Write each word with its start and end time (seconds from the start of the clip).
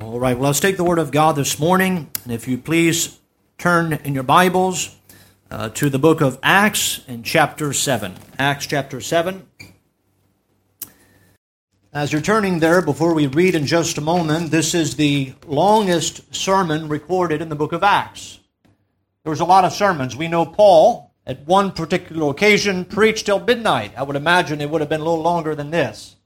All 0.00 0.18
right, 0.18 0.34
well, 0.34 0.46
let's 0.46 0.60
take 0.60 0.78
the 0.78 0.84
Word 0.84 0.98
of 0.98 1.10
God 1.10 1.36
this 1.36 1.58
morning. 1.58 2.10
And 2.24 2.32
if 2.32 2.48
you 2.48 2.56
please 2.56 3.20
turn 3.58 3.92
in 3.92 4.14
your 4.14 4.22
Bibles 4.22 4.96
uh, 5.50 5.68
to 5.70 5.90
the 5.90 5.98
book 5.98 6.22
of 6.22 6.38
Acts 6.42 7.02
in 7.06 7.22
chapter 7.22 7.74
7. 7.74 8.14
Acts 8.38 8.64
chapter 8.66 9.02
7. 9.02 9.46
As 11.92 12.12
you're 12.12 12.22
turning 12.22 12.60
there, 12.60 12.80
before 12.80 13.12
we 13.12 13.26
read 13.26 13.54
in 13.54 13.66
just 13.66 13.98
a 13.98 14.00
moment, 14.00 14.50
this 14.50 14.74
is 14.74 14.96
the 14.96 15.34
longest 15.46 16.34
sermon 16.34 16.88
recorded 16.88 17.42
in 17.42 17.50
the 17.50 17.54
book 17.54 17.72
of 17.72 17.82
Acts. 17.82 18.40
There 19.22 19.30
was 19.30 19.40
a 19.40 19.44
lot 19.44 19.66
of 19.66 19.72
sermons. 19.74 20.16
We 20.16 20.28
know 20.28 20.46
Paul, 20.46 21.12
at 21.26 21.46
one 21.46 21.72
particular 21.72 22.30
occasion, 22.30 22.86
preached 22.86 23.26
till 23.26 23.40
midnight. 23.40 23.92
I 23.98 24.02
would 24.02 24.16
imagine 24.16 24.62
it 24.62 24.70
would 24.70 24.80
have 24.80 24.88
been 24.88 25.02
a 25.02 25.04
little 25.04 25.20
longer 25.20 25.54
than 25.54 25.70
this. 25.70 26.16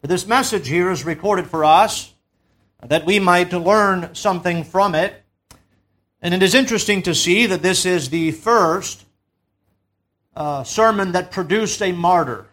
But 0.00 0.08
this 0.08 0.26
message 0.26 0.68
here 0.68 0.90
is 0.90 1.04
recorded 1.04 1.46
for 1.46 1.62
us 1.62 2.14
that 2.88 3.06
we 3.06 3.18
might 3.18 3.52
learn 3.52 4.14
something 4.14 4.64
from 4.64 4.94
it. 4.94 5.22
And 6.20 6.34
it 6.34 6.42
is 6.42 6.54
interesting 6.54 7.02
to 7.02 7.14
see 7.14 7.46
that 7.46 7.62
this 7.62 7.86
is 7.86 8.10
the 8.10 8.32
first 8.32 9.04
uh, 10.34 10.64
sermon 10.64 11.12
that 11.12 11.30
produced 11.30 11.80
a 11.82 11.92
martyr. 11.92 12.46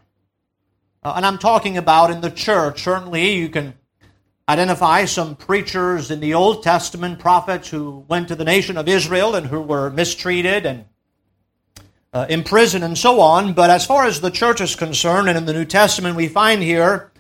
Uh, 1.04 1.14
and 1.16 1.26
I'm 1.26 1.38
talking 1.38 1.78
about 1.78 2.12
in 2.12 2.22
the 2.22 2.32
church. 2.32 2.84
Certainly, 2.84 3.34
you 3.34 3.50
can 3.50 3.74
identify 4.48 5.06
some 5.06 5.36
preachers 5.36 6.12
in 6.12 6.20
the 6.20 6.34
Old 6.34 6.64
Testament, 6.64 7.20
prophets 7.20 7.70
who 7.70 8.06
went 8.08 8.28
to 8.28 8.36
the 8.36 8.44
nation 8.44 8.78
of 8.78 8.88
Israel 8.88 9.36
and 9.36 9.48
who 9.48 9.62
were 9.62 9.90
mistreated 9.90 10.66
and 10.66 10.86
uh, 12.14 12.26
imprisoned 12.30 12.84
and 12.84 12.98
so 12.98 13.20
on. 13.20 13.54
But 13.54 13.70
as 13.70 13.86
far 13.86 14.06
as 14.06 14.22
the 14.22 14.32
church 14.32 14.62
is 14.62 14.76
concerned, 14.76 15.28
and 15.30 15.38
in 15.38 15.46
the 15.46 15.54
New 15.54 15.66
Testament, 15.66 16.16
we 16.16 16.28
find 16.28 16.62
here 16.62 17.12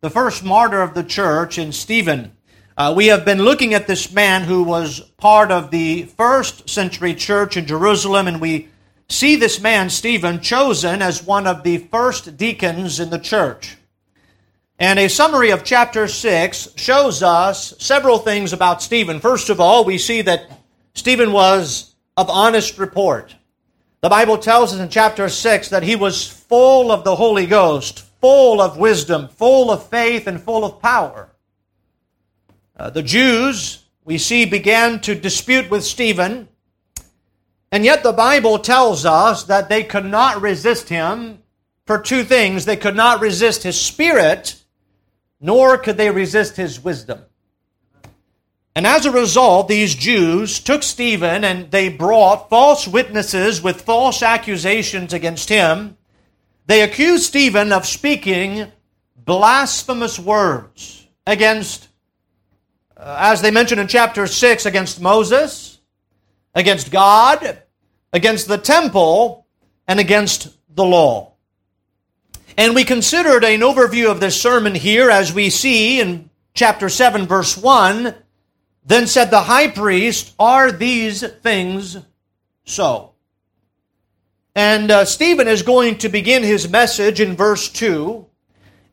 the 0.00 0.10
first 0.10 0.44
martyr 0.44 0.82
of 0.82 0.94
the 0.94 1.04
church 1.04 1.58
in 1.58 1.72
Stephen. 1.72 2.32
Uh, 2.80 2.94
we 2.94 3.08
have 3.08 3.26
been 3.26 3.42
looking 3.42 3.74
at 3.74 3.86
this 3.86 4.10
man 4.10 4.42
who 4.42 4.62
was 4.62 5.00
part 5.18 5.52
of 5.52 5.70
the 5.70 6.04
first 6.16 6.66
century 6.66 7.14
church 7.14 7.58
in 7.58 7.66
Jerusalem, 7.66 8.26
and 8.26 8.40
we 8.40 8.70
see 9.06 9.36
this 9.36 9.60
man, 9.60 9.90
Stephen, 9.90 10.40
chosen 10.40 11.02
as 11.02 11.22
one 11.22 11.46
of 11.46 11.62
the 11.62 11.76
first 11.76 12.38
deacons 12.38 12.98
in 12.98 13.10
the 13.10 13.18
church. 13.18 13.76
And 14.78 14.98
a 14.98 15.10
summary 15.10 15.50
of 15.50 15.62
chapter 15.62 16.08
6 16.08 16.68
shows 16.76 17.22
us 17.22 17.74
several 17.78 18.16
things 18.16 18.54
about 18.54 18.80
Stephen. 18.80 19.20
First 19.20 19.50
of 19.50 19.60
all, 19.60 19.84
we 19.84 19.98
see 19.98 20.22
that 20.22 20.50
Stephen 20.94 21.32
was 21.32 21.94
of 22.16 22.30
honest 22.30 22.78
report. 22.78 23.36
The 24.00 24.08
Bible 24.08 24.38
tells 24.38 24.72
us 24.72 24.80
in 24.80 24.88
chapter 24.88 25.28
6 25.28 25.68
that 25.68 25.82
he 25.82 25.96
was 25.96 26.26
full 26.26 26.90
of 26.90 27.04
the 27.04 27.16
Holy 27.16 27.44
Ghost, 27.44 28.06
full 28.22 28.58
of 28.58 28.78
wisdom, 28.78 29.28
full 29.28 29.70
of 29.70 29.86
faith, 29.90 30.26
and 30.26 30.40
full 30.40 30.64
of 30.64 30.80
power. 30.80 31.29
Uh, 32.80 32.88
the 32.88 33.02
Jews, 33.02 33.84
we 34.06 34.16
see, 34.16 34.46
began 34.46 35.00
to 35.00 35.14
dispute 35.14 35.68
with 35.70 35.84
Stephen, 35.84 36.48
and 37.70 37.84
yet 37.84 38.02
the 38.02 38.14
Bible 38.14 38.58
tells 38.58 39.04
us 39.04 39.44
that 39.44 39.68
they 39.68 39.84
could 39.84 40.06
not 40.06 40.40
resist 40.40 40.88
him 40.88 41.42
for 41.84 41.98
two 41.98 42.24
things. 42.24 42.64
They 42.64 42.78
could 42.78 42.96
not 42.96 43.20
resist 43.20 43.64
his 43.64 43.78
spirit, 43.78 44.64
nor 45.42 45.76
could 45.76 45.98
they 45.98 46.10
resist 46.10 46.56
his 46.56 46.82
wisdom. 46.82 47.20
And 48.74 48.86
as 48.86 49.04
a 49.04 49.12
result, 49.12 49.68
these 49.68 49.94
Jews 49.94 50.58
took 50.58 50.82
Stephen 50.82 51.44
and 51.44 51.70
they 51.70 51.90
brought 51.90 52.48
false 52.48 52.88
witnesses 52.88 53.60
with 53.60 53.82
false 53.82 54.22
accusations 54.22 55.12
against 55.12 55.50
him. 55.50 55.98
They 56.64 56.80
accused 56.80 57.24
Stephen 57.24 57.72
of 57.72 57.84
speaking 57.84 58.72
blasphemous 59.22 60.18
words 60.18 61.06
against 61.26 61.89
uh, 63.00 63.16
as 63.18 63.40
they 63.40 63.50
mentioned 63.50 63.80
in 63.80 63.88
chapter 63.88 64.26
6, 64.26 64.66
against 64.66 65.00
Moses, 65.00 65.80
against 66.54 66.90
God, 66.90 67.62
against 68.12 68.46
the 68.46 68.58
temple, 68.58 69.46
and 69.88 69.98
against 69.98 70.54
the 70.74 70.84
law. 70.84 71.32
And 72.58 72.74
we 72.74 72.84
considered 72.84 73.42
an 73.42 73.60
overview 73.60 74.10
of 74.10 74.20
this 74.20 74.40
sermon 74.40 74.74
here 74.74 75.10
as 75.10 75.32
we 75.32 75.48
see 75.48 75.98
in 75.98 76.28
chapter 76.52 76.90
7, 76.90 77.26
verse 77.26 77.56
1. 77.56 78.14
Then 78.84 79.06
said 79.06 79.30
the 79.30 79.42
high 79.42 79.68
priest, 79.68 80.34
Are 80.38 80.70
these 80.70 81.26
things 81.26 81.96
so? 82.64 83.14
And 84.54 84.90
uh, 84.90 85.04
Stephen 85.06 85.48
is 85.48 85.62
going 85.62 85.98
to 85.98 86.10
begin 86.10 86.42
his 86.42 86.68
message 86.68 87.18
in 87.18 87.34
verse 87.34 87.70
2 87.70 88.26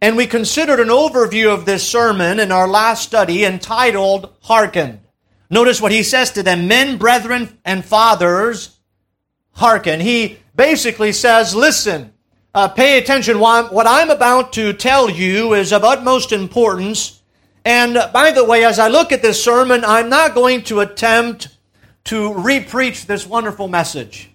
and 0.02 0.16
we 0.16 0.28
considered 0.28 0.80
an 0.80 0.90
overview 0.90 1.54
of 1.54 1.66
this 1.66 1.88
sermon 1.88 2.40
in 2.40 2.52
our 2.52 2.68
last 2.68 3.04
study 3.04 3.44
entitled 3.44 4.34
Hearken. 4.42 5.02
Notice 5.50 5.82
what 5.82 5.92
he 5.92 6.04
says 6.04 6.32
to 6.32 6.44
them 6.44 6.68
Men, 6.68 6.98
brethren, 6.98 7.58
and 7.64 7.84
fathers, 7.84 8.78
hearken. 9.54 10.00
He 10.00 10.40
basically 10.56 11.14
says, 11.14 11.56
Listen, 11.56 12.14
uh, 12.54 12.68
pay 12.68 12.98
attention. 12.98 13.40
What 13.40 13.88
I'm 13.88 14.10
about 14.10 14.54
to 14.54 14.74
tell 14.74 15.10
you 15.10 15.54
is 15.54 15.72
of 15.72 15.84
utmost 15.84 16.32
importance. 16.32 17.22
And 17.64 17.98
by 18.14 18.32
the 18.32 18.46
way, 18.46 18.64
as 18.66 18.80
I 18.80 18.88
look 18.88 19.12
at 19.12 19.22
this 19.22 19.44
sermon, 19.44 19.84
I'm 19.84 20.10
not 20.10 20.34
going 20.34 20.64
to 20.64 20.80
attempt 20.80 21.50
to 22.06 22.32
repreach 22.32 23.06
this 23.06 23.28
wonderful 23.28 23.68
message. 23.68 24.30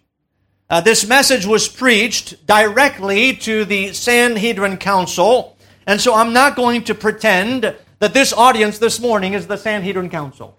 Uh, 0.72 0.80
this 0.80 1.06
message 1.06 1.44
was 1.44 1.68
preached 1.68 2.46
directly 2.46 3.36
to 3.36 3.66
the 3.66 3.92
Sanhedrin 3.92 4.78
Council, 4.78 5.54
and 5.86 6.00
so 6.00 6.14
I'm 6.14 6.32
not 6.32 6.56
going 6.56 6.84
to 6.84 6.94
pretend 6.94 7.76
that 7.98 8.14
this 8.14 8.32
audience 8.32 8.78
this 8.78 8.98
morning 8.98 9.34
is 9.34 9.46
the 9.46 9.58
Sanhedrin 9.58 10.08
Council. 10.08 10.56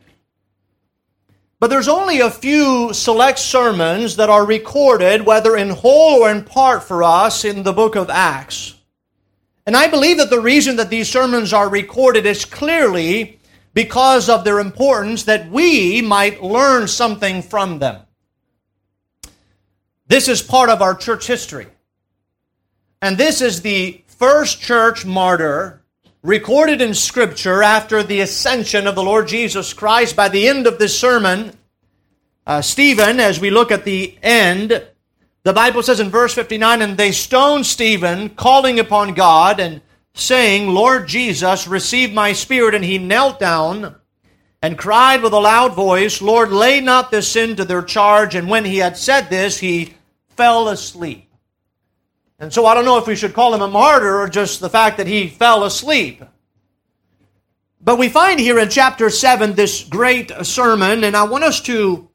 But 1.60 1.72
there's 1.72 1.88
only 1.88 2.20
a 2.20 2.30
few 2.30 2.94
select 2.94 3.40
sermons 3.40 4.18
that 4.18 4.30
are 4.30 4.46
recorded, 4.46 5.26
whether 5.26 5.58
in 5.58 5.72
whole 5.72 6.22
or 6.22 6.30
in 6.30 6.44
part 6.44 6.84
for 6.84 7.02
us, 7.02 7.44
in 7.44 7.64
the 7.64 7.74
book 7.74 7.96
of 7.96 8.12
Acts. 8.12 8.76
And 9.66 9.76
I 9.76 9.88
believe 9.88 10.18
that 10.18 10.30
the 10.30 10.40
reason 10.40 10.76
that 10.76 10.92
these 10.92 11.10
sermons 11.10 11.54
are 11.54 11.70
recorded 11.70 12.28
is 12.28 12.46
clearly 12.46 13.40
because 13.74 14.30
of 14.30 14.44
their 14.44 14.60
importance 14.60 15.24
that 15.24 15.50
we 15.50 16.04
might 16.04 16.44
learn 16.44 16.88
something 16.88 17.42
from 17.42 17.80
them. 17.80 18.04
This 20.14 20.28
is 20.28 20.44
part 20.44 20.70
of 20.70 20.84
our 20.84 20.94
church 20.94 21.26
history. 21.26 21.66
And 23.02 23.18
this 23.18 23.42
is 23.42 23.64
the 23.64 24.04
first 24.06 24.62
church 24.62 25.08
martyr 25.08 25.82
recorded 26.22 26.84
in 26.84 26.94
Scripture 26.94 27.64
after 27.64 28.04
the 28.04 28.22
ascension 28.22 28.86
of 28.86 28.94
the 28.94 29.02
Lord 29.02 29.28
Jesus 29.28 29.74
Christ. 29.74 30.16
By 30.16 30.30
the 30.30 30.48
end 30.48 30.68
of 30.68 30.78
this 30.78 30.96
sermon, 30.96 31.58
uh, 32.46 32.62
Stephen, 32.62 33.20
as 33.20 33.40
we 33.40 33.50
look 33.50 33.72
at 33.72 33.86
the 33.86 34.16
end, 34.22 34.86
the 35.42 35.52
Bible 35.52 35.82
says 35.82 36.00
in 36.00 36.12
verse 36.12 36.36
59 36.36 36.84
And 36.84 36.96
they 36.96 37.12
stoned 37.12 37.66
Stephen, 37.66 38.30
calling 38.30 38.78
upon 38.78 39.16
God 39.16 39.60
and 39.60 39.82
saying, 40.14 40.70
Lord 40.70 41.08
Jesus, 41.08 41.68
receive 41.68 42.14
my 42.14 42.34
spirit. 42.34 42.76
And 42.76 42.86
he 42.86 43.00
knelt 43.00 43.40
down 43.40 43.96
and 44.62 44.78
cried 44.78 45.24
with 45.24 45.34
a 45.34 45.40
loud 45.40 45.74
voice, 45.74 46.22
Lord, 46.22 46.52
lay 46.52 46.82
not 46.82 47.10
this 47.10 47.30
sin 47.30 47.56
to 47.56 47.66
their 47.66 47.82
charge. 47.82 48.36
And 48.36 48.48
when 48.48 48.64
he 48.64 48.78
had 48.78 48.96
said 48.96 49.32
this, 49.32 49.58
he 49.58 49.96
fell 50.36 50.68
asleep. 50.70 51.30
And 52.40 52.52
so 52.52 52.66
I 52.66 52.74
don't 52.74 52.86
know 52.86 52.98
if 52.98 53.08
we 53.08 53.16
should 53.16 53.34
call 53.34 53.54
him 53.54 53.62
a 53.62 53.68
martyr 53.68 54.20
or 54.20 54.28
just 54.28 54.60
the 54.60 54.70
fact 54.70 54.98
that 54.98 55.08
he 55.08 55.28
fell 55.28 55.64
asleep. 55.64 56.24
But 57.80 57.98
we 57.98 58.10
find 58.10 58.40
here 58.40 58.60
in 58.60 58.70
chapter 58.70 59.10
7 59.10 59.54
this 59.54 59.84
great 59.84 60.32
sermon, 60.44 61.04
and 61.04 61.16
I 61.16 61.24
want 61.24 61.44
us 61.44 61.62
to 61.62 62.10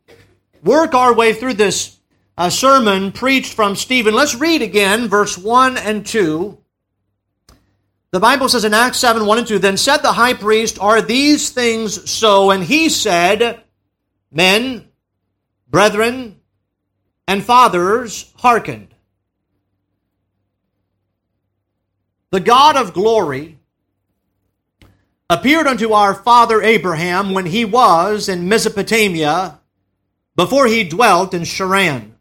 work 0.63 0.95
our 0.95 1.15
way 1.15 1.35
through 1.35 1.55
this 1.55 1.99
uh, 2.37 2.51
sermon 2.51 3.13
preached 3.13 3.53
from 3.53 3.77
Stephen. 3.77 4.15
Let's 4.15 4.35
read 4.35 4.63
again 4.63 5.09
verse 5.09 5.37
1 5.37 5.77
and 5.77 6.07
2. 6.07 6.59
The 8.11 8.21
Bible 8.21 8.49
says 8.49 8.65
in 8.65 8.73
Acts 8.73 8.99
7 8.99 9.27
1 9.27 9.39
and 9.39 9.47
2 9.47 9.59
Then 9.59 9.77
said 9.77 9.99
the 9.99 10.13
high 10.13 10.35
priest, 10.35 10.79
Are 10.79 11.03
these 11.03 11.51
things 11.51 12.11
so? 12.11 12.51
And 12.51 12.65
he 12.65 12.89
said, 12.89 13.63
Men, 14.33 14.89
brethren, 15.69 16.38
and 17.29 17.45
fathers, 17.45 18.33
hearkened. 18.39 18.89
The 22.31 22.41
God 22.41 22.77
of 22.77 22.95
glory 22.95 23.59
appeared 25.31 25.67
unto 25.67 25.93
our 25.93 26.15
father 26.15 26.63
Abraham 26.63 27.35
when 27.35 27.47
he 27.47 27.67
was 27.67 28.29
in 28.31 28.49
Mesopotamia, 28.49 29.61
before 30.35 30.67
he 30.67 30.85
dwelt 30.85 31.35
in 31.35 31.43
Charran 31.43 32.13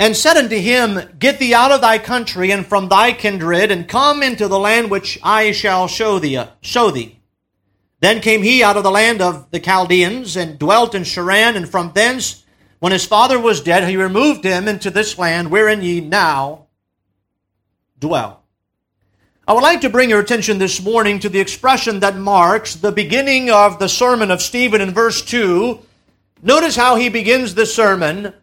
and 0.00 0.16
said 0.16 0.36
unto 0.36 0.56
him, 0.56 1.00
Get 1.18 1.38
thee 1.38 1.54
out 1.54 1.70
of 1.70 1.80
thy 1.80 1.98
country 1.98 2.50
and 2.50 2.66
from 2.66 2.88
thy 2.88 3.12
kindred, 3.12 3.70
and 3.70 3.86
come 3.86 4.22
into 4.22 4.48
the 4.48 4.58
land 4.58 4.90
which 4.90 5.18
I 5.22 5.52
shall 5.52 5.86
show 5.86 6.18
thee. 6.18 6.42
Show 6.60 6.90
thee. 6.90 7.20
Then 8.00 8.20
came 8.20 8.42
he 8.42 8.62
out 8.62 8.76
of 8.76 8.82
the 8.82 8.90
land 8.90 9.22
of 9.22 9.50
the 9.52 9.60
Chaldeans, 9.60 10.36
and 10.36 10.58
dwelt 10.58 10.94
in 10.94 11.02
Charran, 11.02 11.54
and 11.54 11.68
from 11.68 11.92
thence, 11.94 12.43
when 12.84 12.92
his 12.92 13.06
father 13.06 13.40
was 13.40 13.62
dead, 13.62 13.88
he 13.88 13.96
removed 13.96 14.44
him 14.44 14.68
into 14.68 14.90
this 14.90 15.16
land 15.16 15.50
wherein 15.50 15.80
ye 15.80 16.02
now 16.02 16.66
dwell. 17.98 18.42
I 19.48 19.54
would 19.54 19.62
like 19.62 19.80
to 19.80 19.88
bring 19.88 20.10
your 20.10 20.20
attention 20.20 20.58
this 20.58 20.82
morning 20.82 21.18
to 21.20 21.30
the 21.30 21.40
expression 21.40 22.00
that 22.00 22.14
marks 22.14 22.74
the 22.74 22.92
beginning 22.92 23.48
of 23.48 23.78
the 23.78 23.88
sermon 23.88 24.30
of 24.30 24.42
Stephen 24.42 24.82
in 24.82 24.90
verse 24.90 25.22
2. 25.22 25.80
Notice 26.42 26.76
how 26.76 26.96
he 26.96 27.08
begins 27.08 27.54
the 27.54 27.64
sermon, 27.64 28.34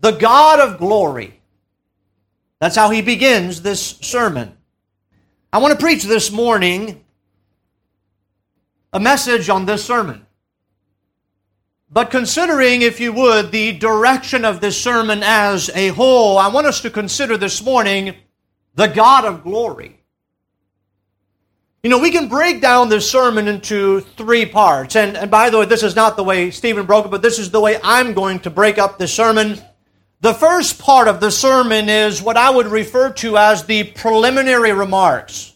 the 0.00 0.12
God 0.12 0.58
of 0.58 0.78
glory. 0.78 1.38
That's 2.60 2.76
how 2.76 2.88
he 2.88 3.02
begins 3.02 3.60
this 3.60 3.98
sermon. 4.00 4.56
I 5.52 5.58
want 5.58 5.78
to 5.78 5.84
preach 5.84 6.04
this 6.04 6.32
morning 6.32 7.04
a 8.90 9.00
message 9.00 9.50
on 9.50 9.66
this 9.66 9.84
sermon. 9.84 10.24
But 11.92 12.10
considering, 12.10 12.80
if 12.80 13.00
you 13.00 13.12
would, 13.12 13.52
the 13.52 13.72
direction 13.72 14.46
of 14.46 14.62
this 14.62 14.80
sermon 14.80 15.22
as 15.22 15.68
a 15.74 15.88
whole, 15.88 16.38
I 16.38 16.48
want 16.48 16.66
us 16.66 16.80
to 16.82 16.90
consider 16.90 17.36
this 17.36 17.62
morning 17.62 18.14
the 18.74 18.86
God 18.86 19.26
of 19.26 19.44
glory. 19.44 20.00
You 21.82 21.90
know, 21.90 21.98
we 21.98 22.10
can 22.10 22.28
break 22.28 22.62
down 22.62 22.88
this 22.88 23.10
sermon 23.10 23.46
into 23.46 24.00
three 24.16 24.46
parts. 24.46 24.96
And, 24.96 25.18
and 25.18 25.30
by 25.30 25.50
the 25.50 25.58
way, 25.58 25.66
this 25.66 25.82
is 25.82 25.94
not 25.94 26.16
the 26.16 26.24
way 26.24 26.50
Stephen 26.50 26.86
broke 26.86 27.04
it, 27.04 27.10
but 27.10 27.20
this 27.20 27.38
is 27.38 27.50
the 27.50 27.60
way 27.60 27.78
I'm 27.82 28.14
going 28.14 28.40
to 28.40 28.50
break 28.50 28.78
up 28.78 28.96
the 28.96 29.08
sermon. 29.08 29.60
The 30.22 30.32
first 30.32 30.78
part 30.78 31.08
of 31.08 31.20
the 31.20 31.30
sermon 31.30 31.90
is 31.90 32.22
what 32.22 32.38
I 32.38 32.48
would 32.48 32.68
refer 32.68 33.12
to 33.14 33.36
as 33.36 33.64
the 33.64 33.84
preliminary 33.84 34.72
remarks, 34.72 35.54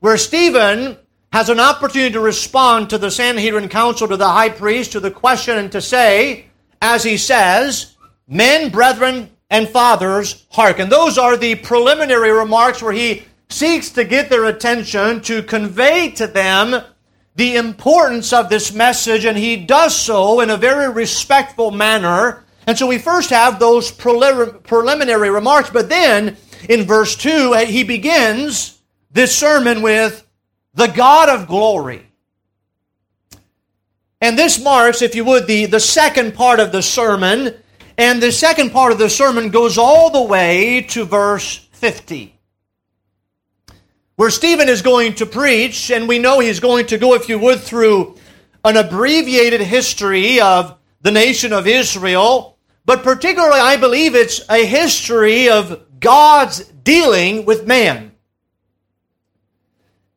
where 0.00 0.16
Stephen 0.16 0.96
has 1.32 1.48
an 1.48 1.60
opportunity 1.60 2.12
to 2.12 2.20
respond 2.20 2.90
to 2.90 2.98
the 2.98 3.10
Sanhedrin 3.10 3.68
council, 3.68 4.08
to 4.08 4.16
the 4.16 4.28
high 4.28 4.48
priest, 4.48 4.92
to 4.92 5.00
the 5.00 5.10
question, 5.10 5.58
and 5.58 5.72
to 5.72 5.80
say, 5.80 6.46
as 6.80 7.02
he 7.02 7.16
says, 7.16 7.96
Men, 8.28 8.70
brethren, 8.70 9.30
and 9.50 9.68
fathers, 9.68 10.46
hearken. 10.50 10.88
Those 10.88 11.18
are 11.18 11.36
the 11.36 11.54
preliminary 11.54 12.32
remarks 12.32 12.82
where 12.82 12.92
he 12.92 13.22
seeks 13.48 13.90
to 13.90 14.04
get 14.04 14.28
their 14.28 14.46
attention, 14.46 15.20
to 15.22 15.42
convey 15.42 16.10
to 16.12 16.26
them 16.26 16.82
the 17.36 17.54
importance 17.56 18.32
of 18.32 18.48
this 18.48 18.72
message, 18.72 19.24
and 19.24 19.38
he 19.38 19.56
does 19.56 19.94
so 19.94 20.40
in 20.40 20.50
a 20.50 20.56
very 20.56 20.90
respectful 20.90 21.70
manner. 21.70 22.44
And 22.66 22.76
so 22.76 22.88
we 22.88 22.98
first 22.98 23.30
have 23.30 23.60
those 23.60 23.92
preliminary 23.92 25.30
remarks, 25.30 25.70
but 25.70 25.88
then 25.88 26.36
in 26.68 26.82
verse 26.82 27.14
2, 27.14 27.52
he 27.66 27.84
begins 27.84 28.80
this 29.12 29.36
sermon 29.36 29.82
with 29.82 30.25
the 30.76 30.86
God 30.86 31.28
of 31.28 31.48
glory. 31.48 32.06
And 34.20 34.38
this 34.38 34.62
marks, 34.62 35.02
if 35.02 35.14
you 35.14 35.24
would, 35.24 35.46
the, 35.46 35.66
the 35.66 35.80
second 35.80 36.34
part 36.34 36.60
of 36.60 36.72
the 36.72 36.82
sermon. 36.82 37.54
And 37.98 38.22
the 38.22 38.32
second 38.32 38.70
part 38.70 38.92
of 38.92 38.98
the 38.98 39.10
sermon 39.10 39.50
goes 39.50 39.76
all 39.76 40.10
the 40.10 40.22
way 40.22 40.82
to 40.90 41.04
verse 41.04 41.56
50 41.72 42.36
where 44.16 44.30
Stephen 44.30 44.68
is 44.68 44.80
going 44.80 45.14
to 45.14 45.26
preach, 45.26 45.90
and 45.90 46.08
we 46.08 46.18
know 46.18 46.40
he's 46.40 46.58
going 46.58 46.86
to 46.86 46.96
go, 46.96 47.14
if 47.14 47.28
you 47.28 47.38
would, 47.38 47.60
through 47.60 48.16
an 48.64 48.76
abbreviated 48.78 49.60
history 49.60 50.40
of 50.40 50.78
the 51.02 51.10
nation 51.10 51.52
of 51.52 51.66
Israel, 51.66 52.56
but 52.86 53.02
particularly, 53.02 53.60
I 53.60 53.76
believe 53.76 54.14
it's 54.14 54.40
a 54.48 54.64
history 54.64 55.50
of 55.50 56.00
God's 56.00 56.64
dealing 56.64 57.44
with 57.44 57.66
man. 57.66 58.12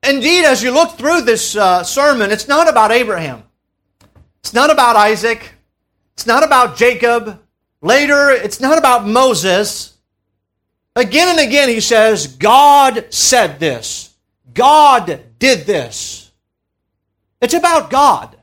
Indeed, 0.03 0.45
as 0.45 0.63
you 0.63 0.71
look 0.71 0.91
through 0.91 1.21
this 1.21 1.55
uh, 1.55 1.83
sermon, 1.83 2.31
it's 2.31 2.47
not 2.47 2.69
about 2.69 2.91
Abraham. 2.91 3.43
It's 4.39 4.53
not 4.53 4.71
about 4.71 4.95
Isaac. 4.95 5.53
It's 6.13 6.25
not 6.25 6.43
about 6.43 6.77
Jacob. 6.77 7.41
Later, 7.81 8.29
it's 8.29 8.59
not 8.59 8.77
about 8.77 9.07
Moses. 9.07 9.97
Again 10.95 11.29
and 11.29 11.39
again, 11.39 11.69
he 11.69 11.81
says, 11.81 12.27
God 12.27 13.13
said 13.13 13.59
this. 13.59 14.15
God 14.53 15.21
did 15.37 15.65
this. 15.65 16.31
It's 17.41 17.53
about 17.53 17.89
God. 17.89 18.35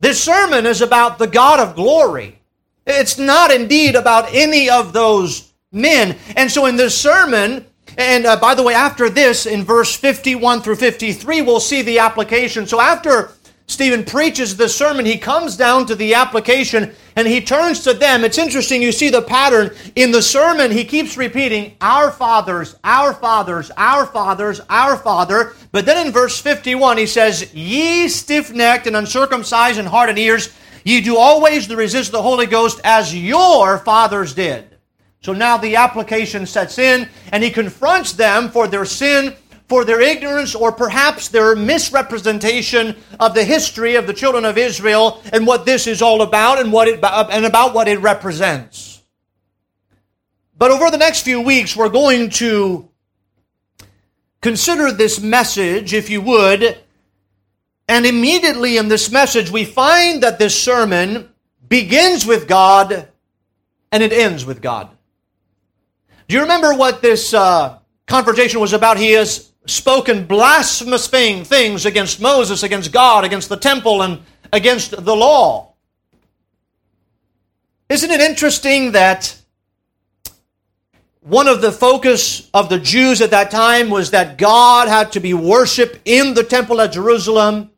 This 0.00 0.22
sermon 0.22 0.66
is 0.66 0.82
about 0.82 1.18
the 1.18 1.26
God 1.26 1.60
of 1.60 1.76
glory. 1.76 2.38
It's 2.86 3.18
not 3.18 3.50
indeed 3.50 3.94
about 3.96 4.34
any 4.34 4.68
of 4.68 4.92
those 4.92 5.52
men. 5.72 6.16
And 6.36 6.50
so 6.50 6.66
in 6.66 6.76
this 6.76 6.98
sermon, 6.98 7.66
and 7.96 8.26
uh, 8.26 8.36
by 8.36 8.54
the 8.54 8.62
way, 8.62 8.74
after 8.74 9.08
this, 9.08 9.46
in 9.46 9.64
verse 9.64 9.94
51 9.94 10.62
through 10.62 10.76
53, 10.76 11.42
we'll 11.42 11.60
see 11.60 11.82
the 11.82 12.00
application. 12.00 12.66
So 12.66 12.80
after 12.80 13.30
Stephen 13.66 14.04
preaches 14.04 14.56
the 14.56 14.68
sermon, 14.68 15.06
he 15.06 15.16
comes 15.16 15.56
down 15.56 15.86
to 15.86 15.94
the 15.94 16.14
application 16.14 16.92
and 17.16 17.26
he 17.26 17.40
turns 17.40 17.84
to 17.84 17.94
them. 17.94 18.24
It's 18.24 18.36
interesting, 18.36 18.82
you 18.82 18.92
see 18.92 19.08
the 19.08 19.22
pattern. 19.22 19.70
In 19.94 20.10
the 20.10 20.22
sermon, 20.22 20.70
he 20.70 20.84
keeps 20.84 21.16
repeating, 21.16 21.76
Our 21.80 22.10
fathers, 22.10 22.76
our 22.82 23.14
fathers, 23.14 23.70
our 23.76 24.06
fathers, 24.06 24.60
our 24.68 24.96
father. 24.96 25.54
But 25.70 25.86
then 25.86 26.06
in 26.06 26.12
verse 26.12 26.38
51, 26.40 26.98
he 26.98 27.06
says, 27.06 27.54
Ye 27.54 28.08
stiff 28.08 28.52
necked 28.52 28.86
and 28.86 28.96
uncircumcised 28.96 29.78
in 29.78 29.86
heart 29.86 30.10
and 30.10 30.18
ears, 30.18 30.52
ye 30.84 31.00
do 31.00 31.16
always 31.16 31.72
resist 31.72 32.12
the 32.12 32.22
Holy 32.22 32.46
Ghost 32.46 32.80
as 32.84 33.14
your 33.14 33.78
fathers 33.78 34.34
did. 34.34 34.73
So 35.24 35.32
now 35.32 35.56
the 35.56 35.76
application 35.76 36.46
sets 36.46 36.78
in, 36.78 37.08
and 37.32 37.42
he 37.42 37.50
confronts 37.50 38.12
them 38.12 38.50
for 38.50 38.68
their 38.68 38.84
sin 38.84 39.34
for 39.68 39.84
their 39.84 40.00
ignorance 40.00 40.54
or 40.54 40.72
perhaps 40.72 41.28
their 41.28 41.56
misrepresentation 41.56 42.94
of 43.18 43.34
the 43.34 43.44
history 43.44 43.94
of 43.96 44.06
the 44.06 44.12
children 44.12 44.44
of 44.44 44.58
Israel 44.58 45.22
and 45.32 45.46
what 45.46 45.64
this 45.64 45.86
is 45.86 46.02
all 46.02 46.22
about 46.22 46.60
and 46.60 46.72
what 46.72 46.88
it, 46.88 47.02
and 47.02 47.46
about 47.46 47.74
what 47.74 47.88
it 47.88 47.98
represents. 48.00 49.02
But 50.56 50.70
over 50.70 50.90
the 50.90 50.98
next 50.98 51.22
few 51.22 51.40
weeks, 51.40 51.74
we're 51.74 51.88
going 51.88 52.30
to 52.30 52.88
consider 54.40 54.92
this 54.92 55.20
message, 55.20 55.94
if 55.94 56.10
you 56.10 56.20
would, 56.20 56.78
and 57.88 58.06
immediately 58.06 58.76
in 58.76 58.88
this 58.88 59.10
message, 59.10 59.50
we 59.50 59.64
find 59.64 60.22
that 60.22 60.38
this 60.38 60.56
sermon 60.56 61.30
begins 61.66 62.26
with 62.26 62.46
God 62.46 63.08
and 63.90 64.02
it 64.02 64.12
ends 64.12 64.44
with 64.44 64.60
God. 64.60 64.90
Do 66.26 66.36
you 66.36 66.42
remember 66.42 66.74
what 66.74 67.02
this 67.02 67.34
uh, 67.34 67.78
confrontation 68.06 68.60
was 68.60 68.72
about? 68.72 68.96
He 68.96 69.12
has 69.12 69.52
spoken 69.66 70.26
blasphemous 70.26 71.06
things 71.06 71.86
against 71.86 72.20
Moses, 72.20 72.62
against 72.62 72.92
God, 72.92 73.24
against 73.24 73.48
the 73.48 73.56
temple, 73.56 74.02
and 74.02 74.20
against 74.52 74.90
the 75.04 75.14
law. 75.14 75.74
Isn't 77.88 78.10
it 78.10 78.20
interesting 78.20 78.92
that 78.92 79.36
one 81.20 81.48
of 81.48 81.60
the 81.60 81.72
focus 81.72 82.50
of 82.52 82.68
the 82.68 82.78
Jews 82.78 83.20
at 83.20 83.30
that 83.30 83.50
time 83.50 83.90
was 83.90 84.10
that 84.10 84.38
God 84.38 84.88
had 84.88 85.12
to 85.12 85.20
be 85.20 85.34
worshiped 85.34 86.00
in 86.04 86.34
the 86.34 86.44
temple 86.44 86.80
at 86.80 86.92
Jerusalem 86.92 87.70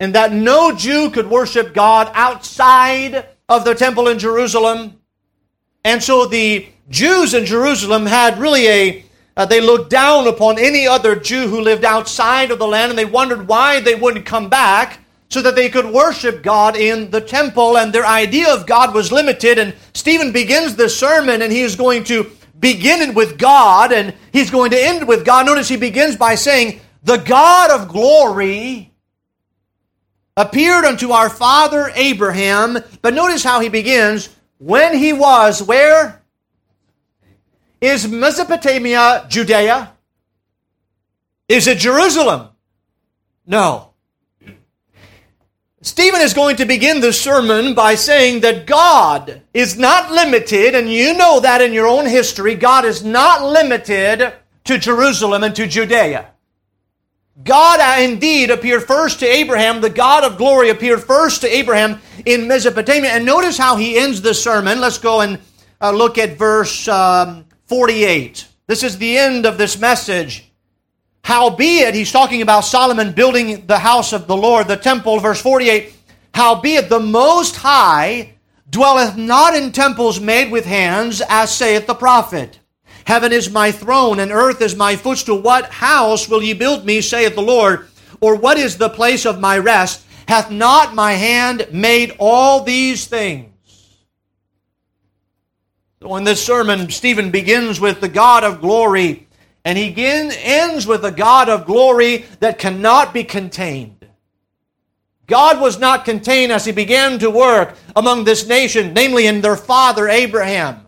and 0.00 0.14
that 0.14 0.32
no 0.32 0.74
Jew 0.74 1.10
could 1.10 1.28
worship 1.30 1.74
God 1.74 2.10
outside 2.14 3.26
of 3.48 3.64
the 3.64 3.74
temple 3.74 4.08
in 4.08 4.18
Jerusalem. 4.18 5.01
And 5.84 6.02
so 6.02 6.26
the 6.26 6.68
Jews 6.88 7.34
in 7.34 7.46
Jerusalem 7.46 8.06
had 8.06 8.38
really 8.38 8.68
a 8.68 9.04
uh, 9.34 9.46
they 9.46 9.60
looked 9.60 9.90
down 9.90 10.26
upon 10.26 10.58
any 10.58 10.86
other 10.86 11.16
Jew 11.16 11.48
who 11.48 11.62
lived 11.62 11.84
outside 11.84 12.50
of 12.50 12.58
the 12.58 12.66
land 12.66 12.90
and 12.90 12.98
they 12.98 13.06
wondered 13.06 13.48
why 13.48 13.80
they 13.80 13.94
wouldn't 13.94 14.26
come 14.26 14.50
back 14.50 15.00
so 15.30 15.40
that 15.40 15.54
they 15.54 15.70
could 15.70 15.86
worship 15.86 16.42
God 16.42 16.76
in 16.76 17.10
the 17.10 17.20
temple. 17.20 17.78
And 17.78 17.92
their 17.92 18.04
idea 18.04 18.54
of 18.54 18.66
God 18.66 18.94
was 18.94 19.10
limited. 19.10 19.58
And 19.58 19.74
Stephen 19.94 20.32
begins 20.32 20.76
the 20.76 20.90
sermon 20.90 21.40
and 21.40 21.50
he 21.50 21.62
is 21.62 21.76
going 21.76 22.04
to 22.04 22.30
begin 22.60 23.00
it 23.00 23.14
with 23.14 23.38
God 23.38 23.92
and 23.92 24.12
he's 24.32 24.50
going 24.50 24.70
to 24.72 24.82
end 24.82 25.02
it 25.02 25.08
with 25.08 25.24
God. 25.24 25.46
Notice 25.46 25.68
he 25.68 25.78
begins 25.78 26.16
by 26.16 26.34
saying, 26.34 26.80
The 27.02 27.16
God 27.16 27.70
of 27.70 27.88
glory 27.88 28.92
appeared 30.36 30.84
unto 30.84 31.12
our 31.12 31.30
father 31.30 31.90
Abraham. 31.94 32.78
But 33.00 33.14
notice 33.14 33.42
how 33.42 33.60
he 33.60 33.70
begins, 33.70 34.28
when 34.62 34.96
he 34.96 35.12
was 35.12 35.60
where? 35.60 36.22
Is 37.80 38.06
Mesopotamia 38.06 39.26
Judea? 39.28 39.92
Is 41.48 41.66
it 41.66 41.78
Jerusalem? 41.78 42.50
No. 43.44 43.90
Stephen 45.80 46.20
is 46.20 46.32
going 46.32 46.54
to 46.56 46.64
begin 46.64 47.00
the 47.00 47.12
sermon 47.12 47.74
by 47.74 47.96
saying 47.96 48.42
that 48.42 48.66
God 48.66 49.42
is 49.52 49.76
not 49.76 50.12
limited, 50.12 50.76
and 50.76 50.88
you 50.88 51.12
know 51.14 51.40
that 51.40 51.60
in 51.60 51.72
your 51.72 51.88
own 51.88 52.06
history, 52.06 52.54
God 52.54 52.84
is 52.84 53.02
not 53.02 53.42
limited 53.42 54.32
to 54.62 54.78
Jerusalem 54.78 55.42
and 55.42 55.56
to 55.56 55.66
Judea. 55.66 56.31
God 57.42 57.80
uh, 57.80 58.02
indeed 58.02 58.50
appeared 58.50 58.84
first 58.84 59.20
to 59.20 59.26
Abraham. 59.26 59.80
The 59.80 59.90
God 59.90 60.22
of 60.22 60.36
glory 60.36 60.68
appeared 60.68 61.02
first 61.02 61.40
to 61.40 61.48
Abraham 61.48 62.00
in 62.26 62.46
Mesopotamia. 62.46 63.10
And 63.10 63.24
notice 63.24 63.56
how 63.56 63.76
he 63.76 63.96
ends 63.96 64.20
the 64.20 64.34
sermon. 64.34 64.80
Let's 64.80 64.98
go 64.98 65.22
and 65.22 65.38
uh, 65.80 65.92
look 65.92 66.18
at 66.18 66.36
verse 66.36 66.86
um, 66.88 67.46
48. 67.66 68.46
This 68.66 68.82
is 68.82 68.98
the 68.98 69.16
end 69.16 69.46
of 69.46 69.56
this 69.56 69.78
message. 69.78 70.52
Howbeit, 71.24 71.94
he's 71.94 72.12
talking 72.12 72.42
about 72.42 72.60
Solomon 72.60 73.12
building 73.12 73.66
the 73.66 73.78
house 73.78 74.12
of 74.12 74.26
the 74.26 74.36
Lord, 74.36 74.68
the 74.68 74.76
temple, 74.76 75.18
verse 75.18 75.40
48. 75.40 75.94
Howbeit, 76.34 76.88
the 76.88 77.00
Most 77.00 77.56
High 77.56 78.34
dwelleth 78.68 79.16
not 79.16 79.54
in 79.54 79.72
temples 79.72 80.20
made 80.20 80.50
with 80.50 80.64
hands, 80.64 81.22
as 81.28 81.54
saith 81.54 81.86
the 81.86 81.94
prophet. 81.94 82.58
Heaven 83.04 83.32
is 83.32 83.50
my 83.50 83.72
throne, 83.72 84.20
and 84.20 84.30
earth 84.30 84.60
is 84.60 84.76
my 84.76 84.96
footstool. 84.96 85.40
What 85.40 85.70
house 85.70 86.28
will 86.28 86.42
ye 86.42 86.52
build 86.52 86.84
me, 86.84 87.00
saith 87.00 87.34
the 87.34 87.42
Lord? 87.42 87.88
Or 88.20 88.36
what 88.36 88.58
is 88.58 88.78
the 88.78 88.88
place 88.88 89.26
of 89.26 89.40
my 89.40 89.58
rest? 89.58 90.04
Hath 90.28 90.50
not 90.50 90.94
my 90.94 91.12
hand 91.12 91.66
made 91.72 92.14
all 92.18 92.62
these 92.62 93.06
things? 93.06 93.48
So 96.00 96.16
in 96.16 96.24
this 96.24 96.44
sermon, 96.44 96.90
Stephen 96.90 97.30
begins 97.30 97.80
with 97.80 98.00
the 98.00 98.08
God 98.08 98.44
of 98.44 98.60
glory, 98.60 99.28
and 99.64 99.78
he 99.78 99.94
ends 99.96 100.86
with 100.86 101.04
a 101.04 101.12
God 101.12 101.48
of 101.48 101.66
glory 101.66 102.24
that 102.40 102.58
cannot 102.58 103.12
be 103.14 103.24
contained. 103.24 104.06
God 105.26 105.60
was 105.60 105.78
not 105.78 106.04
contained 106.04 106.52
as 106.52 106.64
he 106.64 106.72
began 106.72 107.18
to 107.20 107.30
work 107.30 107.76
among 107.94 108.24
this 108.24 108.46
nation, 108.46 108.92
namely 108.92 109.26
in 109.26 109.40
their 109.40 109.56
father 109.56 110.08
Abraham. 110.08 110.86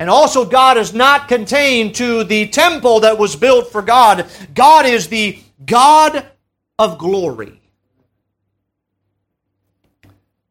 And 0.00 0.08
also, 0.08 0.46
God 0.46 0.78
is 0.78 0.94
not 0.94 1.28
contained 1.28 1.94
to 1.96 2.24
the 2.24 2.48
temple 2.48 3.00
that 3.00 3.18
was 3.18 3.36
built 3.36 3.70
for 3.70 3.82
God. 3.82 4.24
God 4.54 4.86
is 4.86 5.08
the 5.08 5.38
God 5.66 6.26
of 6.78 6.96
glory. 6.96 7.60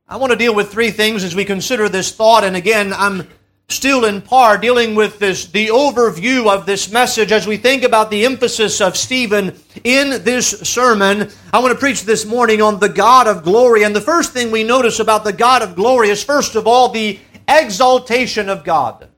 I 0.08 0.18
want 0.18 0.32
to 0.32 0.38
deal 0.38 0.54
with 0.54 0.72
three 0.72 0.92
things 0.92 1.24
as 1.24 1.36
we 1.36 1.46
consider 1.46 1.90
this 1.90 2.12
thought. 2.12 2.44
And 2.44 2.56
again, 2.56 2.94
I'm 2.94 3.28
still 3.70 4.06
in 4.06 4.22
par 4.22 4.60
dealing 4.60 4.94
with 4.94 5.18
this 5.18 5.48
the 5.48 5.70
overview 5.70 6.48
of 6.48 6.68
this 6.68 6.92
message 6.92 7.32
as 7.32 7.48
we 7.48 7.58
think 7.58 7.82
about 7.82 8.12
the 8.12 8.26
emphasis 8.26 8.80
of 8.82 8.96
Stephen 8.96 9.60
in 9.84 10.24
this 10.24 10.60
sermon. 10.62 11.28
I 11.52 11.58
want 11.58 11.74
to 11.74 11.80
preach 11.80 12.04
this 12.04 12.24
morning 12.24 12.62
on 12.62 12.80
the 12.80 12.90
God 12.90 13.26
of 13.26 13.44
glory. 13.44 13.82
And 13.82 13.96
the 13.96 14.02
first 14.02 14.32
thing 14.32 14.52
we 14.52 14.64
notice 14.64 15.00
about 15.00 15.24
the 15.24 15.34
God 15.34 15.64
of 15.64 15.76
glory 15.76 16.10
is 16.10 16.24
first 16.24 16.54
of 16.54 16.68
all 16.68 16.90
the 16.90 17.20
exaltation 17.48 18.48
of 18.48 18.64
God. 18.64 19.09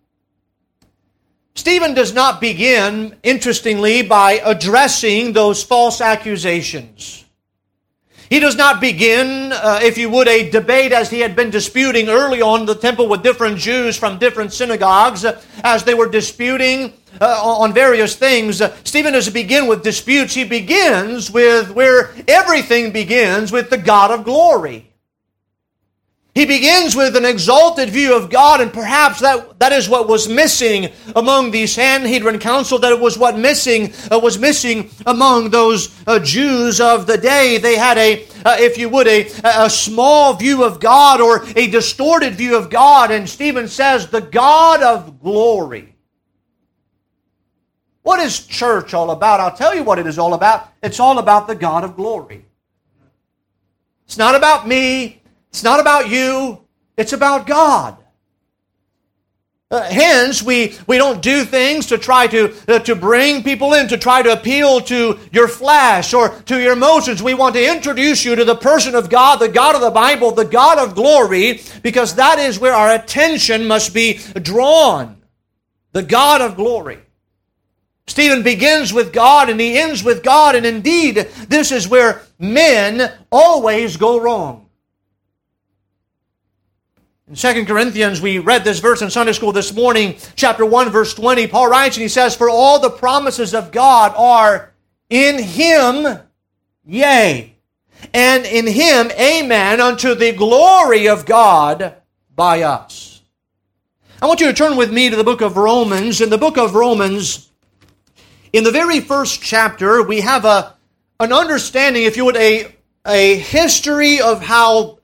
Stephen 1.56 1.94
does 1.94 2.14
not 2.14 2.40
begin, 2.40 3.16
interestingly, 3.24 4.02
by 4.02 4.42
addressing 4.44 5.34
those 5.34 5.64
false 5.64 6.00
accusations. 6.00 7.26
He 8.30 8.40
does 8.40 8.56
not 8.56 8.80
begin, 8.80 9.52
uh, 9.52 9.82
if 9.84 9.98
you 9.98 10.10
would, 10.10 10.30
a 10.30 10.50
debate 10.50 10.94
as 10.94 11.10
he 11.10 11.20
had 11.20 11.36
been 11.36 11.50
disputing 11.50 12.08
early 12.08 12.42
on 12.42 12.66
the 12.66 12.76
temple 12.76 13.10
with 13.10 13.24
different 13.24 13.58
Jews 13.58 13.98
from 13.98 14.20
different 14.20 14.54
synagogues 14.54 15.26
uh, 15.26 15.42
as 15.66 15.84
they 15.84 15.94
were 15.94 16.08
disputing 16.08 16.94
uh, 17.20 17.26
on 17.44 17.74
various 17.74 18.16
things. 18.16 18.62
Uh, 18.62 18.74
Stephen 18.86 19.12
doesn't 19.12 19.34
begin 19.34 19.68
with 19.68 19.84
disputes. 19.84 20.34
He 20.34 20.46
begins 20.46 21.30
with 21.30 21.72
where 21.72 22.12
everything 22.26 22.94
begins 22.94 23.52
with 23.52 23.70
the 23.70 23.78
God 23.78 24.12
of 24.12 24.24
glory. 24.24 24.91
He 26.34 26.46
begins 26.46 26.96
with 26.96 27.18
an 27.18 27.26
exalted 27.26 27.90
view 27.90 28.16
of 28.16 28.30
God, 28.30 28.62
and 28.62 28.72
perhaps 28.72 29.20
that, 29.20 29.60
that 29.60 29.74
is 29.74 29.90
what 29.90 30.08
was 30.08 30.30
missing 30.30 30.90
among 31.14 31.52
the 31.52 31.68
Sanhedrin 31.68 32.40
council, 32.40 32.80
that 32.80 32.94
it 32.94 33.00
was 33.02 33.18
what 33.18 33.38
missing 33.38 33.94
uh, 34.10 34.18
was 34.18 34.40
missing 34.40 34.90
among 35.06 35.50
those 35.50 35.94
uh, 36.08 36.20
Jews 36.20 36.80
of 36.80 37.06
the 37.06 37.18
day. 37.18 37.58
They 37.58 37.76
had 37.76 37.98
a, 37.98 38.26
uh, 38.46 38.56
if 38.60 38.78
you 38.78 38.88
would, 38.88 39.08
a, 39.08 39.30
a 39.44 39.70
small 39.70 40.34
view 40.34 40.64
of 40.64 40.80
God 40.80 41.20
or 41.20 41.44
a 41.58 41.68
distorted 41.68 42.36
view 42.36 42.56
of 42.56 42.70
God, 42.70 43.12
and 43.12 43.28
Stephen 43.28 43.68
says, 43.68 44.08
the 44.08 44.22
God 44.22 44.82
of 44.82 45.22
glory. 45.22 45.96
What 48.04 48.22
is 48.22 48.48
church 48.48 48.94
all 48.94 49.12
about? 49.12 49.42
I'll 49.42 49.56
tell 49.56 49.76
you 49.76 49.84
what 49.84 50.00
it 50.00 50.08
is 50.08 50.18
all 50.18 50.34
about. 50.34 50.72
It's 50.82 51.00
all 51.00 51.20
about 51.20 51.48
the 51.48 51.56
God 51.56 51.84
of 51.84 51.98
glory. 51.98 52.46
It's 54.06 54.18
not 54.18 54.34
about 54.34 54.66
me. 54.66 55.21
It's 55.52 55.64
not 55.64 55.80
about 55.80 56.10
you, 56.10 56.62
it's 56.98 57.14
about 57.14 57.46
God. 57.46 57.98
Uh, 59.72 59.84
hence, 59.84 60.44
we, 60.44 60.78
we 60.86 60.98
don't 60.98 61.22
do 61.22 61.46
things 61.46 61.86
to 61.86 61.98
try 61.98 62.28
to, 62.28 62.54
uh, 62.68 62.80
to 62.80 62.94
bring 62.94 63.42
people 63.42 63.74
in, 63.74 63.88
to 63.88 63.98
try 63.98 64.22
to 64.22 64.34
appeal 64.34 64.82
to 64.82 65.18
your 65.32 65.48
flesh 65.48 66.14
or 66.14 66.30
to 66.42 66.60
your 66.62 66.74
emotions. 66.74 67.24
We 67.24 67.36
want 67.36 67.56
to 67.56 67.72
introduce 67.72 68.26
you 68.26 68.36
to 68.36 68.44
the 68.44 68.56
person 68.56 68.96
of 68.96 69.10
God, 69.10 69.38
the 69.38 69.48
God 69.48 69.76
of 69.76 69.82
the 69.82 69.90
Bible, 69.90 70.32
the 70.32 70.44
God 70.44 70.78
of 70.78 70.94
glory, 70.94 71.62
because 71.84 72.16
that 72.16 72.38
is 72.38 72.60
where 72.60 72.74
our 72.74 72.94
attention 72.94 73.66
must 73.66 73.94
be 73.94 74.20
drawn. 74.42 75.22
The 75.94 76.04
God 76.04 76.42
of 76.42 76.58
glory. 76.58 77.00
Stephen 78.08 78.44
begins 78.44 78.92
with 78.92 79.14
God 79.14 79.50
and 79.50 79.58
he 79.58 79.78
ends 79.78 80.04
with 80.04 80.22
God, 80.22 80.56
and 80.56 80.66
indeed, 80.66 81.16
this 81.48 81.72
is 81.72 81.88
where 81.88 82.24
men 82.38 83.10
always 83.32 83.96
go 83.96 84.20
wrong. 84.20 84.61
In 87.32 87.38
2 87.38 87.66
Corinthians, 87.66 88.20
we 88.20 88.40
read 88.40 88.66
this 88.66 88.80
verse 88.82 89.02
in 89.02 89.10
Sunday 89.10 89.32
school 89.32 89.54
this 89.54 89.74
morning, 89.74 90.18
chapter 90.36 90.66
1, 90.66 90.90
verse 90.90 91.14
20. 91.14 91.48
Paul 91.48 91.70
writes 91.70 91.96
and 91.96 92.02
he 92.02 92.10
says, 92.10 92.36
For 92.36 92.50
all 92.50 92.78
the 92.82 92.90
promises 92.90 93.54
of 93.54 93.72
God 93.72 94.14
are 94.18 94.74
in 95.10 95.42
him, 95.42 96.20
yea, 96.84 97.56
and 98.14 98.46
in 98.46 98.68
him, 98.68 99.12
amen, 99.12 99.80
unto 99.80 100.14
the 100.14 100.34
glory 100.34 101.08
of 101.08 101.26
God 101.26 101.96
by 102.36 102.64
us. 102.64 103.22
I 104.22 104.26
want 104.26 104.42
you 104.42 104.48
to 104.48 104.54
turn 104.54 104.76
with 104.76 104.92
me 104.92 105.10
to 105.10 105.16
the 105.16 105.24
book 105.24 105.40
of 105.40 105.56
Romans. 105.56 106.20
In 106.20 106.30
the 106.30 106.38
book 106.38 106.58
of 106.58 106.76
Romans, 106.76 107.50
in 108.52 108.66
the 108.66 108.72
very 108.72 109.00
first 109.00 109.42
chapter, 109.42 110.04
we 110.04 110.20
have 110.20 110.44
a, 110.44 110.76
an 111.22 111.32
understanding, 111.32 112.04
if 112.04 112.18
you 112.18 112.26
would, 112.26 112.36
a, 112.36 112.76
a 113.08 113.38
history 113.38 114.20
of 114.20 114.44
how 114.44 115.00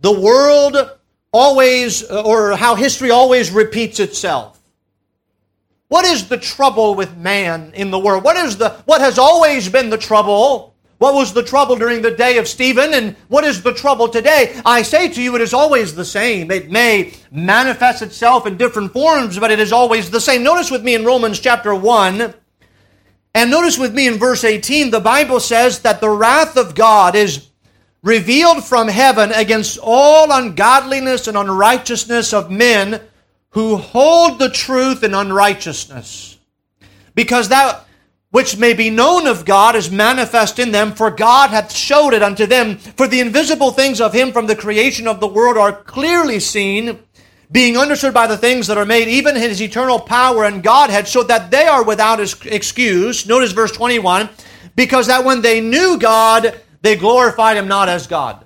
the 0.00 0.12
world 0.12 0.76
always, 1.32 2.08
uh, 2.08 2.22
or 2.22 2.56
how 2.56 2.74
history 2.74 3.10
always 3.10 3.50
repeats 3.50 4.00
itself. 4.00 4.60
What 5.88 6.04
is 6.04 6.28
the 6.28 6.38
trouble 6.38 6.94
with 6.94 7.16
man 7.16 7.72
in 7.74 7.90
the 7.90 7.98
world? 7.98 8.22
What 8.22 8.36
is 8.36 8.56
the 8.58 8.70
what 8.84 9.00
has 9.00 9.18
always 9.18 9.68
been 9.68 9.90
the 9.90 9.98
trouble? 9.98 10.74
What 10.98 11.14
was 11.14 11.32
the 11.32 11.42
trouble 11.42 11.76
during 11.76 12.02
the 12.02 12.10
day 12.10 12.38
of 12.38 12.46
Stephen 12.46 12.92
and 12.92 13.16
what 13.28 13.42
is 13.42 13.62
the 13.62 13.72
trouble 13.72 14.06
today? 14.06 14.60
I 14.64 14.82
say 14.82 15.08
to 15.08 15.22
you 15.22 15.34
it 15.34 15.40
is 15.40 15.54
always 15.54 15.94
the 15.94 16.04
same. 16.04 16.50
It 16.50 16.70
may 16.70 17.14
manifest 17.32 18.02
itself 18.02 18.46
in 18.46 18.56
different 18.56 18.92
forms, 18.92 19.38
but 19.38 19.50
it 19.50 19.58
is 19.58 19.72
always 19.72 20.10
the 20.10 20.20
same. 20.20 20.42
Notice 20.42 20.70
with 20.70 20.84
me 20.84 20.94
in 20.94 21.04
Romans 21.04 21.40
chapter 21.40 21.74
1 21.74 22.34
and 23.34 23.50
notice 23.50 23.78
with 23.78 23.94
me 23.94 24.06
in 24.06 24.18
verse 24.18 24.44
18 24.44 24.90
the 24.90 25.00
Bible 25.00 25.40
says 25.40 25.80
that 25.80 26.00
the 26.00 26.10
wrath 26.10 26.56
of 26.56 26.74
God 26.74 27.16
is 27.16 27.49
revealed 28.02 28.64
from 28.64 28.88
heaven 28.88 29.32
against 29.32 29.78
all 29.82 30.30
ungodliness 30.30 31.28
and 31.28 31.36
unrighteousness 31.36 32.32
of 32.32 32.50
men 32.50 33.00
who 33.50 33.76
hold 33.76 34.38
the 34.38 34.50
truth 34.50 35.02
in 35.02 35.14
unrighteousness. 35.14 36.38
Because 37.14 37.48
that 37.48 37.86
which 38.30 38.56
may 38.56 38.72
be 38.72 38.90
known 38.90 39.26
of 39.26 39.44
God 39.44 39.74
is 39.74 39.90
manifest 39.90 40.60
in 40.60 40.70
them, 40.70 40.92
for 40.92 41.10
God 41.10 41.50
hath 41.50 41.72
showed 41.72 42.14
it 42.14 42.22
unto 42.22 42.46
them. 42.46 42.76
For 42.76 43.08
the 43.08 43.20
invisible 43.20 43.72
things 43.72 44.00
of 44.00 44.14
him 44.14 44.30
from 44.30 44.46
the 44.46 44.54
creation 44.54 45.08
of 45.08 45.18
the 45.18 45.26
world 45.26 45.58
are 45.58 45.72
clearly 45.72 46.38
seen, 46.38 47.00
being 47.50 47.76
understood 47.76 48.14
by 48.14 48.28
the 48.28 48.38
things 48.38 48.68
that 48.68 48.78
are 48.78 48.84
made, 48.84 49.08
even 49.08 49.34
his 49.34 49.60
eternal 49.60 49.98
power 49.98 50.44
and 50.44 50.62
Godhead, 50.62 51.08
so 51.08 51.24
that 51.24 51.50
they 51.50 51.66
are 51.66 51.82
without 51.82 52.20
excuse. 52.46 53.26
Notice 53.26 53.50
verse 53.50 53.72
21 53.72 54.28
because 54.76 55.08
that 55.08 55.24
when 55.24 55.42
they 55.42 55.60
knew 55.60 55.98
God, 55.98 56.58
they 56.82 56.96
glorified 56.96 57.56
him 57.56 57.68
not 57.68 57.88
as 57.88 58.06
God. 58.06 58.44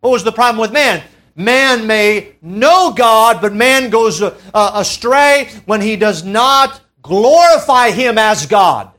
What 0.00 0.10
was 0.10 0.24
the 0.24 0.32
problem 0.32 0.60
with 0.60 0.72
man? 0.72 1.02
Man 1.34 1.86
may 1.86 2.34
know 2.42 2.92
God, 2.92 3.40
but 3.40 3.52
man 3.52 3.90
goes 3.90 4.20
uh, 4.20 4.34
astray 4.54 5.50
when 5.66 5.80
he 5.80 5.96
does 5.96 6.24
not 6.24 6.80
glorify 7.00 7.90
him 7.90 8.18
as 8.18 8.46
God. 8.46 8.90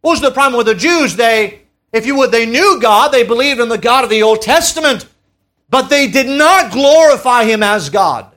What 0.00 0.12
was 0.12 0.20
the 0.20 0.30
problem 0.30 0.58
with 0.58 0.66
the 0.66 0.74
Jews? 0.74 1.16
They, 1.16 1.62
if 1.92 2.06
you 2.06 2.16
would, 2.16 2.30
they 2.30 2.46
knew 2.46 2.80
God, 2.80 3.08
they 3.08 3.24
believed 3.24 3.60
in 3.60 3.68
the 3.68 3.78
God 3.78 4.04
of 4.04 4.10
the 4.10 4.22
Old 4.22 4.42
Testament, 4.42 5.06
but 5.68 5.88
they 5.88 6.08
did 6.08 6.28
not 6.28 6.72
glorify 6.72 7.44
him 7.44 7.62
as 7.62 7.90
God. 7.90 8.32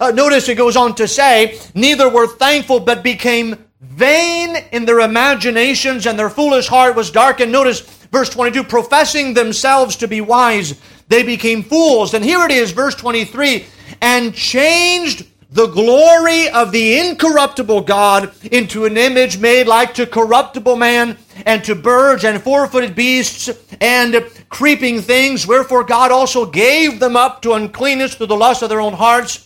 Uh, 0.00 0.10
notice 0.10 0.48
it 0.48 0.56
goes 0.56 0.76
on 0.76 0.94
to 0.96 1.06
say, 1.06 1.58
neither 1.74 2.08
were 2.08 2.26
thankful, 2.26 2.80
but 2.80 3.04
became 3.04 3.63
vain 3.80 4.56
in 4.72 4.84
their 4.84 5.00
imaginations, 5.00 6.06
and 6.06 6.18
their 6.18 6.30
foolish 6.30 6.68
heart 6.68 6.96
was 6.96 7.10
darkened. 7.10 7.52
Notice 7.52 7.80
verse 7.80 8.30
22 8.30 8.64
professing 8.64 9.34
themselves 9.34 9.96
to 9.96 10.08
be 10.08 10.20
wise, 10.20 10.80
they 11.08 11.22
became 11.22 11.62
fools. 11.62 12.14
And 12.14 12.24
here 12.24 12.44
it 12.44 12.50
is, 12.50 12.72
verse 12.72 12.94
23 12.94 13.66
and 14.00 14.34
changed 14.34 15.26
the 15.50 15.66
glory 15.68 16.48
of 16.48 16.72
the 16.72 16.98
incorruptible 16.98 17.82
God 17.82 18.32
into 18.50 18.86
an 18.86 18.96
image 18.96 19.38
made 19.38 19.68
like 19.68 19.94
to 19.94 20.06
corruptible 20.06 20.74
man 20.74 21.16
and 21.46 21.62
to 21.64 21.76
birds 21.76 22.24
and 22.24 22.42
four 22.42 22.66
footed 22.66 22.96
beasts 22.96 23.48
and 23.80 24.28
creeping 24.48 25.00
things. 25.00 25.46
Wherefore 25.46 25.84
God 25.84 26.10
also 26.10 26.44
gave 26.44 26.98
them 26.98 27.14
up 27.16 27.40
to 27.42 27.52
uncleanness 27.52 28.14
through 28.14 28.26
the 28.26 28.36
lust 28.36 28.62
of 28.62 28.68
their 28.68 28.80
own 28.80 28.94
hearts 28.94 29.43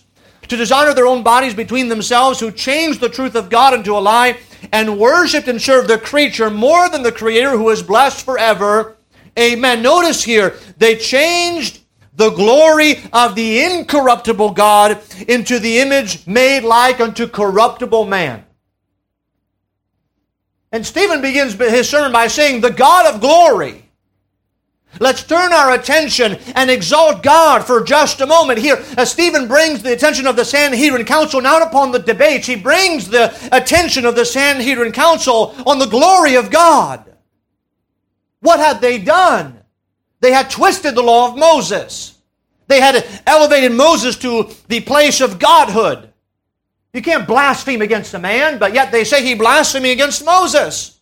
to 0.48 0.56
dishonor 0.56 0.94
their 0.94 1.06
own 1.06 1.22
bodies 1.22 1.54
between 1.54 1.88
themselves, 1.88 2.40
who 2.40 2.50
changed 2.50 3.00
the 3.00 3.08
truth 3.08 3.34
of 3.34 3.50
God 3.50 3.74
into 3.74 3.96
a 3.96 4.00
lie, 4.00 4.38
and 4.72 4.98
worshiped 4.98 5.48
and 5.48 5.60
served 5.60 5.88
the 5.88 5.98
creature 5.98 6.50
more 6.50 6.88
than 6.88 7.02
the 7.02 7.12
Creator 7.12 7.50
who 7.50 7.70
is 7.70 7.82
blessed 7.82 8.24
forever. 8.24 8.96
Amen. 9.38 9.82
Notice 9.82 10.24
here, 10.24 10.56
they 10.78 10.96
changed 10.96 11.80
the 12.14 12.30
glory 12.30 12.96
of 13.12 13.36
the 13.36 13.62
incorruptible 13.62 14.50
God 14.50 15.00
into 15.28 15.60
the 15.60 15.78
image 15.78 16.26
made 16.26 16.64
like 16.64 17.00
unto 17.00 17.28
corruptible 17.28 18.06
man. 18.06 18.44
And 20.72 20.84
Stephen 20.84 21.22
begins 21.22 21.54
his 21.54 21.88
sermon 21.88 22.12
by 22.12 22.26
saying, 22.26 22.60
The 22.60 22.70
God 22.70 23.14
of 23.14 23.20
glory. 23.20 23.87
Let's 25.00 25.22
turn 25.22 25.52
our 25.52 25.74
attention 25.74 26.38
and 26.56 26.70
exalt 26.70 27.22
God 27.22 27.64
for 27.64 27.82
just 27.82 28.20
a 28.20 28.26
moment 28.26 28.58
here. 28.58 28.82
As 28.96 29.10
Stephen 29.10 29.46
brings 29.46 29.82
the 29.82 29.92
attention 29.92 30.26
of 30.26 30.34
the 30.34 30.44
Sanhedrin 30.44 31.04
Council 31.04 31.40
not 31.40 31.62
upon 31.62 31.92
the 31.92 31.98
debates, 31.98 32.46
he 32.46 32.56
brings 32.56 33.08
the 33.08 33.32
attention 33.52 34.06
of 34.06 34.16
the 34.16 34.24
Sanhedrin 34.24 34.92
Council 34.92 35.54
on 35.66 35.78
the 35.78 35.86
glory 35.86 36.34
of 36.34 36.50
God. 36.50 37.04
What 38.40 38.60
had 38.60 38.80
they 38.80 38.98
done? 38.98 39.60
They 40.20 40.32
had 40.32 40.50
twisted 40.50 40.94
the 40.94 41.02
law 41.02 41.30
of 41.30 41.38
Moses. 41.38 42.18
They 42.66 42.80
had 42.80 43.06
elevated 43.26 43.72
Moses 43.72 44.16
to 44.18 44.50
the 44.68 44.80
place 44.80 45.20
of 45.20 45.38
godhood. 45.38 46.12
You 46.92 47.02
can't 47.02 47.26
blaspheme 47.26 47.82
against 47.82 48.14
a 48.14 48.18
man, 48.18 48.58
but 48.58 48.74
yet 48.74 48.90
they 48.90 49.04
say 49.04 49.22
he 49.22 49.34
blasphemed 49.34 49.86
against 49.86 50.24
Moses. 50.24 50.97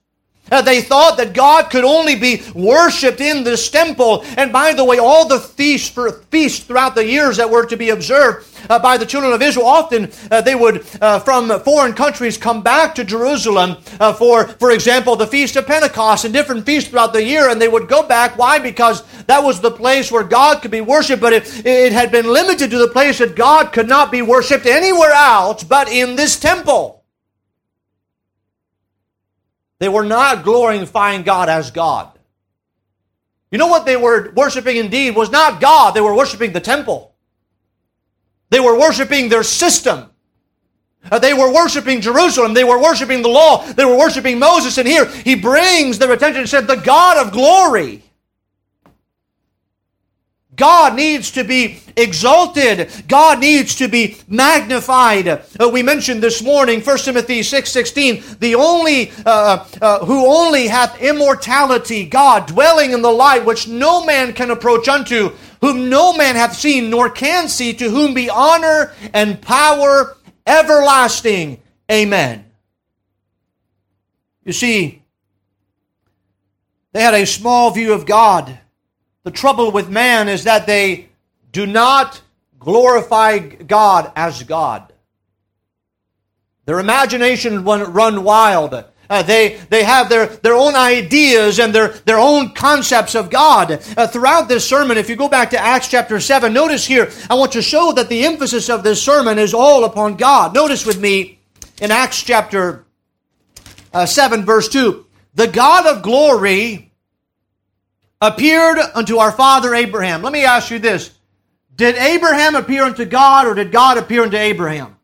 Uh, 0.51 0.63
they 0.63 0.81
thought 0.81 1.17
that 1.17 1.35
God 1.35 1.71
could 1.71 1.85
only 1.85 2.17
be 2.17 2.43
worshiped 2.55 3.21
in 3.21 3.45
this 3.45 3.71
temple. 3.71 4.25
And 4.37 4.53
by 4.53 4.73
the 4.73 4.85
way, 4.85 4.99
all 4.99 5.27
the 5.27 5.41
feasts, 5.41 5.89
for, 5.89 6.13
feasts 6.31 6.65
throughout 6.65 6.95
the 6.95 7.05
years 7.05 7.37
that 7.37 7.51
were 7.51 7.67
to 7.67 7.77
be 7.77 7.91
observed 7.91 8.47
uh, 8.71 8.79
by 8.79 8.97
the 8.97 9.07
children 9.07 9.33
of 9.33 9.43
Israel, 9.43 9.67
often 9.67 10.11
uh, 10.31 10.41
they 10.41 10.55
would, 10.55 10.87
uh, 11.01 11.19
from 11.21 11.49
foreign 11.61 11.93
countries, 11.93 12.39
come 12.39 12.63
back 12.63 12.95
to 12.95 13.05
Jerusalem 13.05 13.77
uh, 14.01 14.13
for, 14.13 14.49
for 14.49 14.71
example, 14.71 15.17
the 15.17 15.27
Feast 15.27 15.57
of 15.57 15.67
Pentecost 15.67 16.25
and 16.25 16.33
different 16.33 16.65
feasts 16.65 16.91
throughout 16.91 17.13
the 17.13 17.23
year. 17.23 17.49
And 17.49 17.61
they 17.61 17.69
would 17.69 17.89
go 17.89 18.07
back. 18.07 18.39
Why? 18.39 18.59
Because 18.59 19.03
that 19.27 19.43
was 19.43 19.61
the 19.61 19.71
place 19.71 20.11
where 20.11 20.25
God 20.25 20.63
could 20.63 20.71
be 20.71 20.81
worshiped, 20.81 21.21
but 21.21 21.33
it, 21.33 21.67
it 21.67 21.93
had 21.93 22.11
been 22.11 22.27
limited 22.27 22.71
to 22.71 22.79
the 22.79 22.89
place 22.89 23.19
that 23.19 23.37
God 23.37 23.73
could 23.73 23.89
not 23.89 24.11
be 24.11 24.23
worshiped 24.23 24.67
anywhere 24.67 25.13
else 25.13 25.65
but 25.65 25.89
in 25.89 26.17
this 26.17 26.39
temple. 26.39 26.96
They 29.79 29.89
were 29.89 30.05
not 30.05 30.45
glorifying 30.45 31.23
God 31.23 31.49
as 31.49 31.71
God. 31.71 32.11
You 33.51 33.59
know 33.59 33.67
what 33.69 33.87
they 33.87 33.97
were 33.97 34.33
worshiping 34.33 34.77
indeed 34.77 35.15
was 35.15 35.31
not 35.31 35.61
God, 35.61 35.93
they 35.93 36.01
were 36.01 36.15
worshiping 36.15 36.53
the 36.53 36.61
temple. 36.61 37.15
They 38.51 38.61
were 38.61 38.79
worshiping 38.79 39.29
their 39.29 39.43
system. 39.43 40.11
Uh, 41.11 41.19
they 41.19 41.35
were 41.35 41.53
worshiping 41.53 42.01
Jerusalem. 42.01 42.55
They 42.55 42.65
were 42.65 42.81
worshiping 42.81 43.23
the 43.23 43.29
law. 43.29 43.65
They 43.65 43.85
were 43.85 43.97
worshiping 43.97 44.39
Moses. 44.39 44.79
And 44.79 44.89
here 44.89 45.07
he 45.07 45.35
brings 45.35 45.99
their 45.99 46.11
attention 46.13 46.41
and 46.41 46.49
said, 46.49 46.67
The 46.67 46.77
God 46.77 47.25
of 47.25 47.33
glory 47.33 48.03
God 50.57 50.97
needs 50.97 51.31
to 51.33 51.45
be 51.45 51.79
exalted. 51.97 52.91
God 53.09 53.41
needs 53.41 53.75
to 53.77 53.89
be 53.89 54.17
magnified. 54.27 55.29
Uh, 55.29 55.69
we 55.71 55.83
mentioned 55.83 56.23
this 56.23 56.43
morning, 56.43 56.81
1 56.81 56.99
Timothy 56.99 57.41
6.16, 57.41 58.39
the 58.39 58.55
only, 58.55 59.13
uh, 59.25 59.67
uh, 59.81 60.05
who 60.05 60.27
only 60.27 60.67
hath 60.67 61.01
immortality, 61.01 62.07
God, 62.07 62.47
dwelling 62.47 62.93
in 62.93 63.03
the 63.03 63.13
light 63.13 63.45
which 63.45 63.69
no 63.69 64.05
man 64.05 64.33
can 64.33 64.51
approach 64.51 64.89
unto, 64.89 65.31
whom 65.61 65.89
no 65.89 66.15
man 66.15 66.37
hath 66.37 66.57
seen 66.57 66.91
nor 66.91 67.11
can 67.11 67.49
see, 67.49 67.75
to 67.75 67.91
whom 67.91 68.15
be 68.15 68.31
honor 68.31 68.95
and 69.13 69.41
power 69.41 70.17
everlasting. 70.47 71.61
Amen. 71.91 72.45
You 74.45 74.53
see, 74.53 75.03
they 76.93 77.03
had 77.03 77.15
a 77.15 77.27
small 77.27 77.71
view 77.73 77.93
of 77.93 78.07
God. 78.07 78.59
The 79.27 79.33
trouble 79.33 79.73
with 79.73 79.91
man 79.91 80.29
is 80.29 80.45
that 80.45 80.69
they 80.69 81.09
do 81.51 81.67
not 81.67 82.23
glorify 82.61 83.41
God 83.41 84.13
as 84.15 84.45
God. 84.45 84.93
Their 86.65 86.79
imagination 86.79 87.65
run 87.65 88.23
wild. 88.23 88.85
Uh, 89.11 89.23
they, 89.25 89.57
they 89.69 89.83
have 89.83 90.09
their, 90.09 90.27
their 90.27 90.55
own 90.55 90.77
ideas 90.77 91.59
and 91.59 91.75
their, 91.75 91.89
their 91.89 92.21
own 92.21 92.55
concepts 92.55 93.17
of 93.17 93.29
God. 93.29 93.83
Uh, 93.97 94.07
throughout 94.07 94.47
this 94.47 94.65
sermon, 94.65 94.97
if 94.97 95.11
you 95.11 95.17
go 95.17 95.29
back 95.29 95.51
to 95.51 95.59
Acts 95.59 95.89
chapter 95.89 96.21
7, 96.21 96.53
notice 96.53 96.87
here, 96.87 97.11
I 97.29 97.35
want 97.35 97.51
to 97.53 97.63
show 97.63 97.91
that 97.95 98.09
the 98.09 98.25
emphasis 98.25 98.71
of 98.71 98.85
this 98.85 99.03
sermon 99.03 99.41
is 99.41 99.53
all 99.53 99.83
upon 99.83 100.15
God. 100.15 100.55
Notice 100.55 100.87
with 100.87 101.01
me 101.01 101.41
in 101.81 101.91
Acts 101.91 102.23
chapter 102.23 102.85
uh, 103.93 104.07
7, 104.07 104.45
verse 104.45 104.69
2 104.69 105.05
The 105.35 105.49
God 105.49 105.85
of 105.85 106.05
glory 106.05 106.86
appeared 108.21 108.79
unto 108.95 109.19
our 109.19 109.33
father 109.33 109.75
Abraham. 109.75 110.23
Let 110.23 110.33
me 110.33 110.45
ask 110.45 110.71
you 110.71 110.79
this. 110.79 111.11
Did 111.75 111.97
Abraham 111.97 112.55
appear 112.55 112.85
unto 112.85 113.05
God 113.05 113.47
or 113.47 113.55
did 113.55 113.71
God 113.71 113.99
appear 113.99 114.23
unto 114.23 114.37
Abraham? 114.37 114.97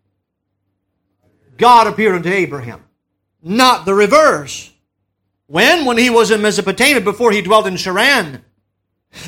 God 1.58 1.86
appeared 1.86 2.14
unto 2.14 2.30
Abraham. 2.30 2.82
Not 3.42 3.84
the 3.84 3.94
reverse. 3.94 4.70
When? 5.46 5.84
When 5.84 5.98
he 5.98 6.08
was 6.08 6.30
in 6.30 6.40
Mesopotamia 6.40 7.02
before 7.02 7.32
he 7.32 7.42
dwelt 7.42 7.66
in 7.66 7.74
Charran. 7.74 8.40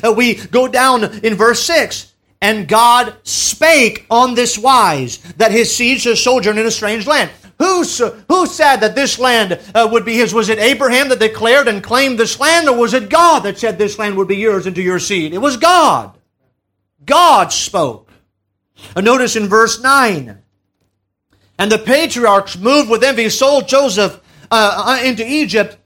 Uh, 0.03 0.11
we 0.11 0.35
go 0.35 0.67
down 0.67 1.03
in 1.23 1.35
verse 1.35 1.63
6. 1.63 2.13
And 2.41 2.67
God 2.67 3.15
spake 3.23 4.05
on 4.09 4.35
this 4.35 4.57
wise, 4.57 5.17
that 5.37 5.51
his 5.51 5.75
seed 5.75 6.01
should 6.01 6.17
sojourn 6.17 6.57
in 6.57 6.65
a 6.65 6.71
strange 6.71 7.07
land. 7.07 7.31
Who, 7.57 7.83
who 7.83 8.45
said 8.47 8.77
that 8.77 8.95
this 8.95 9.17
land 9.17 9.59
uh, 9.73 9.87
would 9.89 10.03
be 10.03 10.15
his? 10.15 10.33
Was 10.33 10.49
it 10.49 10.59
Abraham 10.59 11.07
that 11.09 11.19
declared 11.19 11.67
and 11.67 11.81
claimed 11.81 12.19
this 12.19 12.39
land, 12.39 12.67
or 12.67 12.77
was 12.77 12.93
it 12.93 13.09
God 13.09 13.43
that 13.43 13.57
said 13.57 13.77
this 13.77 13.97
land 13.97 14.17
would 14.17 14.27
be 14.27 14.35
yours 14.35 14.65
and 14.65 14.75
to 14.75 14.81
your 14.81 14.99
seed? 14.99 15.33
It 15.33 15.37
was 15.37 15.55
God. 15.55 16.17
God 17.05 17.53
spoke. 17.53 18.09
Uh, 18.95 19.01
notice 19.01 19.37
in 19.37 19.47
verse 19.47 19.81
9. 19.81 20.37
And 21.57 21.71
the 21.71 21.77
patriarchs, 21.77 22.57
moved 22.57 22.89
with 22.89 23.03
envy, 23.03 23.29
sold 23.29 23.69
Joseph 23.69 24.19
uh, 24.51 24.99
uh 25.01 25.03
into 25.03 25.25
Egypt 25.25 25.77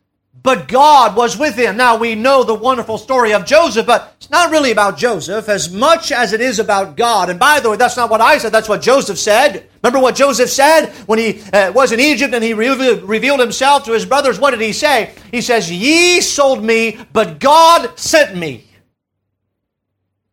but 0.42 0.68
God 0.68 1.16
was 1.16 1.38
with 1.38 1.56
him. 1.56 1.76
Now 1.76 1.98
we 1.98 2.16
know 2.16 2.44
the 2.44 2.54
wonderful 2.54 2.98
story 2.98 3.34
of 3.34 3.46
Joseph, 3.46 3.86
but 3.86 4.14
it's 4.18 4.30
not 4.30 4.52
really 4.52 4.72
about 4.72 4.98
Joseph 4.98 5.50
as 5.50 5.72
much 5.72 6.12
as 6.12 6.34
it 6.34 6.40
is 6.40 6.60
about 6.60 6.96
God. 6.96 7.30
And 7.30 7.40
by 7.40 7.60
the 7.60 7.70
way, 7.70 7.78
that's 7.78 7.98
not 7.98 8.10
what 8.10 8.22
I 8.22 8.38
said, 8.38 8.52
that's 8.52 8.70
what 8.70 8.82
Joseph 8.82 9.18
said. 9.18 9.68
Remember 9.84 10.00
what 10.00 10.16
Joseph 10.16 10.50
said 10.50 10.92
when 11.08 11.20
he 11.20 11.42
uh, 11.52 11.72
was 11.72 11.92
in 11.92 12.00
Egypt 12.00 12.34
and 12.34 12.44
he 12.44 12.54
re- 12.54 13.00
revealed 13.00 13.40
himself 13.40 13.86
to 13.86 13.92
his 13.92 14.06
brothers? 14.06 14.40
What 14.40 14.52
did 14.52 14.62
he 14.62 14.74
say? 14.74 15.14
He 15.32 15.42
says, 15.42 15.72
Ye 15.72 16.22
sold 16.22 16.64
me, 16.64 17.00
but 17.12 17.40
God 17.40 17.98
sent 18.00 18.38
me. 18.38 18.66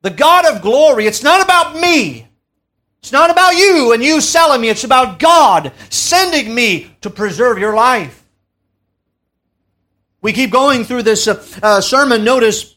The 0.02 0.10
God 0.10 0.46
of 0.46 0.62
glory, 0.62 1.06
it's 1.06 1.22
not 1.22 1.42
about 1.42 1.76
me. 1.76 2.28
It's 3.00 3.12
not 3.12 3.30
about 3.30 3.56
you 3.56 3.92
and 3.92 4.02
you 4.02 4.20
selling 4.20 4.60
me. 4.60 4.68
It's 4.68 4.84
about 4.84 5.18
God 5.18 5.72
sending 5.90 6.54
me 6.54 6.96
to 7.00 7.10
preserve 7.10 7.58
your 7.58 7.74
life. 7.74 8.25
We 10.26 10.32
keep 10.32 10.50
going 10.50 10.82
through 10.82 11.04
this 11.04 11.28
uh, 11.28 11.40
uh, 11.62 11.80
sermon. 11.80 12.24
Notice 12.24 12.74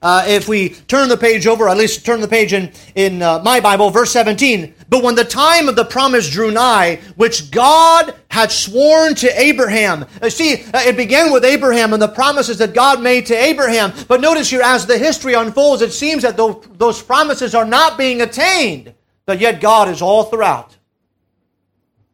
uh, 0.00 0.24
if 0.28 0.46
we 0.46 0.68
turn 0.68 1.08
the 1.08 1.16
page 1.16 1.48
over, 1.48 1.68
at 1.68 1.76
least 1.76 2.06
turn 2.06 2.20
the 2.20 2.28
page 2.28 2.52
in, 2.52 2.70
in 2.94 3.22
uh, 3.22 3.40
my 3.42 3.58
Bible, 3.58 3.90
verse 3.90 4.12
17. 4.12 4.72
But 4.88 5.02
when 5.02 5.16
the 5.16 5.24
time 5.24 5.68
of 5.68 5.74
the 5.74 5.84
promise 5.84 6.30
drew 6.30 6.52
nigh, 6.52 7.00
which 7.16 7.50
God 7.50 8.14
had 8.30 8.52
sworn 8.52 9.16
to 9.16 9.40
Abraham. 9.40 10.06
Uh, 10.22 10.30
see, 10.30 10.62
uh, 10.72 10.78
it 10.82 10.96
began 10.96 11.32
with 11.32 11.44
Abraham 11.44 11.92
and 11.92 12.00
the 12.00 12.06
promises 12.06 12.56
that 12.58 12.72
God 12.72 13.02
made 13.02 13.26
to 13.26 13.34
Abraham. 13.34 13.92
But 14.06 14.20
notice 14.20 14.48
here, 14.48 14.62
as 14.62 14.86
the 14.86 14.96
history 14.96 15.34
unfolds, 15.34 15.82
it 15.82 15.92
seems 15.92 16.22
that 16.22 16.36
those, 16.36 16.64
those 16.74 17.02
promises 17.02 17.56
are 17.56 17.64
not 17.64 17.98
being 17.98 18.20
attained. 18.20 18.94
But 19.26 19.40
yet 19.40 19.60
God 19.60 19.88
is 19.88 20.00
all 20.00 20.22
throughout. 20.22 20.76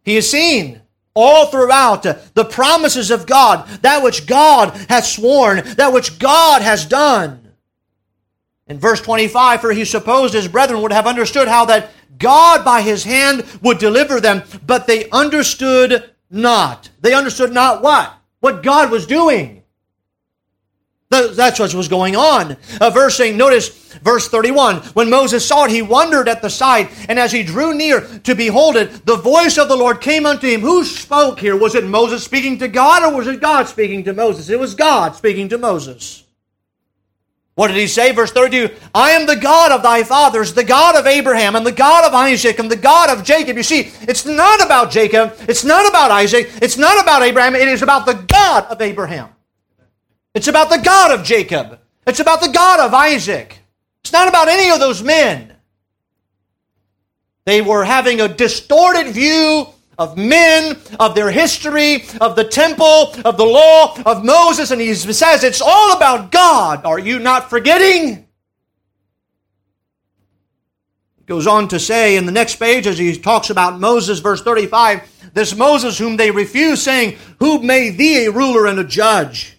He 0.02 0.16
is 0.16 0.30
seen 0.30 0.80
all 1.14 1.46
throughout 1.46 2.02
the 2.02 2.44
promises 2.44 3.10
of 3.10 3.26
God, 3.26 3.66
that 3.82 4.02
which 4.02 4.26
God 4.26 4.70
has 4.88 5.12
sworn, 5.12 5.62
that 5.76 5.92
which 5.92 6.18
God 6.18 6.62
has 6.62 6.84
done. 6.84 7.52
In 8.66 8.78
verse 8.78 9.00
25, 9.00 9.60
for 9.60 9.72
he 9.72 9.84
supposed 9.84 10.34
his 10.34 10.48
brethren 10.48 10.82
would 10.82 10.92
have 10.92 11.06
understood 11.06 11.48
how 11.48 11.66
that 11.66 11.90
God 12.18 12.64
by 12.64 12.80
his 12.82 13.04
hand 13.04 13.44
would 13.62 13.78
deliver 13.78 14.20
them, 14.20 14.42
but 14.64 14.86
they 14.86 15.10
understood 15.10 16.10
not. 16.30 16.88
They 17.00 17.12
understood 17.12 17.52
not 17.52 17.82
what? 17.82 18.12
What 18.40 18.62
God 18.62 18.90
was 18.90 19.06
doing. 19.06 19.63
That's 21.34 21.58
what 21.58 21.74
was 21.74 21.88
going 21.88 22.16
on. 22.16 22.56
A 22.80 22.90
verse 22.90 23.16
saying, 23.16 23.36
notice 23.36 23.68
verse 23.98 24.28
31. 24.28 24.76
When 24.94 25.10
Moses 25.10 25.46
saw 25.46 25.64
it, 25.64 25.70
he 25.70 25.82
wondered 25.82 26.28
at 26.28 26.42
the 26.42 26.50
sight, 26.50 26.90
and 27.08 27.18
as 27.18 27.32
he 27.32 27.42
drew 27.42 27.74
near 27.74 28.00
to 28.00 28.34
behold 28.34 28.76
it, 28.76 29.06
the 29.06 29.16
voice 29.16 29.58
of 29.58 29.68
the 29.68 29.76
Lord 29.76 30.00
came 30.00 30.26
unto 30.26 30.48
him. 30.48 30.60
Who 30.60 30.84
spoke 30.84 31.38
here? 31.38 31.56
Was 31.56 31.74
it 31.74 31.84
Moses 31.84 32.24
speaking 32.24 32.58
to 32.58 32.68
God, 32.68 33.02
or 33.02 33.16
was 33.16 33.26
it 33.26 33.40
God 33.40 33.68
speaking 33.68 34.04
to 34.04 34.12
Moses? 34.12 34.48
It 34.48 34.58
was 34.58 34.74
God 34.74 35.16
speaking 35.16 35.48
to 35.50 35.58
Moses. 35.58 36.24
What 37.54 37.68
did 37.68 37.76
he 37.76 37.86
say? 37.86 38.12
Verse 38.12 38.32
32 38.32 38.74
I 38.94 39.12
am 39.12 39.26
the 39.26 39.36
God 39.36 39.70
of 39.70 39.82
thy 39.82 40.02
fathers, 40.02 40.54
the 40.54 40.64
God 40.64 40.96
of 40.96 41.06
Abraham, 41.06 41.54
and 41.54 41.64
the 41.64 41.72
God 41.72 42.04
of 42.04 42.12
Isaac, 42.12 42.58
and 42.58 42.70
the 42.70 42.76
God 42.76 43.16
of 43.16 43.24
Jacob. 43.24 43.56
You 43.56 43.62
see, 43.62 43.92
it's 44.02 44.26
not 44.26 44.64
about 44.64 44.90
Jacob, 44.90 45.34
it's 45.48 45.64
not 45.64 45.88
about 45.88 46.10
Isaac, 46.10 46.50
it's 46.60 46.76
not 46.76 47.00
about 47.00 47.22
Abraham, 47.22 47.54
it 47.54 47.68
is 47.68 47.82
about 47.82 48.06
the 48.06 48.14
God 48.14 48.64
of 48.64 48.82
Abraham. 48.82 49.28
It's 50.34 50.48
about 50.48 50.68
the 50.68 50.78
God 50.78 51.18
of 51.18 51.24
Jacob. 51.24 51.78
It's 52.06 52.20
about 52.20 52.40
the 52.40 52.48
God 52.48 52.80
of 52.80 52.92
Isaac. 52.92 53.60
It's 54.02 54.12
not 54.12 54.28
about 54.28 54.48
any 54.48 54.70
of 54.70 54.80
those 54.80 55.02
men. 55.02 55.54
They 57.44 57.62
were 57.62 57.84
having 57.84 58.20
a 58.20 58.28
distorted 58.28 59.12
view 59.12 59.66
of 59.96 60.16
men, 60.16 60.76
of 60.98 61.14
their 61.14 61.30
history, 61.30 62.04
of 62.20 62.34
the 62.36 62.44
temple, 62.44 63.14
of 63.24 63.36
the 63.36 63.44
law, 63.44 63.96
of 64.04 64.24
Moses, 64.24 64.70
and 64.70 64.80
he 64.80 64.92
says 64.94 65.44
it's 65.44 65.62
all 65.62 65.96
about 65.96 66.32
God. 66.32 66.84
Are 66.84 66.98
you 66.98 67.18
not 67.18 67.48
forgetting? 67.48 68.26
He 71.16 71.24
goes 71.26 71.46
on 71.46 71.68
to 71.68 71.78
say 71.78 72.16
in 72.16 72.26
the 72.26 72.32
next 72.32 72.56
page, 72.56 72.86
as 72.86 72.98
he 72.98 73.16
talks 73.16 73.50
about 73.50 73.78
Moses, 73.78 74.18
verse 74.18 74.42
35, 74.42 75.32
this 75.32 75.54
Moses 75.54 75.96
whom 75.96 76.16
they 76.16 76.30
refused, 76.30 76.82
saying, 76.82 77.16
Who 77.38 77.62
made 77.62 77.96
thee 77.96 78.24
a 78.24 78.32
ruler 78.32 78.66
and 78.66 78.80
a 78.80 78.84
judge? 78.84 79.53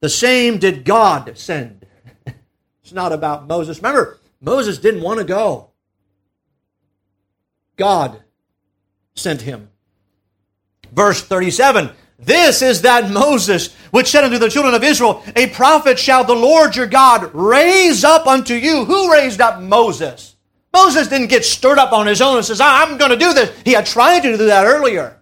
The 0.00 0.08
same 0.08 0.58
did 0.58 0.84
God 0.84 1.36
send. 1.38 1.86
it's 2.82 2.92
not 2.92 3.12
about 3.12 3.46
Moses. 3.46 3.78
Remember, 3.78 4.18
Moses 4.40 4.78
didn't 4.78 5.02
want 5.02 5.18
to 5.18 5.24
go. 5.24 5.70
God 7.76 8.22
sent 9.14 9.42
him. 9.42 9.70
Verse 10.92 11.22
37 11.22 11.90
This 12.18 12.62
is 12.62 12.82
that 12.82 13.10
Moses 13.10 13.74
which 13.90 14.08
said 14.08 14.24
unto 14.24 14.38
the 14.38 14.50
children 14.50 14.74
of 14.74 14.84
Israel, 14.84 15.22
A 15.36 15.48
prophet 15.48 15.98
shall 15.98 16.24
the 16.24 16.34
Lord 16.34 16.76
your 16.76 16.86
God 16.86 17.34
raise 17.34 18.04
up 18.04 18.26
unto 18.26 18.54
you. 18.54 18.84
Who 18.84 19.10
raised 19.10 19.40
up 19.40 19.60
Moses? 19.60 20.36
Moses 20.72 21.08
didn't 21.08 21.28
get 21.28 21.44
stirred 21.46 21.78
up 21.78 21.92
on 21.92 22.06
his 22.06 22.20
own 22.20 22.36
and 22.36 22.44
says, 22.44 22.60
I'm 22.60 22.98
going 22.98 23.10
to 23.10 23.16
do 23.16 23.32
this. 23.32 23.58
He 23.64 23.72
had 23.72 23.86
tried 23.86 24.20
to 24.20 24.36
do 24.36 24.46
that 24.46 24.66
earlier. 24.66 25.15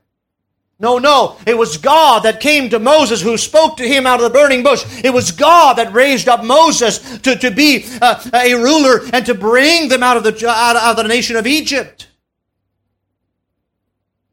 No, 0.78 0.98
no. 0.98 1.38
It 1.46 1.56
was 1.56 1.76
God 1.76 2.24
that 2.24 2.40
came 2.40 2.68
to 2.70 2.78
Moses 2.78 3.22
who 3.22 3.38
spoke 3.38 3.76
to 3.76 3.88
him 3.88 4.06
out 4.06 4.20
of 4.20 4.24
the 4.24 4.36
burning 4.36 4.62
bush. 4.62 4.84
It 5.04 5.12
was 5.12 5.30
God 5.30 5.74
that 5.74 5.92
raised 5.92 6.28
up 6.28 6.44
Moses 6.44 7.18
to, 7.20 7.36
to 7.36 7.50
be 7.50 7.86
uh, 8.02 8.22
a 8.34 8.54
ruler 8.54 9.00
and 9.12 9.24
to 9.26 9.34
bring 9.34 9.88
them 9.88 10.02
out 10.02 10.16
of 10.16 10.24
the, 10.24 10.48
out 10.48 10.76
of 10.76 10.96
the 10.96 11.08
nation 11.08 11.36
of 11.36 11.46
Egypt. 11.46 12.08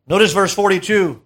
Notice 0.08 0.34
verse 0.34 0.54
42. 0.54 1.22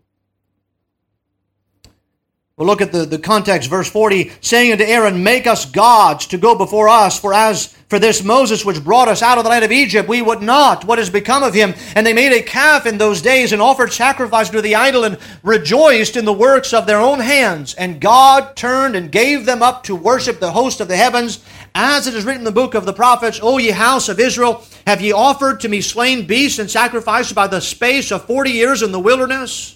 We'll 2.58 2.68
look 2.68 2.80
at 2.80 2.94
the, 2.94 3.04
the 3.04 3.20
context, 3.20 3.70
verse 3.70 3.90
40, 3.90 4.32
saying 4.40 4.72
unto 4.72 4.86
Aaron, 4.86 5.22
Make 5.22 5.46
us 5.46 5.66
gods 5.66 6.28
to 6.28 6.38
go 6.38 6.56
before 6.56 6.88
us, 6.88 7.20
for 7.20 7.34
as 7.34 7.76
for 7.90 8.00
this 8.00 8.24
Moses 8.24 8.64
which 8.64 8.82
brought 8.82 9.10
us 9.10 9.22
out 9.22 9.38
of 9.38 9.44
the 9.44 9.50
land 9.50 9.66
of 9.66 9.74
Egypt, 9.74 10.08
we 10.08 10.22
would 10.22 10.42
not. 10.42 10.86
What 10.86 10.98
has 10.98 11.10
become 11.10 11.44
of 11.44 11.54
him? 11.54 11.74
And 11.96 12.08
they 12.08 12.14
made 12.14 12.32
a 12.32 12.42
calf 12.42 12.86
in 12.86 12.98
those 12.98 13.22
days 13.22 13.52
and 13.52 13.62
offered 13.62 13.92
sacrifice 13.92 14.50
to 14.52 14.62
the 14.62 14.76
idol 14.76 15.04
and 15.04 15.18
rejoiced 15.44 16.16
in 16.16 16.24
the 16.24 16.32
works 16.32 16.74
of 16.74 16.88
their 16.88 17.02
own 17.02 17.20
hands. 17.20 17.74
And 17.74 18.00
God 18.00 18.56
turned 18.56 18.96
and 18.96 19.12
gave 19.12 19.46
them 19.46 19.62
up 19.62 19.84
to 19.84 19.96
worship 19.96 20.40
the 20.40 20.54
host 20.54 20.80
of 20.80 20.88
the 20.88 20.96
heavens, 20.96 21.44
as 21.76 22.08
it 22.08 22.14
is 22.14 22.24
written 22.24 22.42
in 22.42 22.46
the 22.46 22.52
book 22.54 22.74
of 22.74 22.86
the 22.86 22.94
prophets, 22.94 23.38
O 23.44 23.58
ye 23.58 23.72
house 23.72 24.08
of 24.08 24.18
Israel, 24.18 24.64
have 24.88 25.02
ye 25.02 25.12
offered 25.12 25.60
to 25.60 25.68
me 25.68 25.82
slain 25.82 26.26
beasts 26.26 26.60
and 26.60 26.72
sacrificed 26.72 27.36
by 27.36 27.48
the 27.48 27.60
space 27.60 28.14
of 28.14 28.24
forty 28.24 28.52
years 28.52 28.82
in 28.82 28.94
the 28.94 29.00
wilderness? 29.00 29.75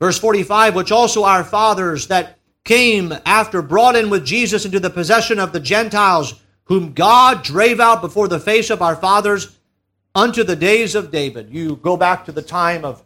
Verse 0.00 0.18
45, 0.18 0.74
which 0.74 0.90
also 0.90 1.24
our 1.24 1.44
fathers 1.44 2.08
that 2.08 2.38
came 2.64 3.14
after 3.26 3.62
brought 3.62 3.96
in 3.96 4.10
with 4.10 4.24
Jesus 4.24 4.64
into 4.64 4.80
the 4.80 4.90
possession 4.90 5.38
of 5.38 5.52
the 5.52 5.60
Gentiles, 5.60 6.40
whom 6.64 6.92
God 6.92 7.42
drave 7.42 7.80
out 7.80 8.00
before 8.00 8.26
the 8.26 8.40
face 8.40 8.70
of 8.70 8.80
our 8.80 8.96
fathers 8.96 9.58
unto 10.14 10.42
the 10.42 10.56
days 10.56 10.94
of 10.94 11.10
David. 11.10 11.50
You 11.50 11.76
go 11.76 11.96
back 11.96 12.24
to 12.24 12.32
the 12.32 12.42
time 12.42 12.84
of 12.84 13.02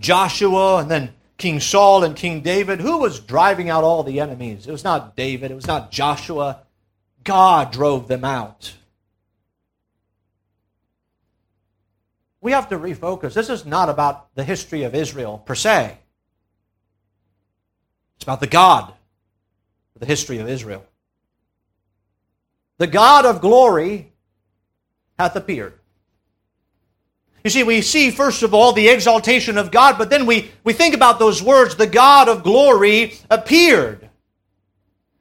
Joshua 0.00 0.78
and 0.78 0.90
then 0.90 1.14
King 1.38 1.60
Saul 1.60 2.04
and 2.04 2.16
King 2.16 2.40
David. 2.40 2.80
Who 2.80 2.98
was 2.98 3.20
driving 3.20 3.70
out 3.70 3.84
all 3.84 4.02
the 4.02 4.20
enemies? 4.20 4.66
It 4.66 4.72
was 4.72 4.84
not 4.84 5.16
David, 5.16 5.50
it 5.50 5.54
was 5.54 5.66
not 5.66 5.90
Joshua. 5.90 6.62
God 7.24 7.72
drove 7.72 8.08
them 8.08 8.24
out. 8.24 8.74
We 12.42 12.52
have 12.52 12.68
to 12.68 12.78
refocus. 12.78 13.32
This 13.32 13.48
is 13.48 13.64
not 13.64 13.88
about 13.88 14.34
the 14.34 14.44
history 14.44 14.82
of 14.82 14.94
Israel 14.94 15.38
per 15.46 15.54
se. 15.54 15.96
It's 18.16 18.24
about 18.24 18.40
the 18.40 18.48
God, 18.48 18.92
the 19.98 20.06
history 20.06 20.38
of 20.38 20.48
Israel. 20.48 20.84
The 22.78 22.88
God 22.88 23.24
of 23.24 23.40
glory 23.40 24.12
hath 25.18 25.36
appeared. 25.36 25.74
You 27.44 27.50
see, 27.50 27.62
we 27.62 27.80
see, 27.80 28.10
first 28.10 28.42
of 28.42 28.54
all, 28.54 28.72
the 28.72 28.88
exaltation 28.88 29.56
of 29.56 29.70
God, 29.70 29.96
but 29.96 30.10
then 30.10 30.26
we, 30.26 30.50
we 30.64 30.72
think 30.72 30.94
about 30.94 31.18
those 31.18 31.42
words, 31.42 31.76
the 31.76 31.86
God 31.86 32.28
of 32.28 32.42
glory 32.42 33.14
appeared. 33.30 34.08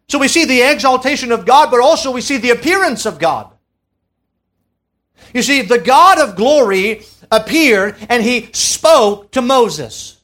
So 0.07 0.19
we 0.19 0.27
see 0.27 0.45
the 0.45 0.61
exaltation 0.61 1.31
of 1.31 1.45
God, 1.45 1.69
but 1.71 1.79
also 1.79 2.11
we 2.11 2.21
see 2.21 2.37
the 2.37 2.49
appearance 2.49 3.05
of 3.05 3.19
God. 3.19 3.51
You 5.33 5.41
see, 5.41 5.61
the 5.61 5.79
God 5.79 6.19
of 6.19 6.35
glory 6.35 7.03
appeared 7.31 7.95
and 8.09 8.23
he 8.23 8.49
spoke 8.51 9.31
to 9.31 9.41
Moses. 9.41 10.17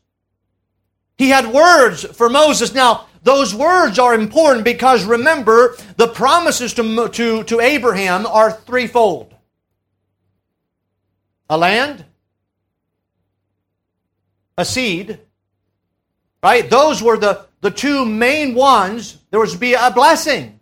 He 1.18 1.30
had 1.30 1.48
words 1.48 2.04
for 2.04 2.30
Moses. 2.30 2.74
Now, 2.74 3.08
those 3.24 3.54
words 3.54 4.00
are 4.00 4.14
important 4.14 4.64
because 4.64 5.04
remember, 5.04 5.76
the 5.98 6.08
promises 6.08 6.74
to, 6.76 7.10
to, 7.10 7.44
to 7.44 7.60
Abraham 7.60 8.26
are 8.26 8.52
threefold 8.52 9.34
a 11.50 11.58
land, 11.58 12.04
a 14.58 14.66
seed, 14.66 15.20
right? 16.44 16.70
Those 16.70 17.02
were 17.02 17.18
the, 17.18 17.46
the 17.62 17.72
two 17.72 18.06
main 18.06 18.54
ones. 18.54 19.18
There 19.32 19.40
was 19.40 19.54
to 19.54 19.58
be 19.58 19.74
a 19.74 19.92
blessing. 19.92 20.60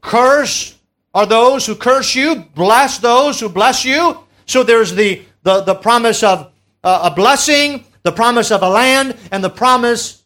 Curse 0.00 0.76
are 1.14 1.26
those 1.26 1.66
who 1.66 1.74
curse 1.74 2.14
you, 2.14 2.36
bless 2.54 2.98
those 2.98 3.40
who 3.40 3.48
bless 3.48 3.84
you. 3.84 4.18
So 4.46 4.62
there's 4.62 4.94
the, 4.94 5.22
the, 5.42 5.62
the 5.62 5.74
promise 5.74 6.22
of 6.22 6.52
uh, 6.82 7.10
a 7.10 7.14
blessing, 7.14 7.84
the 8.02 8.12
promise 8.12 8.50
of 8.50 8.62
a 8.62 8.68
land, 8.68 9.16
and 9.32 9.42
the 9.42 9.50
promise 9.50 10.22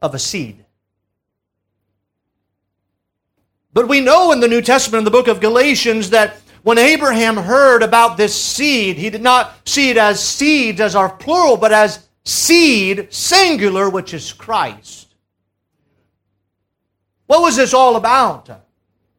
of 0.00 0.14
a 0.14 0.18
seed. 0.18 0.64
But 3.72 3.88
we 3.88 4.00
know 4.00 4.32
in 4.32 4.40
the 4.40 4.48
New 4.48 4.62
Testament, 4.62 5.00
in 5.00 5.04
the 5.04 5.10
book 5.10 5.28
of 5.28 5.40
Galatians, 5.40 6.10
that 6.10 6.36
when 6.62 6.78
Abraham 6.78 7.36
heard 7.36 7.82
about 7.82 8.16
this 8.16 8.38
seed, 8.38 8.96
he 8.96 9.10
did 9.10 9.22
not 9.22 9.54
see 9.66 9.90
it 9.90 9.96
as 9.96 10.22
seeds 10.22 10.80
as 10.80 10.94
our 10.94 11.08
plural, 11.08 11.56
but 11.56 11.72
as 11.72 12.08
seed, 12.24 13.12
singular, 13.12 13.88
which 13.88 14.12
is 14.12 14.32
Christ. 14.32 15.14
What 17.26 17.42
was 17.42 17.56
this 17.56 17.74
all 17.74 17.96
about? 17.96 18.50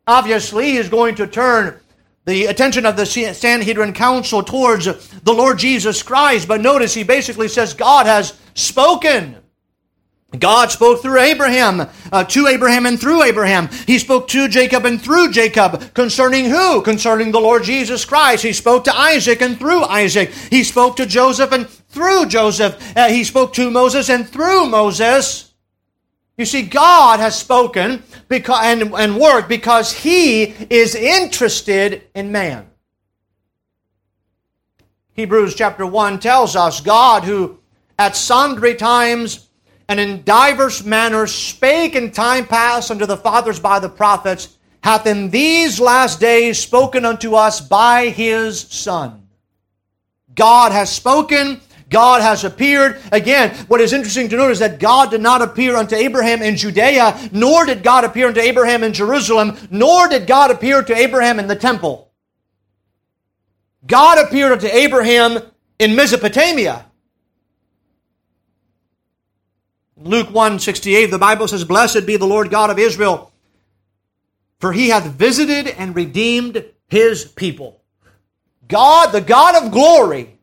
Obviously, 0.09 0.71
he's 0.71 0.89
going 0.89 1.13
to 1.13 1.27
turn 1.27 1.79
the 2.25 2.47
attention 2.47 2.83
of 2.87 2.97
the 2.97 3.05
Sanhedrin 3.05 3.93
Council 3.93 4.41
towards 4.41 4.85
the 4.85 5.31
Lord 5.31 5.59
Jesus 5.59 6.01
Christ. 6.01 6.47
But 6.47 6.61
notice 6.61 6.95
he 6.95 7.03
basically 7.03 7.47
says 7.47 7.75
God 7.75 8.07
has 8.07 8.33
spoken. 8.55 9.35
God 10.39 10.71
spoke 10.71 11.03
through 11.03 11.19
Abraham, 11.19 11.87
uh, 12.11 12.23
to 12.23 12.47
Abraham 12.47 12.87
and 12.87 12.99
through 12.99 13.21
Abraham. 13.21 13.69
He 13.85 13.99
spoke 13.99 14.27
to 14.29 14.47
Jacob 14.47 14.83
and 14.83 14.99
through 14.99 15.31
Jacob. 15.31 15.93
Concerning 15.93 16.45
who? 16.45 16.81
Concerning 16.81 17.31
the 17.31 17.39
Lord 17.39 17.61
Jesus 17.61 18.03
Christ. 18.03 18.41
He 18.41 18.53
spoke 18.53 18.85
to 18.85 18.95
Isaac 18.95 19.43
and 19.43 19.59
through 19.59 19.83
Isaac. 19.83 20.31
He 20.49 20.63
spoke 20.63 20.95
to 20.95 21.05
Joseph 21.05 21.51
and 21.51 21.69
through 21.69 22.25
Joseph. 22.25 22.97
Uh, 22.97 23.09
he 23.09 23.23
spoke 23.23 23.53
to 23.53 23.69
Moses 23.69 24.09
and 24.09 24.27
through 24.27 24.69
Moses. 24.69 25.48
You 26.39 26.45
see, 26.45 26.61
God 26.61 27.19
has 27.19 27.37
spoken 27.37 28.01
because, 28.29 28.61
and, 28.63 28.93
and 28.93 29.19
worked 29.19 29.49
because 29.49 29.91
He 29.91 30.43
is 30.69 30.95
interested 30.95 32.03
in 32.15 32.31
man. 32.31 32.69
Hebrews 35.11 35.53
chapter 35.53 35.85
1 35.85 36.19
tells 36.19 36.55
us 36.55 36.79
God, 36.79 37.25
who 37.25 37.59
at 37.97 38.15
sundry 38.15 38.75
times 38.75 39.49
and 39.89 39.99
in 39.99 40.23
divers 40.23 40.85
manners 40.85 41.35
spake 41.35 41.95
in 41.95 42.09
time 42.09 42.47
past 42.47 42.89
unto 42.89 43.05
the 43.05 43.17
fathers 43.17 43.59
by 43.59 43.79
the 43.79 43.89
prophets, 43.89 44.57
hath 44.81 45.07
in 45.07 45.31
these 45.31 45.77
last 45.77 46.21
days 46.21 46.57
spoken 46.57 47.03
unto 47.03 47.35
us 47.35 47.59
by 47.59 48.07
his 48.07 48.61
Son. 48.61 49.27
God 50.35 50.71
has 50.71 50.89
spoken 50.89 51.59
God 51.89 52.21
has 52.21 52.43
appeared. 52.43 53.01
Again, 53.11 53.55
what 53.67 53.81
is 53.81 53.93
interesting 53.93 54.29
to 54.29 54.37
note 54.37 54.51
is 54.51 54.59
that 54.59 54.79
God 54.79 55.11
did 55.11 55.21
not 55.21 55.41
appear 55.41 55.75
unto 55.75 55.95
Abraham 55.95 56.41
in 56.41 56.55
Judea, 56.55 57.29
nor 57.31 57.65
did 57.65 57.83
God 57.83 58.03
appear 58.03 58.27
unto 58.27 58.39
Abraham 58.39 58.83
in 58.83 58.93
Jerusalem, 58.93 59.57
nor 59.71 60.07
did 60.07 60.27
God 60.27 60.51
appear 60.51 60.83
to 60.83 60.95
Abraham 60.95 61.39
in 61.39 61.47
the 61.47 61.55
temple. 61.55 62.11
God 63.85 64.19
appeared 64.19 64.51
unto 64.51 64.67
Abraham 64.67 65.39
in 65.79 65.95
Mesopotamia. 65.95 66.85
Luke 69.97 70.29
1:68 70.29 71.11
the 71.11 71.17
Bible 71.17 71.47
says 71.47 71.65
blessed 71.65 72.05
be 72.05 72.15
the 72.15 72.25
Lord 72.25 72.49
God 72.49 72.69
of 72.69 72.79
Israel 72.79 73.29
for 74.59 74.73
he 74.73 74.89
hath 74.89 75.05
visited 75.05 75.67
and 75.67 75.95
redeemed 75.95 76.63
his 76.87 77.25
people. 77.25 77.81
God, 78.67 79.11
the 79.11 79.21
God 79.21 79.63
of 79.63 79.71
glory, 79.71 80.38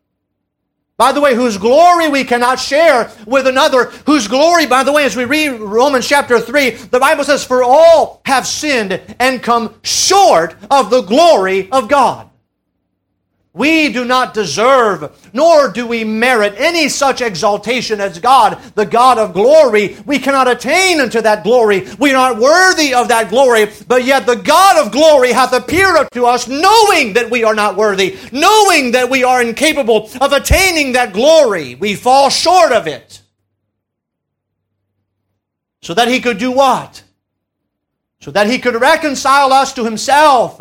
By 0.98 1.12
the 1.12 1.20
way, 1.20 1.35
whose 1.35 1.59
glory 1.59 2.09
we 2.09 2.24
cannot 2.24 2.59
share 2.59 3.11
with 3.26 3.46
another, 3.46 3.85
whose 4.06 4.28
glory, 4.28 4.64
by 4.64 4.82
the 4.82 4.92
way, 4.92 5.04
as 5.04 5.14
we 5.14 5.26
read 5.26 5.61
Romans 5.61 6.09
chapter 6.09 6.40
3, 6.40 6.70
the 6.70 6.98
Bible 6.98 7.22
says, 7.22 7.44
For 7.44 7.62
all 7.62 8.22
have 8.24 8.46
sinned 8.46 9.02
and 9.20 9.42
come 9.42 9.74
short 9.82 10.56
of 10.70 10.88
the 10.88 11.02
glory 11.02 11.70
of 11.70 11.88
God. 11.88 12.30
We 13.57 13.90
do 13.90 14.05
not 14.05 14.35
deserve, 14.35 15.31
nor 15.33 15.71
do 15.71 15.87
we 15.87 16.05
merit 16.05 16.53
any 16.59 16.90
such 16.90 17.23
exaltation 17.23 18.03
as 18.03 18.19
God, 18.19 18.61
the 18.75 18.85
God 18.85 19.16
of 19.16 19.33
glory. 19.33 19.97
We 20.05 20.19
cannot 20.19 20.47
attain 20.47 21.01
unto 21.01 21.23
that 21.23 21.42
glory. 21.42 21.88
We 21.99 22.11
are 22.11 22.35
not 22.35 22.38
worthy 22.38 22.92
of 22.92 23.09
that 23.09 23.31
glory, 23.31 23.71
but 23.88 24.05
yet 24.05 24.27
the 24.27 24.37
God 24.37 24.85
of 24.85 24.92
glory 24.92 25.33
hath 25.33 25.55
appeared 25.55 25.97
unto 25.97 26.27
us, 26.27 26.47
knowing 26.47 27.14
that 27.14 27.31
we 27.31 27.45
are 27.45 27.55
not 27.55 27.77
worthy, 27.79 28.19
knowing 28.31 28.92
that 28.92 29.09
we 29.09 29.25
are 29.25 29.40
incapable 29.40 30.11
of 30.21 30.33
attaining 30.33 30.92
that 30.92 31.14
glory. 31.14 31.77
We 31.77 31.95
fall 31.95 32.29
short 32.29 32.73
of 32.73 32.87
it. 32.87 33.23
So 35.81 35.95
that 35.95 36.09
he 36.09 36.21
could 36.21 36.37
do 36.37 36.53
what? 36.53 37.03
So 38.21 38.31
that 38.33 38.49
he 38.49 38.59
could 38.59 38.79
reconcile 38.79 39.51
us 39.51 39.73
to 39.73 39.85
himself 39.87 40.61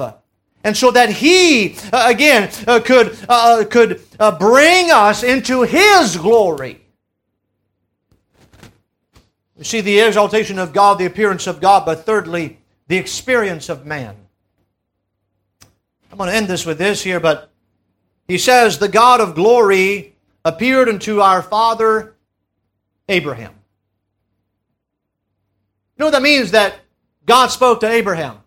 and 0.65 0.75
so 0.75 0.89
that 0.89 1.12
he 1.12 1.78
uh, 1.93 2.08
again 2.08 2.49
uh, 2.65 2.80
could 2.80 3.15
uh, 3.30 3.63
could 3.69 4.01
uh, 4.19 4.38
bring 4.38 4.89
us 4.89 5.21
into 5.21 5.62
his 5.62 6.17
glory. 6.17 6.82
We 9.56 9.63
see 9.63 9.82
the 9.82 9.99
exaltation 9.99 10.58
of 10.58 10.73
god 10.73 10.97
the 10.97 11.06
appearance 11.06 11.45
of 11.45 11.62
god 11.62 11.86
but 11.86 12.04
thirdly 12.04 12.58
the 12.88 12.97
experience 12.97 13.69
of 13.69 13.86
man. 13.86 14.15
I'm 16.12 16.17
going 16.17 16.32
to 16.32 16.36
end 16.36 16.47
this 16.47 16.65
with 16.65 16.80
this 16.80 17.04
here 17.04 17.19
but 17.19 17.51
he 18.28 18.39
says 18.39 18.80
the 18.80 18.89
god 18.89 19.21
of 19.21 19.36
glory 19.36 20.15
appeared 20.43 20.89
unto 20.89 21.21
our 21.21 21.43
father 21.43 22.15
abraham. 23.08 23.54
You 25.95 25.99
know 25.99 26.06
what 26.08 26.13
that 26.13 26.23
means? 26.23 26.51
That 26.51 26.80
god 27.28 27.51
spoke 27.51 27.82
to 27.82 27.88
abraham 27.88 28.39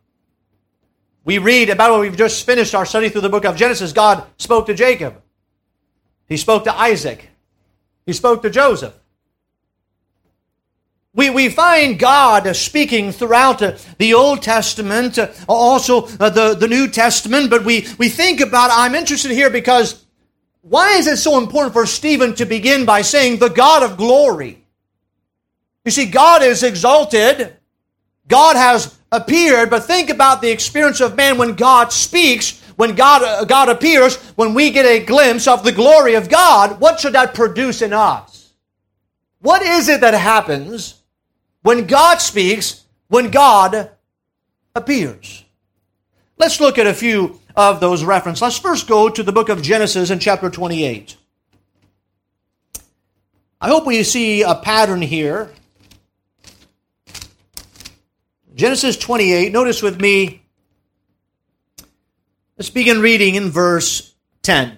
we 1.29 1.37
read 1.37 1.69
about 1.69 1.91
what 1.91 2.01
we've 2.01 2.17
just 2.17 2.47
finished 2.47 2.75
our 2.75 2.87
study 2.87 3.11
through 3.11 3.21
the 3.21 3.29
book 3.29 3.45
of 3.45 3.55
Genesis. 3.55 3.93
God 3.93 4.25
spoke 4.39 4.65
to 4.65 4.73
Jacob. 4.73 5.21
He 6.27 6.39
spoke 6.39 6.65
to 6.65 6.75
Isaac. 6.75 7.29
He 8.07 8.15
spoke 8.15 8.41
to 8.41 8.49
Joseph. 8.49 8.95
We, 11.13 11.29
we 11.29 11.51
find 11.51 11.99
God 11.99 12.57
speaking 12.57 13.13
throughout 13.13 13.61
uh, 13.61 13.77
the 13.99 14.15
Old 14.15 14.41
Testament, 14.41 15.19
uh, 15.19 15.31
also 15.47 16.07
uh, 16.19 16.31
the, 16.31 16.55
the 16.55 16.67
New 16.67 16.89
Testament, 16.89 17.51
but 17.51 17.63
we, 17.63 17.87
we 17.99 18.09
think 18.09 18.41
about, 18.41 18.71
I'm 18.73 18.95
interested 18.95 19.31
here 19.31 19.51
because 19.51 20.07
why 20.63 20.93
is 20.93 21.07
it 21.07 21.19
so 21.19 21.37
important 21.37 21.75
for 21.75 21.85
Stephen 21.85 22.35
to 22.37 22.47
begin 22.47 22.87
by 22.87 23.03
saying 23.03 23.39
the 23.39 23.51
God 23.51 23.83
of 23.83 23.99
glory? 23.99 24.65
You 25.85 25.91
see, 25.91 26.07
God 26.07 26.43
is 26.43 26.63
exalted. 26.63 27.55
God 28.29 28.57
has 28.57 28.98
appeared, 29.11 29.71
but 29.71 29.85
think 29.85 30.11
about 30.11 30.41
the 30.41 30.51
experience 30.51 31.01
of 31.01 31.17
man 31.17 31.39
when 31.39 31.55
God 31.55 31.93
speaks, 31.93 32.61
when 32.77 32.95
God, 32.95 33.23
uh, 33.23 33.45
God 33.45 33.69
appears, 33.69 34.17
when 34.37 34.55
we 34.55 34.71
get 34.71 34.87
a 34.87 35.05
glimpse 35.05 35.47
of 35.47 35.65
the 35.65 35.73
glory 35.73 36.15
of 36.15 36.29
God. 36.29 36.81
What 36.81 37.01
should 37.01 37.15
that 37.15 37.35
produce 37.35 37.83
in 37.83 37.93
us? 37.93 38.53
What 39.41 39.63
is 39.63 39.89
it 39.89 40.01
that 40.01 40.15
happens 40.15 41.01
when 41.63 41.87
God 41.87 42.21
speaks, 42.21 42.85
when 43.09 43.31
God 43.31 43.91
appears? 44.75 45.45
Let's 46.37 46.61
look 46.61 46.79
at 46.79 46.87
a 46.87 46.95
few 46.95 47.41
of 47.57 47.81
those 47.81 48.05
references. 48.05 48.43
Let's 48.43 48.59
first 48.59 48.87
go 48.87 49.09
to 49.09 49.23
the 49.23 49.33
book 49.33 49.49
of 49.49 49.63
Genesis 49.63 50.11
in 50.11 50.19
chapter 50.19 50.51
28. 50.51 51.17
I 53.61 53.69
hope 53.69 53.87
we 53.87 54.05
see 54.05 54.43
a 54.43 54.55
pattern 54.55 55.03
here 55.03 55.51
Genesis 58.59 58.97
28, 58.97 59.53
notice 59.53 59.83
with 59.83 60.01
me, 60.01 60.43
let's 62.57 62.71
begin 62.71 63.01
reading 63.01 63.37
in 63.37 63.51
verse 63.51 64.17
10. 64.43 64.77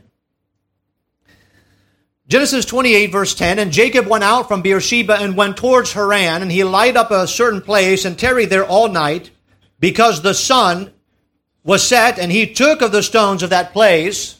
Genesis 2.28 2.66
28, 2.66 3.10
verse 3.10 3.34
10 3.34 3.58
And 3.58 3.72
Jacob 3.72 4.06
went 4.06 4.22
out 4.22 4.48
from 4.48 4.60
Beersheba 4.60 5.14
and 5.14 5.34
went 5.34 5.56
towards 5.56 5.94
Haran, 5.94 6.42
and 6.42 6.52
he 6.52 6.62
light 6.62 6.94
up 6.94 7.10
a 7.10 7.26
certain 7.26 7.62
place 7.62 8.04
and 8.04 8.18
tarried 8.18 8.50
there 8.50 8.66
all 8.66 8.90
night, 8.90 9.30
because 9.78 10.20
the 10.20 10.34
sun 10.34 10.92
was 11.64 11.82
set, 11.82 12.18
and 12.18 12.30
he 12.30 12.52
took 12.52 12.82
of 12.82 12.92
the 12.92 13.02
stones 13.02 13.42
of 13.42 13.48
that 13.48 13.72
place. 13.72 14.38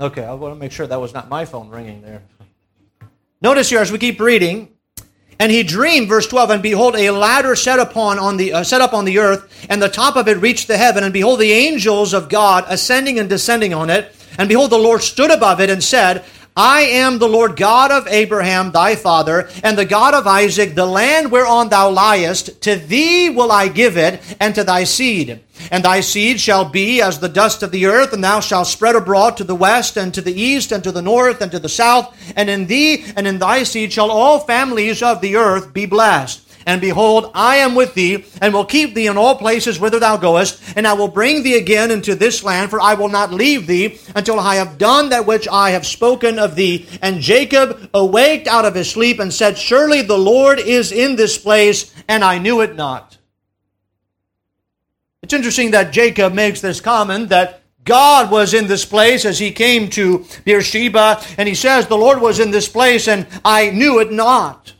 Okay, 0.00 0.24
I 0.24 0.34
want 0.34 0.56
to 0.56 0.58
make 0.58 0.72
sure 0.72 0.88
that 0.88 1.00
was 1.00 1.14
not 1.14 1.28
my 1.28 1.44
phone 1.44 1.68
ringing 1.68 2.02
there. 2.02 2.24
Notice 3.40 3.70
here 3.70 3.78
as 3.78 3.92
we 3.92 3.98
keep 3.98 4.18
reading, 4.18 4.74
and 5.40 5.52
he 5.52 5.62
dreamed, 5.62 6.08
verse 6.08 6.26
12, 6.26 6.50
and 6.50 6.62
behold, 6.62 6.96
a 6.96 7.10
ladder 7.10 7.54
set 7.54 7.78
upon 7.78 8.18
on 8.18 8.36
the 8.36 8.52
uh, 8.52 8.64
set 8.64 8.80
up 8.80 8.92
on 8.92 9.04
the 9.04 9.18
earth, 9.18 9.66
and 9.70 9.80
the 9.80 9.88
top 9.88 10.16
of 10.16 10.26
it 10.26 10.38
reached 10.38 10.66
the 10.66 10.76
heaven, 10.76 11.04
and 11.04 11.12
behold, 11.12 11.38
the 11.38 11.52
angels 11.52 12.12
of 12.12 12.28
God 12.28 12.64
ascending 12.68 13.18
and 13.18 13.28
descending 13.28 13.72
on 13.72 13.88
it. 13.88 14.14
And 14.36 14.48
behold, 14.48 14.70
the 14.70 14.78
Lord 14.78 15.02
stood 15.02 15.30
above 15.30 15.60
it 15.60 15.70
and 15.70 15.82
said, 15.82 16.24
I 16.58 16.80
am 16.80 17.20
the 17.20 17.28
Lord 17.28 17.54
God 17.54 17.92
of 17.92 18.08
Abraham 18.08 18.72
thy 18.72 18.96
father, 18.96 19.48
and 19.62 19.78
the 19.78 19.84
God 19.84 20.12
of 20.12 20.26
Isaac, 20.26 20.74
the 20.74 20.86
land 20.86 21.30
whereon 21.30 21.68
thou 21.68 21.88
liest, 21.88 22.60
to 22.62 22.74
thee 22.74 23.30
will 23.30 23.52
I 23.52 23.68
give 23.68 23.96
it, 23.96 24.20
and 24.40 24.56
to 24.56 24.64
thy 24.64 24.82
seed. 24.82 25.38
And 25.70 25.84
thy 25.84 26.00
seed 26.00 26.40
shall 26.40 26.64
be 26.64 27.00
as 27.00 27.20
the 27.20 27.28
dust 27.28 27.62
of 27.62 27.70
the 27.70 27.86
earth, 27.86 28.12
and 28.12 28.24
thou 28.24 28.40
shalt 28.40 28.66
spread 28.66 28.96
abroad 28.96 29.36
to 29.36 29.44
the 29.44 29.54
west, 29.54 29.96
and 29.96 30.12
to 30.14 30.20
the 30.20 30.34
east, 30.34 30.72
and 30.72 30.82
to 30.82 30.90
the 30.90 31.00
north, 31.00 31.40
and 31.40 31.52
to 31.52 31.60
the 31.60 31.68
south. 31.68 32.12
And 32.34 32.50
in 32.50 32.66
thee 32.66 33.04
and 33.14 33.28
in 33.28 33.38
thy 33.38 33.62
seed 33.62 33.92
shall 33.92 34.10
all 34.10 34.40
families 34.40 35.00
of 35.00 35.20
the 35.20 35.36
earth 35.36 35.72
be 35.72 35.86
blessed. 35.86 36.47
And 36.68 36.82
behold, 36.82 37.30
I 37.32 37.56
am 37.56 37.74
with 37.74 37.94
thee, 37.94 38.26
and 38.42 38.52
will 38.52 38.66
keep 38.66 38.92
thee 38.92 39.06
in 39.06 39.16
all 39.16 39.36
places 39.36 39.80
whither 39.80 39.98
thou 39.98 40.18
goest, 40.18 40.62
and 40.76 40.86
I 40.86 40.92
will 40.92 41.08
bring 41.08 41.42
thee 41.42 41.56
again 41.56 41.90
into 41.90 42.14
this 42.14 42.44
land, 42.44 42.68
for 42.68 42.78
I 42.78 42.92
will 42.92 43.08
not 43.08 43.32
leave 43.32 43.66
thee 43.66 43.98
until 44.14 44.38
I 44.38 44.56
have 44.56 44.76
done 44.76 45.08
that 45.08 45.24
which 45.24 45.48
I 45.48 45.70
have 45.70 45.86
spoken 45.86 46.38
of 46.38 46.56
thee. 46.56 46.86
And 47.00 47.22
Jacob 47.22 47.88
awaked 47.94 48.48
out 48.48 48.66
of 48.66 48.74
his 48.74 48.90
sleep 48.90 49.18
and 49.18 49.32
said, 49.32 49.56
Surely 49.56 50.02
the 50.02 50.18
Lord 50.18 50.58
is 50.58 50.92
in 50.92 51.16
this 51.16 51.38
place, 51.38 51.90
and 52.06 52.22
I 52.22 52.36
knew 52.36 52.60
it 52.60 52.76
not. 52.76 53.16
It's 55.22 55.32
interesting 55.32 55.70
that 55.70 55.90
Jacob 55.90 56.34
makes 56.34 56.60
this 56.60 56.82
comment 56.82 57.30
that 57.30 57.62
God 57.84 58.30
was 58.30 58.52
in 58.52 58.66
this 58.66 58.84
place 58.84 59.24
as 59.24 59.38
he 59.38 59.52
came 59.52 59.88
to 59.92 60.26
Beersheba, 60.44 61.22
and 61.38 61.48
he 61.48 61.54
says, 61.54 61.86
The 61.86 61.96
Lord 61.96 62.20
was 62.20 62.38
in 62.38 62.50
this 62.50 62.68
place, 62.68 63.08
and 63.08 63.26
I 63.42 63.70
knew 63.70 64.00
it 64.00 64.12
not. 64.12 64.74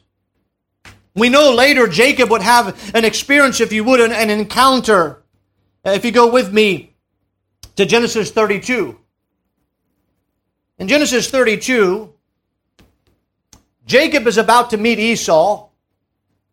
We 1.18 1.28
know 1.28 1.52
later 1.54 1.86
Jacob 1.88 2.30
would 2.30 2.42
have 2.42 2.94
an 2.94 3.04
experience, 3.04 3.60
if 3.60 3.72
you 3.72 3.84
would, 3.84 4.00
an, 4.00 4.12
an 4.12 4.30
encounter. 4.30 5.22
Uh, 5.84 5.90
if 5.90 6.04
you 6.04 6.10
go 6.10 6.30
with 6.30 6.52
me 6.52 6.94
to 7.76 7.86
Genesis 7.86 8.30
32. 8.30 8.98
In 10.78 10.88
Genesis 10.88 11.30
32, 11.30 12.12
Jacob 13.86 14.26
is 14.26 14.36
about 14.36 14.70
to 14.70 14.76
meet 14.76 14.98
Esau. 14.98 15.68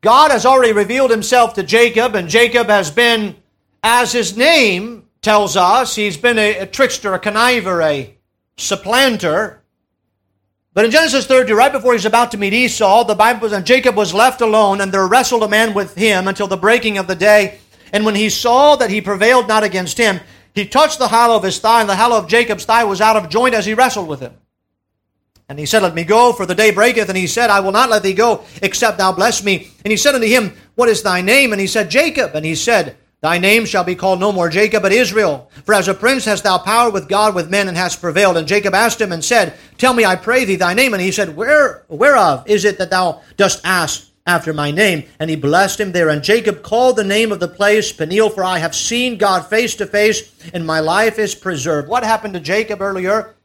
God 0.02 0.32
has 0.32 0.46
already 0.46 0.72
revealed 0.72 1.12
himself 1.12 1.56
to 1.56 1.64
Jacob, 1.64 2.16
and 2.16 2.30
Jacob 2.30 2.68
has 2.68 2.92
been, 2.92 3.36
as 3.84 4.12
his 4.12 4.38
name 4.38 5.08
tells 5.22 5.58
us, 5.58 5.96
he's 5.96 6.18
been 6.18 6.40
a, 6.40 6.60
a 6.60 6.66
trickster, 6.66 7.14
a 7.14 7.20
conniver, 7.20 7.84
a 7.84 8.16
supplanter. 8.58 9.64
But 10.76 10.84
in 10.84 10.92
Genesis 10.92 11.26
30, 11.26 11.54
right 11.54 11.72
before 11.72 11.94
he's 11.94 12.04
about 12.04 12.32
to 12.32 12.38
meet 12.38 12.54
Esau, 12.54 13.06
the 13.06 13.16
Bible 13.16 13.48
says, 13.48 13.54
and 13.54 13.66
Jacob 13.66 13.96
was 13.96 14.14
left 14.14 14.42
alone, 14.42 14.82
and 14.82 14.92
there 14.92 15.08
wrestled 15.08 15.42
a 15.44 15.48
man 15.48 15.74
with 15.74 15.96
him 15.96 16.28
until 16.28 16.48
the 16.48 16.58
breaking 16.58 16.98
of 16.98 17.08
the 17.08 17.16
day. 17.16 17.60
And 17.94 18.06
when 18.06 18.16
he 18.16 18.30
saw 18.30 18.76
that 18.76 18.90
he 18.90 19.00
prevailed 19.00 19.48
not 19.48 19.64
against 19.64 19.98
him, 19.98 20.20
he 20.54 20.68
touched 20.68 21.00
the 21.00 21.08
hollow 21.08 21.38
of 21.38 21.44
his 21.44 21.60
thigh, 21.60 21.80
and 21.80 21.90
the 21.90 21.96
hollow 21.96 22.18
of 22.18 22.28
Jacob's 22.28 22.66
thigh 22.66 22.84
was 22.84 23.00
out 23.00 23.16
of 23.16 23.30
joint 23.30 23.56
as 23.56 23.66
he 23.66 23.74
wrestled 23.74 24.10
with 24.10 24.20
him. 24.20 24.34
And 25.48 25.58
he 25.58 25.66
said, 25.66 25.82
Let 25.82 25.96
me 25.96 26.04
go, 26.04 26.34
for 26.34 26.46
the 26.46 26.56
day 26.56 26.72
breaketh. 26.72 27.08
And 27.08 27.18
he 27.18 27.28
said, 27.28 27.50
I 27.50 27.62
will 27.62 27.72
not 27.72 27.90
let 27.90 28.04
thee 28.04 28.14
go, 28.14 28.44
except 28.62 28.98
thou 28.98 29.14
bless 29.14 29.46
me. 29.46 29.72
And 29.86 29.92
he 29.92 29.98
said 29.98 30.16
unto 30.16 30.28
him, 30.28 30.54
What 30.76 30.90
is 30.90 31.04
thy 31.04 31.22
name? 31.22 31.54
And 31.54 31.62
he 31.62 31.68
said, 31.68 31.90
Jacob. 31.90 32.36
And 32.36 32.46
he 32.46 32.56
said, 32.56 32.98
Thy 33.22 33.40
name 33.40 33.66
shall 33.66 33.84
be 33.84 33.96
called 33.96 34.20
no 34.20 34.32
more 34.32 34.50
Jacob, 34.50 34.84
but 34.84 34.92
Israel. 34.92 35.50
For 35.64 35.74
as 35.74 35.88
a 35.88 35.94
prince 35.94 36.26
hast 36.26 36.44
thou 36.44 36.58
power 36.60 36.92
with 36.92 37.10
God, 37.10 37.34
with 37.34 37.50
men, 37.50 37.68
and 37.68 37.76
hast 37.76 38.02
prevailed. 38.02 38.38
And 38.38 38.48
Jacob 38.48 38.76
asked 38.76 39.02
him 39.02 39.12
and 39.12 39.26
said, 39.26 39.56
Tell 39.78 39.94
me, 39.94 40.06
I 40.06 40.16
pray 40.16 40.46
thee, 40.46 40.58
thy 40.58 40.74
name. 40.74 40.94
And 40.94 41.02
he 41.02 41.12
said, 41.12 41.36
Where, 41.36 41.86
Whereof 41.88 42.44
is 42.48 42.66
it 42.66 42.78
that 42.78 42.92
thou 42.92 43.22
dost 43.36 43.62
ask 43.64 44.10
after 44.28 44.54
my 44.54 44.70
name? 44.70 45.06
And 45.20 45.30
he 45.30 45.36
blessed 45.36 45.80
him 45.80 45.92
there. 45.92 46.10
And 46.10 46.24
Jacob 46.24 46.62
called 46.62 46.98
the 46.98 47.04
name 47.04 47.32
of 47.32 47.40
the 47.40 47.48
place 47.48 47.92
Peniel, 47.92 48.30
for 48.30 48.44
I 48.44 48.60
have 48.60 48.76
seen 48.76 49.18
God 49.18 49.48
face 49.48 49.76
to 49.76 49.88
face, 49.88 50.32
and 50.54 50.66
my 50.66 50.80
life 50.80 51.18
is 51.18 51.34
preserved. 51.34 51.88
What 51.88 52.04
happened 52.04 52.36
to 52.36 52.40
Jacob 52.40 52.82
earlier? 52.82 53.36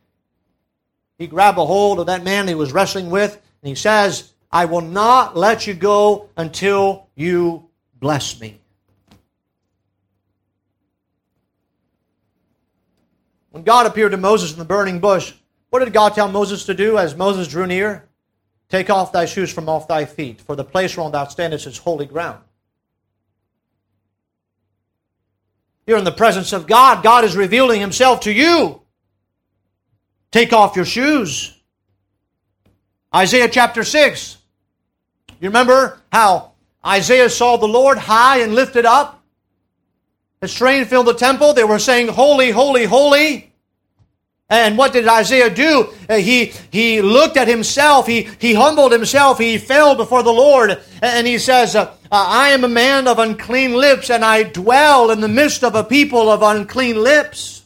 He 1.17 1.27
grabbed 1.27 1.59
a 1.59 1.65
hold 1.65 2.01
of 2.01 2.07
that 2.07 2.25
man 2.25 2.49
he 2.49 2.55
was 2.55 2.73
wrestling 2.73 3.09
with, 3.09 3.41
and 3.63 3.69
he 3.69 3.75
says, 3.75 4.33
I 4.53 4.65
will 4.67 4.81
not 4.81 5.37
let 5.37 5.67
you 5.67 5.75
go 5.75 6.29
until 6.37 7.07
you 7.15 7.69
bless 7.99 8.41
me. 8.41 8.60
When 13.51 13.63
God 13.65 13.87
appeared 13.87 14.13
to 14.13 14.17
Moses 14.17 14.53
in 14.53 14.59
the 14.59 14.65
burning 14.65 15.01
bush, 15.01 15.33
what 15.71 15.85
did 15.85 15.93
God 15.93 16.15
tell 16.15 16.29
Moses 16.29 16.65
to 16.67 16.75
do 16.75 16.99
as 16.99 17.15
Moses 17.15 17.49
drew 17.49 17.67
near? 17.67 18.09
Take 18.69 18.91
off 18.91 19.13
thy 19.13 19.27
shoes 19.27 19.53
from 19.53 19.69
off 19.69 19.89
thy 19.89 20.05
feet, 20.05 20.41
for 20.41 20.55
the 20.55 20.65
place 20.65 20.97
whereon 20.97 21.13
thou 21.13 21.27
standest 21.27 21.67
is 21.67 21.79
holy 21.79 22.07
ground. 22.07 22.41
You're 25.87 25.99
in 25.99 26.05
the 26.05 26.13
presence 26.13 26.53
of 26.53 26.69
God. 26.69 27.03
God 27.03 27.25
is 27.25 27.37
revealing 27.37 27.81
himself 27.81 28.21
to 28.21 28.33
you. 28.33 28.81
Take 30.31 30.53
off 30.53 30.77
your 30.77 30.85
shoes. 30.85 31.57
Isaiah 33.13 33.49
chapter 33.49 33.83
6. 33.83 34.37
You 35.41 35.49
remember 35.49 35.99
how 36.13 36.53
Isaiah 36.87 37.29
saw 37.29 37.57
the 37.57 37.67
Lord 37.67 37.99
high 37.99 38.39
and 38.43 38.55
lifted 38.55 38.87
up? 38.87 39.20
His 40.41 40.55
train 40.55 40.85
filled 40.85 41.07
the 41.07 41.15
temple. 41.15 41.53
They 41.53 41.65
were 41.65 41.79
saying, 41.79 42.09
Holy, 42.09 42.51
holy, 42.51 42.85
holy. 42.85 43.53
And 44.49 44.77
what 44.77 44.93
did 44.93 45.07
Isaiah 45.07 45.49
do? 45.49 45.93
Uh, 46.09 46.17
he, 46.17 46.53
he 46.73 47.01
looked 47.01 47.37
at 47.37 47.47
himself. 47.47 48.09
He, 48.09 48.29
he 48.41 48.55
humbled 48.55 48.91
himself. 48.91 49.39
He 49.39 49.59
fell 49.59 49.95
before 49.95 50.25
the 50.25 50.33
Lord. 50.33 50.81
And 51.01 51.25
he 51.27 51.39
says, 51.39 51.77
uh, 51.77 51.95
I 52.11 52.49
am 52.49 52.65
a 52.65 52.69
man 52.69 53.07
of 53.07 53.21
unclean 53.21 53.75
lips, 53.75 54.11
and 54.11 54.25
I 54.25 54.43
dwell 54.43 55.13
in 55.13 55.21
the 55.21 55.29
midst 55.29 55.63
of 55.63 55.77
a 55.77 55.85
people 55.85 56.29
of 56.29 56.43
unclean 56.43 57.01
lips. 57.01 57.65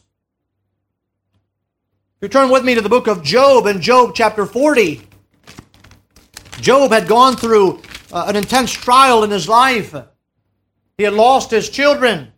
You 2.20 2.28
turn 2.28 2.50
with 2.50 2.64
me 2.64 2.74
to 2.74 2.82
the 2.82 2.90
book 2.90 3.06
of 3.06 3.22
Job 3.22 3.66
in 3.66 3.80
Job 3.80 4.12
chapter 4.14 4.44
40, 4.44 5.00
Job 6.60 6.92
had 6.92 7.08
gone 7.08 7.36
through 7.36 7.82
uh, 8.12 8.26
an 8.28 8.36
intense 8.36 8.72
trial 8.72 9.24
in 9.24 9.30
his 9.30 9.48
life. 9.48 9.94
He 10.96 11.04
had 11.04 11.12
lost 11.12 11.50
his 11.50 11.68
children, 11.68 12.32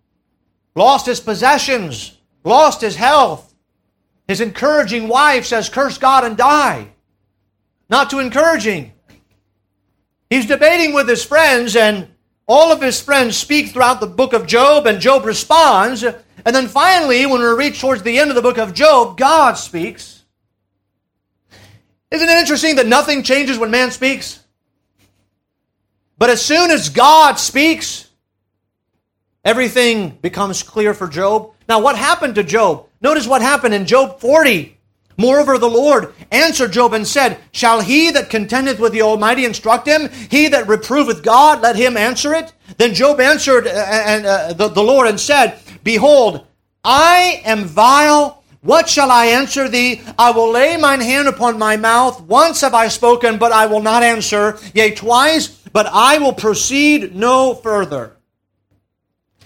lost 0.77 1.07
his 1.07 1.19
possessions, 1.19 2.17
lost 2.45 2.81
his 2.81 2.95
health. 2.95 3.55
His 4.29 4.41
encouraging 4.41 5.09
wife 5.09 5.47
says, 5.47 5.69
Curse 5.69 5.99
God 5.99 6.25
and 6.25 6.37
die. 6.37 6.89
Not 7.89 8.11
too 8.11 8.21
encouraging. 8.21 8.93
He's 10.31 10.47
debating 10.47 10.93
with 10.93 11.09
his 11.09 11.25
friends, 11.25 11.75
and 11.77 12.09
all 12.47 12.73
of 12.73 12.83
his 12.83 13.01
friends 13.01 13.37
speak 13.37 13.69
throughout 13.69 14.01
the 14.01 14.07
book 14.07 14.33
of 14.33 14.47
Job, 14.47 14.87
and 14.87 15.01
Job 15.01 15.25
responds. 15.25 16.03
And 16.03 16.55
then 16.55 16.69
finally, 16.69 17.25
when 17.27 17.41
we 17.41 17.47
reach 17.47 17.81
towards 17.81 18.03
the 18.03 18.19
end 18.19 18.31
of 18.31 18.37
the 18.37 18.43
book 18.43 18.59
of 18.59 18.75
Job, 18.75 19.17
God 19.17 19.55
speaks. 19.55 20.25
Isn't 22.11 22.29
it 22.29 22.39
interesting 22.39 22.77
that 22.77 22.87
nothing 22.87 23.23
changes 23.23 23.59
when 23.59 23.71
man 23.71 23.91
speaks? 23.91 24.41
But 26.19 26.31
as 26.31 26.43
soon 26.43 26.71
as 26.71 26.89
God 26.89 27.39
speaks, 27.39 28.06
everything 29.47 30.11
becomes 30.21 30.63
clear 30.63 30.93
for 30.93 31.09
Job. 31.09 31.53
Now, 31.69 31.81
what 31.81 31.97
happened 31.97 32.35
to 32.35 32.43
Job? 32.43 32.87
Notice 33.01 33.27
what 33.27 33.41
happened 33.41 33.73
in 33.73 33.87
Job 33.87 34.21
40. 34.21 34.77
Moreover, 35.17 35.57
the 35.57 35.71
Lord 35.71 36.13
answered 36.31 36.73
Job 36.73 36.93
and 36.93 37.07
said, 37.07 37.39
Shall 37.53 37.81
he 37.81 38.11
that 38.11 38.29
contendeth 38.29 38.79
with 38.79 38.93
the 38.93 39.03
Almighty 39.03 39.45
instruct 39.45 39.89
him? 39.89 40.11
He 40.31 40.49
that 40.49 40.69
reproveth 40.69 41.23
God, 41.23 41.63
let 41.63 41.77
him 41.77 41.97
answer 41.97 42.35
it? 42.35 42.53
Then 42.77 42.93
Job 42.93 43.21
answered 43.21 43.67
uh, 43.67 43.71
and 43.71 44.27
uh, 44.27 44.53
the, 44.53 44.69
the 44.69 44.83
Lord 44.83 45.09
and 45.09 45.19
said, 45.19 45.59
Behold, 45.83 46.45
I 46.85 47.41
am 47.45 47.65
vile. 47.65 48.43
What 48.61 48.89
shall 48.89 49.11
I 49.11 49.27
answer 49.27 49.69
thee? 49.69 50.03
I 50.19 50.33
will 50.33 50.51
lay 50.51 50.77
mine 50.77 51.01
hand 51.01 51.29
upon 51.29 51.59
my 51.59 51.77
mouth. 51.77 52.21
Once 52.23 52.61
have 52.61 52.75
I 52.75 52.89
spoken, 52.89 53.39
but 53.39 53.53
I 53.53 53.67
will 53.67 53.83
not 53.83 54.03
answer. 54.03 54.59
Yea, 54.75 54.95
twice, 54.95 55.49
but 55.73 55.87
I 55.87 56.19
will 56.19 56.33
proceed 56.33 57.15
no 57.15 57.55
further. 57.55 58.17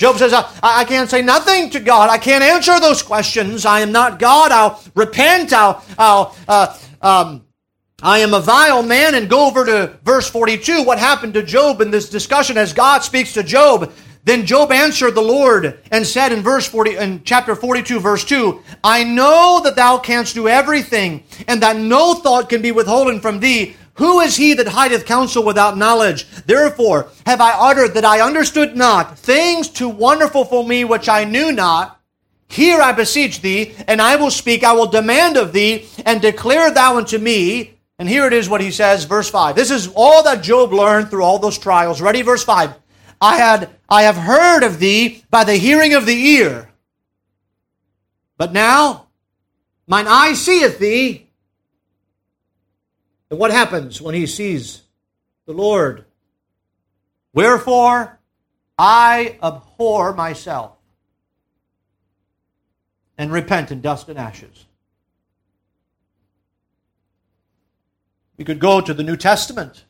Job 0.00 0.16
says, 0.16 0.32
I, 0.32 0.50
I, 0.62 0.84
can't 0.86 1.10
say 1.10 1.20
nothing 1.20 1.68
to 1.70 1.78
God. 1.78 2.08
I 2.08 2.16
can't 2.16 2.42
answer 2.42 2.80
those 2.80 3.02
questions. 3.02 3.66
I 3.66 3.80
am 3.80 3.92
not 3.92 4.18
God. 4.18 4.50
I'll 4.50 4.82
repent. 4.94 5.52
I'll, 5.52 5.84
I'll 5.98 6.34
uh, 6.48 6.78
um, 7.02 7.44
I 8.02 8.20
am 8.20 8.32
a 8.32 8.40
vile 8.40 8.82
man. 8.82 9.14
And 9.14 9.28
go 9.28 9.46
over 9.46 9.66
to 9.66 9.98
verse 10.02 10.26
42. 10.30 10.84
What 10.84 10.98
happened 10.98 11.34
to 11.34 11.42
Job 11.42 11.82
in 11.82 11.90
this 11.90 12.08
discussion 12.08 12.56
as 12.56 12.72
God 12.72 13.00
speaks 13.00 13.34
to 13.34 13.42
Job? 13.42 13.92
Then 14.24 14.46
Job 14.46 14.72
answered 14.72 15.14
the 15.14 15.20
Lord 15.20 15.78
and 15.90 16.06
said 16.06 16.32
in 16.32 16.40
verse 16.40 16.66
40, 16.66 16.96
in 16.96 17.22
chapter 17.24 17.54
42, 17.54 18.00
verse 18.00 18.24
2, 18.24 18.62
I 18.82 19.04
know 19.04 19.60
that 19.64 19.76
thou 19.76 19.98
canst 19.98 20.34
do 20.34 20.48
everything, 20.48 21.24
and 21.46 21.62
that 21.62 21.76
no 21.76 22.14
thought 22.14 22.48
can 22.48 22.62
be 22.62 22.72
withholden 22.72 23.20
from 23.20 23.40
thee. 23.40 23.76
Who 23.94 24.20
is 24.20 24.36
he 24.36 24.54
that 24.54 24.68
hideth 24.68 25.04
counsel 25.04 25.44
without 25.44 25.76
knowledge? 25.76 26.26
Therefore 26.46 27.08
have 27.26 27.40
I 27.40 27.52
uttered 27.52 27.94
that 27.94 28.04
I 28.04 28.20
understood 28.20 28.76
not 28.76 29.18
things 29.18 29.68
too 29.68 29.88
wonderful 29.88 30.44
for 30.44 30.66
me 30.66 30.84
which 30.84 31.08
I 31.08 31.24
knew 31.24 31.52
not. 31.52 32.00
Here 32.48 32.80
I 32.80 32.90
beseech 32.92 33.42
thee, 33.42 33.74
and 33.86 34.02
I 34.02 34.16
will 34.16 34.30
speak, 34.30 34.64
I 34.64 34.72
will 34.72 34.86
demand 34.86 35.36
of 35.36 35.52
thee, 35.52 35.86
and 36.04 36.20
declare 36.20 36.72
thou 36.72 36.96
unto 36.96 37.16
me. 37.16 37.78
And 37.96 38.08
here 38.08 38.26
it 38.26 38.32
is 38.32 38.48
what 38.48 38.60
he 38.60 38.72
says, 38.72 39.04
verse 39.04 39.30
5. 39.30 39.54
This 39.54 39.70
is 39.70 39.92
all 39.94 40.24
that 40.24 40.42
Job 40.42 40.72
learned 40.72 41.10
through 41.10 41.22
all 41.22 41.38
those 41.38 41.58
trials. 41.58 42.00
Ready, 42.00 42.22
verse 42.22 42.42
5. 42.42 42.74
I 43.20 43.36
had 43.36 43.70
I 43.88 44.02
have 44.02 44.16
heard 44.16 44.62
of 44.62 44.78
thee 44.78 45.24
by 45.30 45.44
the 45.44 45.56
hearing 45.56 45.94
of 45.94 46.06
the 46.06 46.14
ear. 46.14 46.70
But 48.38 48.52
now 48.52 49.08
mine 49.86 50.06
eye 50.08 50.32
seeth 50.32 50.78
thee, 50.78 51.29
and 53.30 53.38
what 53.38 53.50
happens 53.50 54.02
when 54.02 54.14
he 54.14 54.26
sees 54.26 54.82
the 55.46 55.52
Lord? 55.52 56.04
Wherefore 57.32 58.18
I 58.76 59.38
abhor 59.42 60.12
myself 60.12 60.76
and 63.16 63.30
repent 63.30 63.70
in 63.70 63.80
dust 63.80 64.08
and 64.08 64.18
ashes. 64.18 64.66
We 68.36 68.44
could 68.44 68.58
go 68.58 68.80
to 68.80 68.94
the 68.94 69.02
New 69.02 69.18
Testament. 69.18 69.84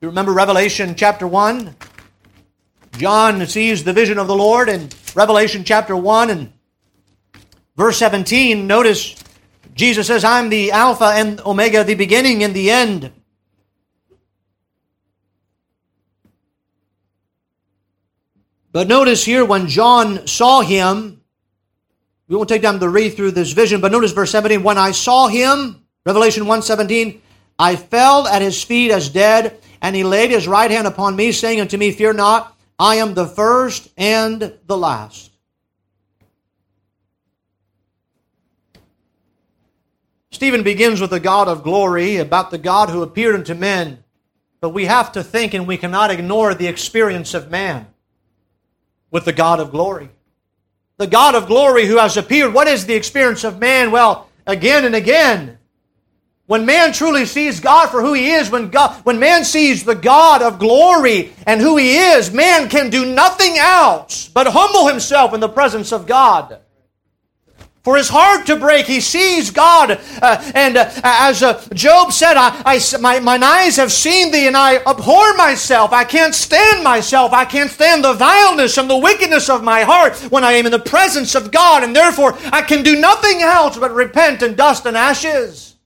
You 0.00 0.08
remember 0.08 0.32
Revelation 0.32 0.94
chapter 0.94 1.26
1? 1.28 1.76
John 2.92 3.46
sees 3.46 3.84
the 3.84 3.92
vision 3.92 4.18
of 4.18 4.26
the 4.26 4.34
Lord 4.34 4.70
in 4.70 4.88
Revelation 5.14 5.62
chapter 5.62 5.94
1 5.94 6.30
and 6.30 6.52
verse 7.76 7.98
17. 7.98 8.66
Notice 8.66 9.14
Jesus 9.74 10.06
says, 10.06 10.24
I'm 10.24 10.48
the 10.48 10.72
Alpha 10.72 11.04
and 11.04 11.40
Omega, 11.40 11.84
the 11.84 11.94
beginning 11.94 12.42
and 12.42 12.54
the 12.54 12.70
end. 12.70 13.12
But 18.72 18.86
notice 18.86 19.24
here 19.24 19.44
when 19.44 19.66
John 19.66 20.26
saw 20.26 20.60
him, 20.60 21.20
we 22.28 22.36
won't 22.36 22.48
take 22.48 22.62
time 22.62 22.78
to 22.78 22.88
read 22.88 23.14
through 23.14 23.32
this 23.32 23.52
vision, 23.52 23.80
but 23.80 23.90
notice 23.90 24.12
verse 24.12 24.30
17, 24.30 24.62
when 24.62 24.78
I 24.78 24.92
saw 24.92 25.26
him, 25.26 25.84
Revelation 26.06 26.44
1:17, 26.44 27.20
I 27.58 27.74
fell 27.74 28.28
at 28.28 28.40
his 28.40 28.62
feet 28.62 28.92
as 28.92 29.08
dead, 29.08 29.58
and 29.82 29.96
he 29.96 30.04
laid 30.04 30.30
his 30.30 30.46
right 30.46 30.70
hand 30.70 30.86
upon 30.86 31.16
me, 31.16 31.32
saying 31.32 31.60
unto 31.60 31.76
me, 31.76 31.90
Fear 31.90 32.12
not, 32.14 32.56
I 32.78 32.96
am 32.96 33.14
the 33.14 33.26
first 33.26 33.88
and 33.96 34.54
the 34.66 34.76
last. 34.76 35.29
Stephen 40.32 40.62
begins 40.62 41.00
with 41.00 41.10
the 41.10 41.20
God 41.20 41.48
of 41.48 41.64
glory, 41.64 42.16
about 42.16 42.50
the 42.50 42.58
God 42.58 42.88
who 42.88 43.02
appeared 43.02 43.34
unto 43.34 43.54
men. 43.54 44.04
But 44.60 44.70
we 44.70 44.84
have 44.84 45.12
to 45.12 45.24
think 45.24 45.54
and 45.54 45.66
we 45.66 45.76
cannot 45.76 46.10
ignore 46.10 46.54
the 46.54 46.68
experience 46.68 47.34
of 47.34 47.50
man 47.50 47.86
with 49.10 49.24
the 49.24 49.32
God 49.32 49.58
of 49.58 49.70
glory. 49.70 50.10
The 50.98 51.06
God 51.06 51.34
of 51.34 51.46
glory 51.46 51.86
who 51.86 51.96
has 51.96 52.16
appeared. 52.16 52.54
What 52.54 52.68
is 52.68 52.86
the 52.86 52.94
experience 52.94 53.42
of 53.42 53.58
man? 53.58 53.90
Well, 53.90 54.28
again 54.46 54.84
and 54.84 54.94
again. 54.94 55.58
When 56.46 56.66
man 56.66 56.92
truly 56.92 57.26
sees 57.26 57.60
God 57.60 57.90
for 57.90 58.02
who 58.02 58.12
he 58.12 58.32
is, 58.32 58.50
when 58.50 58.70
God, 58.70 59.04
when 59.04 59.18
man 59.18 59.44
sees 59.44 59.84
the 59.84 59.94
God 59.94 60.42
of 60.42 60.58
glory 60.58 61.32
and 61.46 61.60
who 61.60 61.76
he 61.76 61.96
is, 61.96 62.32
man 62.32 62.68
can 62.68 62.90
do 62.90 63.06
nothing 63.14 63.56
else 63.56 64.28
but 64.28 64.48
humble 64.48 64.88
himself 64.88 65.32
in 65.32 65.40
the 65.40 65.48
presence 65.48 65.92
of 65.92 66.06
God 66.06 66.60
for 67.82 67.96
his 67.96 68.08
heart 68.08 68.46
to 68.46 68.56
break. 68.56 68.86
He 68.86 69.00
sees 69.00 69.50
God. 69.50 69.98
Uh, 70.20 70.52
and 70.54 70.76
uh, 70.76 70.90
as 71.02 71.42
uh, 71.42 71.66
Job 71.72 72.12
said, 72.12 72.36
I, 72.36 72.62
I, 72.64 72.98
my, 73.00 73.20
mine 73.20 73.42
eyes 73.42 73.76
have 73.76 73.92
seen 73.92 74.30
thee, 74.30 74.46
and 74.46 74.56
I 74.56 74.76
abhor 74.84 75.34
myself. 75.34 75.92
I 75.92 76.04
can't 76.04 76.34
stand 76.34 76.84
myself. 76.84 77.32
I 77.32 77.44
can't 77.44 77.70
stand 77.70 78.04
the 78.04 78.12
vileness 78.12 78.76
and 78.76 78.88
the 78.88 78.98
wickedness 78.98 79.48
of 79.48 79.64
my 79.64 79.82
heart 79.82 80.16
when 80.30 80.44
I 80.44 80.52
am 80.52 80.66
in 80.66 80.72
the 80.72 80.78
presence 80.78 81.34
of 81.34 81.50
God, 81.50 81.82
and 81.82 81.96
therefore 81.96 82.36
I 82.52 82.62
can 82.62 82.82
do 82.82 83.00
nothing 83.00 83.40
else 83.40 83.78
but 83.78 83.92
repent 83.92 84.42
in 84.42 84.54
dust 84.54 84.84
and 84.86 84.96
ashes. 84.96 85.76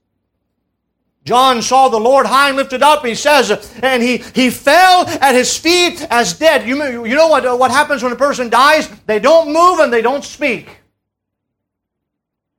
John 1.23 1.63
saw 1.63 1.89
the 1.89 1.99
Lord 1.99 2.27
high 2.27 2.49
and 2.49 2.57
lifted 2.57 2.83
up, 2.83 3.03
he 3.03 3.15
says, 3.15 3.49
and 3.81 4.03
he, 4.03 4.17
he 4.17 4.51
fell 4.51 5.07
at 5.07 5.33
his 5.33 5.57
feet 5.57 6.05
as 6.11 6.37
dead. 6.37 6.67
You, 6.67 7.03
you 7.03 7.15
know 7.15 7.29
what, 7.29 7.57
what 7.57 7.71
happens 7.71 8.03
when 8.03 8.11
a 8.11 8.15
person 8.15 8.47
dies? 8.47 8.87
They 9.07 9.19
don't 9.19 9.51
move 9.51 9.79
and 9.79 9.91
they 9.91 10.03
don't 10.03 10.23
speak. 10.23 10.81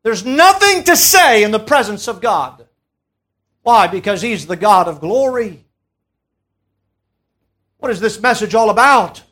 There's 0.06 0.24
nothing 0.24 0.84
to 0.84 0.94
say 0.94 1.42
in 1.42 1.50
the 1.50 1.58
presence 1.58 2.06
of 2.06 2.20
God. 2.20 2.64
Why? 3.64 3.88
Because 3.88 4.22
He's 4.22 4.46
the 4.46 4.54
God 4.54 4.86
of 4.86 5.00
glory. 5.00 5.64
What 7.78 7.90
is 7.90 7.98
this 7.98 8.20
message 8.20 8.54
all 8.54 8.70
about? 8.70 9.24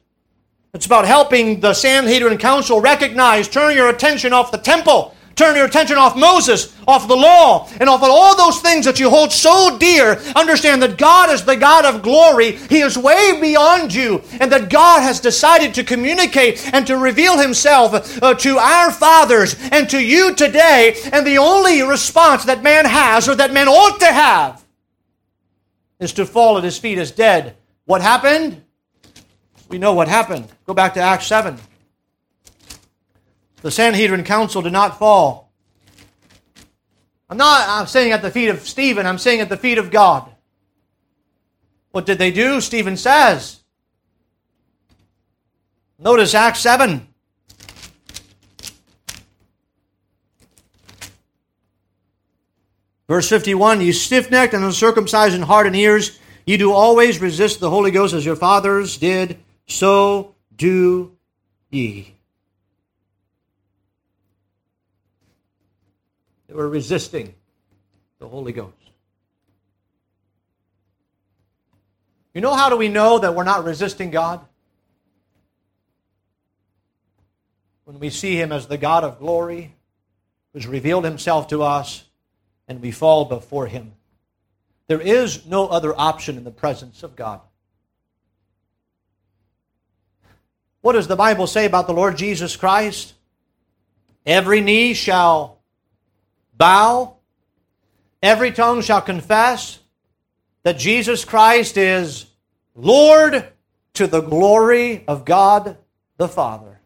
It's 0.72 0.86
about 0.86 1.04
helping 1.04 1.60
the 1.60 1.74
Sanhedrin 1.74 2.38
Council 2.38 2.80
recognize, 2.80 3.46
turn 3.46 3.76
your 3.76 3.88
attention 3.88 4.32
off 4.32 4.50
the 4.50 4.58
temple 4.58 5.13
Turn 5.36 5.56
your 5.56 5.66
attention 5.66 5.96
off 5.96 6.16
Moses, 6.16 6.74
off 6.86 7.08
the 7.08 7.16
law, 7.16 7.68
and 7.80 7.88
off 7.88 8.02
of 8.02 8.08
all 8.10 8.36
those 8.36 8.60
things 8.60 8.84
that 8.84 9.00
you 9.00 9.10
hold 9.10 9.32
so 9.32 9.78
dear. 9.78 10.16
Understand 10.36 10.82
that 10.82 10.96
God 10.96 11.30
is 11.30 11.44
the 11.44 11.56
God 11.56 11.84
of 11.84 12.02
glory. 12.02 12.52
He 12.52 12.80
is 12.80 12.96
way 12.96 13.40
beyond 13.40 13.92
you, 13.92 14.22
and 14.40 14.52
that 14.52 14.70
God 14.70 15.00
has 15.02 15.20
decided 15.20 15.74
to 15.74 15.84
communicate 15.84 16.72
and 16.72 16.86
to 16.86 16.96
reveal 16.96 17.38
Himself 17.38 18.22
uh, 18.22 18.34
to 18.34 18.58
our 18.58 18.92
fathers 18.92 19.56
and 19.72 19.88
to 19.90 20.00
you 20.00 20.34
today. 20.34 20.96
And 21.12 21.26
the 21.26 21.38
only 21.38 21.82
response 21.82 22.44
that 22.44 22.62
man 22.62 22.84
has, 22.84 23.28
or 23.28 23.34
that 23.34 23.52
man 23.52 23.68
ought 23.68 23.98
to 24.00 24.12
have, 24.12 24.64
is 25.98 26.12
to 26.14 26.26
fall 26.26 26.58
at 26.58 26.64
His 26.64 26.78
feet 26.78 26.98
as 26.98 27.10
dead. 27.10 27.56
What 27.86 28.02
happened? 28.02 28.62
We 29.68 29.78
know 29.78 29.94
what 29.94 30.06
happened. 30.06 30.46
Go 30.66 30.74
back 30.74 30.94
to 30.94 31.00
Acts 31.00 31.26
7. 31.26 31.58
The 33.64 33.70
Sanhedrin 33.70 34.24
council 34.24 34.60
did 34.60 34.74
not 34.74 34.98
fall. 34.98 35.50
I'm 37.30 37.38
not 37.38 37.66
I'm 37.66 37.86
saying 37.86 38.12
at 38.12 38.20
the 38.20 38.30
feet 38.30 38.50
of 38.50 38.60
Stephen, 38.68 39.06
I'm 39.06 39.16
saying 39.16 39.40
at 39.40 39.48
the 39.48 39.56
feet 39.56 39.78
of 39.78 39.90
God. 39.90 40.30
What 41.90 42.04
did 42.04 42.18
they 42.18 42.30
do? 42.30 42.60
Stephen 42.60 42.98
says. 42.98 43.60
Notice 45.98 46.34
Acts 46.34 46.60
7. 46.60 47.08
Verse 53.08 53.30
51 53.30 53.80
You 53.80 53.94
stiff 53.94 54.30
necked 54.30 54.52
and 54.52 54.62
uncircumcised 54.62 55.34
in 55.34 55.40
heart 55.40 55.66
and 55.66 55.74
ears, 55.74 56.18
you 56.44 56.58
do 56.58 56.70
always 56.70 57.18
resist 57.18 57.60
the 57.60 57.70
Holy 57.70 57.90
Ghost 57.90 58.12
as 58.12 58.26
your 58.26 58.36
fathers 58.36 58.98
did, 58.98 59.38
so 59.66 60.34
do 60.54 61.16
ye. 61.70 62.13
They 66.54 66.58
were 66.58 66.68
resisting 66.68 67.34
the 68.20 68.28
Holy 68.28 68.52
Ghost. 68.52 68.76
You 72.32 72.40
know 72.42 72.54
how 72.54 72.68
do 72.68 72.76
we 72.76 72.86
know 72.86 73.18
that 73.18 73.34
we're 73.34 73.42
not 73.42 73.64
resisting 73.64 74.12
God? 74.12 74.40
When 77.86 77.98
we 77.98 78.08
see 78.08 78.36
Him 78.36 78.52
as 78.52 78.68
the 78.68 78.78
God 78.78 79.02
of 79.02 79.18
glory, 79.18 79.74
who's 80.52 80.68
revealed 80.68 81.04
Himself 81.04 81.48
to 81.48 81.64
us, 81.64 82.04
and 82.68 82.80
we 82.80 82.92
fall 82.92 83.24
before 83.24 83.66
Him. 83.66 83.90
There 84.86 85.00
is 85.00 85.44
no 85.46 85.66
other 85.66 85.92
option 85.98 86.36
in 86.36 86.44
the 86.44 86.52
presence 86.52 87.02
of 87.02 87.16
God. 87.16 87.40
What 90.82 90.92
does 90.92 91.08
the 91.08 91.16
Bible 91.16 91.48
say 91.48 91.64
about 91.64 91.88
the 91.88 91.94
Lord 91.94 92.16
Jesus 92.16 92.54
Christ? 92.54 93.14
Every 94.24 94.60
knee 94.60 94.94
shall 94.94 95.53
bow, 96.56 97.16
every 98.22 98.50
tongue 98.50 98.80
shall 98.82 99.02
confess 99.02 99.78
that 100.62 100.78
Jesus 100.78 101.24
Christ 101.24 101.76
is 101.76 102.26
Lord 102.74 103.46
to 103.94 104.06
the 104.06 104.20
glory 104.20 105.04
of 105.06 105.24
God 105.24 105.76
the 106.16 106.28
Father. 106.28 106.80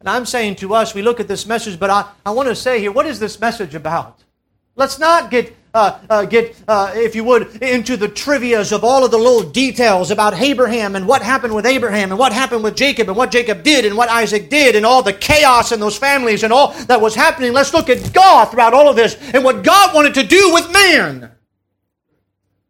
And 0.00 0.08
I'm 0.08 0.26
saying 0.26 0.56
to 0.56 0.74
us, 0.74 0.94
we 0.94 1.02
look 1.02 1.20
at 1.20 1.28
this 1.28 1.46
message, 1.46 1.78
but 1.78 1.90
I, 1.90 2.08
I 2.26 2.30
want 2.32 2.48
to 2.48 2.56
say 2.56 2.80
here, 2.80 2.90
what 2.90 3.06
is 3.06 3.20
this 3.20 3.38
message 3.38 3.74
about? 3.74 4.21
Let's 4.76 4.98
not 4.98 5.30
get 5.30 5.56
uh, 5.74 5.98
uh, 6.10 6.24
get, 6.26 6.54
uh, 6.68 6.92
if 6.94 7.14
you 7.14 7.24
would, 7.24 7.62
into 7.62 7.96
the 7.96 8.08
trivias 8.08 8.72
of 8.72 8.84
all 8.84 9.04
of 9.06 9.10
the 9.10 9.16
little 9.16 9.42
details 9.42 10.10
about 10.10 10.34
Abraham 10.34 10.96
and 10.96 11.06
what 11.08 11.22
happened 11.22 11.54
with 11.54 11.64
Abraham 11.64 12.10
and 12.10 12.18
what 12.18 12.32
happened 12.32 12.62
with 12.62 12.76
Jacob 12.76 13.08
and 13.08 13.16
what 13.16 13.30
Jacob 13.30 13.62
did 13.62 13.86
and 13.86 13.96
what 13.96 14.10
Isaac 14.10 14.50
did 14.50 14.76
and 14.76 14.84
all 14.84 15.02
the 15.02 15.14
chaos 15.14 15.72
in 15.72 15.80
those 15.80 15.96
families 15.96 16.42
and 16.42 16.52
all 16.52 16.72
that 16.88 17.00
was 17.00 17.14
happening. 17.14 17.54
Let's 17.54 17.72
look 17.72 17.88
at 17.88 18.12
God 18.12 18.46
throughout 18.50 18.74
all 18.74 18.88
of 18.88 18.96
this 18.96 19.16
and 19.32 19.42
what 19.42 19.64
God 19.64 19.94
wanted 19.94 20.14
to 20.14 20.24
do 20.24 20.52
with 20.52 20.70
man. 20.70 21.30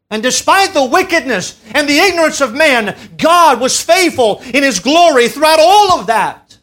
And 0.08 0.22
despite 0.22 0.72
the 0.72 0.84
wickedness 0.84 1.60
and 1.74 1.88
the 1.88 1.98
ignorance 1.98 2.40
of 2.40 2.54
man, 2.54 2.96
God 3.16 3.58
was 3.58 3.80
faithful 3.80 4.42
in 4.54 4.62
his 4.62 4.78
glory 4.78 5.26
throughout 5.28 5.58
all 5.58 5.98
of 5.98 6.06
that. 6.06 6.56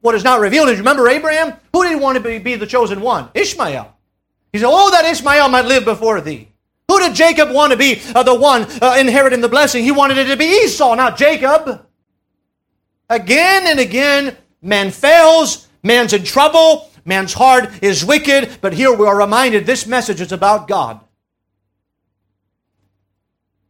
What 0.00 0.14
is 0.14 0.24
not 0.24 0.40
revealed 0.40 0.68
is 0.68 0.78
remember 0.78 1.08
Abraham? 1.08 1.54
Who 1.72 1.84
did 1.84 1.90
he 1.90 1.96
want 1.96 2.16
to 2.16 2.22
be, 2.22 2.38
be 2.38 2.56
the 2.56 2.66
chosen 2.66 3.00
one? 3.00 3.30
Ishmael. 3.32 3.95
He 4.56 4.60
said, 4.60 4.70
Oh, 4.70 4.90
that 4.90 5.04
Ishmael 5.04 5.50
might 5.50 5.66
live 5.66 5.84
before 5.84 6.22
thee. 6.22 6.48
Who 6.88 6.98
did 6.98 7.14
Jacob 7.14 7.50
want 7.50 7.72
to 7.72 7.76
be 7.76 8.00
uh, 8.14 8.22
the 8.22 8.34
one 8.34 8.62
uh, 8.80 8.96
inheriting 8.98 9.42
the 9.42 9.50
blessing? 9.50 9.84
He 9.84 9.90
wanted 9.90 10.16
it 10.16 10.28
to 10.28 10.36
be 10.36 10.62
Esau, 10.64 10.94
not 10.94 11.18
Jacob. 11.18 11.86
Again 13.10 13.66
and 13.66 13.78
again, 13.78 14.34
man 14.62 14.90
fails, 14.90 15.68
man's 15.82 16.14
in 16.14 16.24
trouble, 16.24 16.90
man's 17.04 17.34
heart 17.34 17.68
is 17.82 18.02
wicked, 18.02 18.56
but 18.62 18.72
here 18.72 18.94
we 18.94 19.06
are 19.06 19.18
reminded 19.18 19.66
this 19.66 19.86
message 19.86 20.22
is 20.22 20.32
about 20.32 20.68
God. 20.68 21.00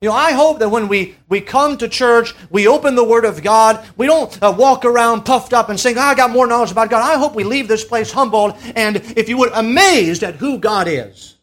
You 0.00 0.10
know, 0.10 0.14
I 0.14 0.32
hope 0.32 0.58
that 0.58 0.68
when 0.68 0.88
we, 0.88 1.16
we 1.28 1.40
come 1.40 1.78
to 1.78 1.88
church, 1.88 2.34
we 2.50 2.68
open 2.68 2.96
the 2.96 3.04
Word 3.04 3.24
of 3.24 3.42
God, 3.42 3.82
we 3.96 4.06
don't 4.06 4.42
uh, 4.42 4.54
walk 4.56 4.84
around 4.84 5.24
puffed 5.24 5.54
up 5.54 5.70
and 5.70 5.80
saying, 5.80 5.96
oh, 5.96 6.02
I 6.02 6.14
got 6.14 6.30
more 6.30 6.46
knowledge 6.46 6.70
about 6.70 6.90
God. 6.90 7.02
I 7.02 7.18
hope 7.18 7.34
we 7.34 7.44
leave 7.44 7.66
this 7.66 7.84
place 7.84 8.12
humbled 8.12 8.54
and, 8.74 8.96
if 9.16 9.28
you 9.30 9.38
would, 9.38 9.52
amazed 9.54 10.22
at 10.22 10.34
who 10.34 10.58
God 10.58 10.86
is. 10.86 11.36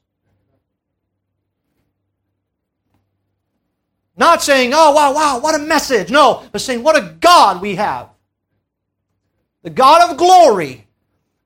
Not 4.16 4.44
saying, 4.44 4.72
oh, 4.76 4.92
wow, 4.92 5.16
wow, 5.16 5.40
what 5.40 5.56
a 5.56 5.60
message. 5.60 6.12
No, 6.12 6.44
but 6.52 6.62
saying, 6.62 6.84
what 6.84 6.96
a 6.96 7.16
God 7.20 7.60
we 7.60 7.74
have. 7.76 8.10
The 9.64 9.72
God 9.72 10.12
of 10.12 10.18
glory, 10.18 10.86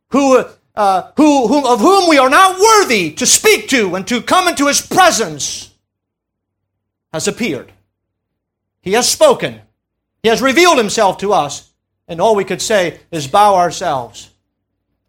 who, 0.10 0.44
uh, 0.76 1.12
who, 1.16 1.48
who, 1.48 1.66
of 1.66 1.80
whom 1.80 2.10
we 2.10 2.18
are 2.18 2.30
not 2.30 2.60
worthy 2.60 3.14
to 3.14 3.26
speak 3.26 3.70
to 3.70 3.96
and 3.96 4.06
to 4.10 4.22
come 4.22 4.50
into 4.50 4.68
His 4.68 4.82
presence 4.86 5.67
has 7.18 7.28
appeared. 7.28 7.72
He 8.82 8.94
has 8.94 9.10
spoken. 9.10 9.60
He 10.22 10.30
has 10.30 10.40
revealed 10.40 10.78
himself 10.78 11.18
to 11.18 11.34
us. 11.34 11.74
And 12.08 12.22
all 12.22 12.36
we 12.36 12.46
could 12.46 12.62
say 12.62 13.00
is 13.10 13.26
bow 13.28 13.56
ourselves 13.56 14.30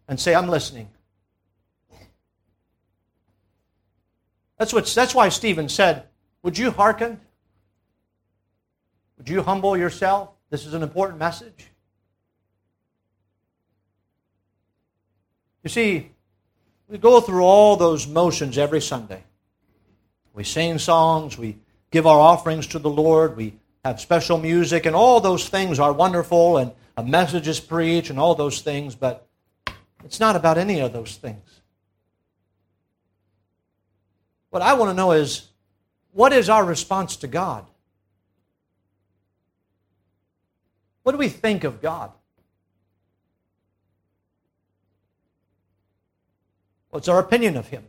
and 0.07 0.19
say, 0.19 0.33
I'm 0.33 0.47
listening. 0.47 0.89
That's, 4.57 4.73
what, 4.73 4.87
that's 4.87 5.13
why 5.13 5.29
Stephen 5.29 5.69
said, 5.69 6.03
Would 6.41 6.57
you 6.57 6.71
hearken? 6.71 7.19
Would 9.19 9.29
you 9.29 9.43
humble 9.43 9.77
yourself? 9.77 10.29
This 10.49 10.65
is 10.65 10.73
an 10.73 10.81
important 10.81 11.19
message. 11.19 11.67
You 15.63 15.69
see, 15.69 16.09
we 16.87 16.97
go 16.97 17.21
through 17.21 17.43
all 17.43 17.75
those 17.75 18.07
motions 18.07 18.57
every 18.57 18.81
Sunday. 18.81 19.23
We 20.33 20.43
sing 20.43 20.79
songs, 20.79 21.37
we 21.37 21.59
give 21.91 22.05
our 22.05 22.19
offerings 22.19 22.67
to 22.67 22.79
the 22.79 22.89
Lord. 22.89 23.37
We 23.37 23.55
have 23.83 23.99
special 23.99 24.37
music, 24.37 24.85
and 24.85 24.95
all 24.95 25.19
those 25.19 25.49
things 25.49 25.79
are 25.79 25.93
wonderful, 25.93 26.57
and 26.57 26.71
a 26.97 27.03
message 27.03 27.47
is 27.47 27.59
preached, 27.59 28.09
and 28.09 28.19
all 28.19 28.35
those 28.35 28.61
things, 28.61 28.95
but 28.95 29.27
it's 30.03 30.19
not 30.19 30.35
about 30.35 30.57
any 30.57 30.79
of 30.79 30.93
those 30.93 31.15
things. 31.15 31.61
What 34.49 34.61
I 34.61 34.73
want 34.73 34.89
to 34.89 34.95
know 34.95 35.11
is 35.11 35.47
what 36.11 36.33
is 36.33 36.49
our 36.49 36.65
response 36.65 37.15
to 37.17 37.27
God? 37.27 37.65
What 41.03 41.13
do 41.13 41.17
we 41.17 41.29
think 41.29 41.63
of 41.63 41.81
God? 41.81 42.11
What's 46.89 47.07
our 47.07 47.19
opinion 47.19 47.57
of 47.57 47.67
Him? 47.67 47.85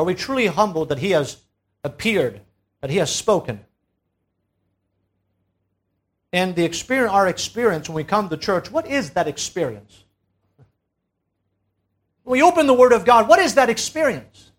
Are 0.00 0.04
we 0.04 0.14
truly 0.14 0.46
humbled 0.46 0.88
that 0.88 0.98
He 0.98 1.10
has 1.10 1.36
appeared, 1.84 2.40
that 2.80 2.88
He 2.88 2.96
has 2.96 3.14
spoken? 3.14 3.60
And 6.32 6.56
the 6.56 6.64
experience, 6.64 7.12
our 7.12 7.28
experience 7.28 7.86
when 7.86 7.96
we 7.96 8.04
come 8.04 8.30
to 8.30 8.38
church, 8.38 8.70
what 8.70 8.86
is 8.86 9.10
that 9.10 9.28
experience? 9.28 10.04
When 12.22 12.32
we 12.32 12.40
open 12.40 12.66
the 12.66 12.72
Word 12.72 12.94
of 12.94 13.04
God, 13.04 13.28
what 13.28 13.40
is 13.40 13.56
that 13.56 13.68
experience? 13.68 14.52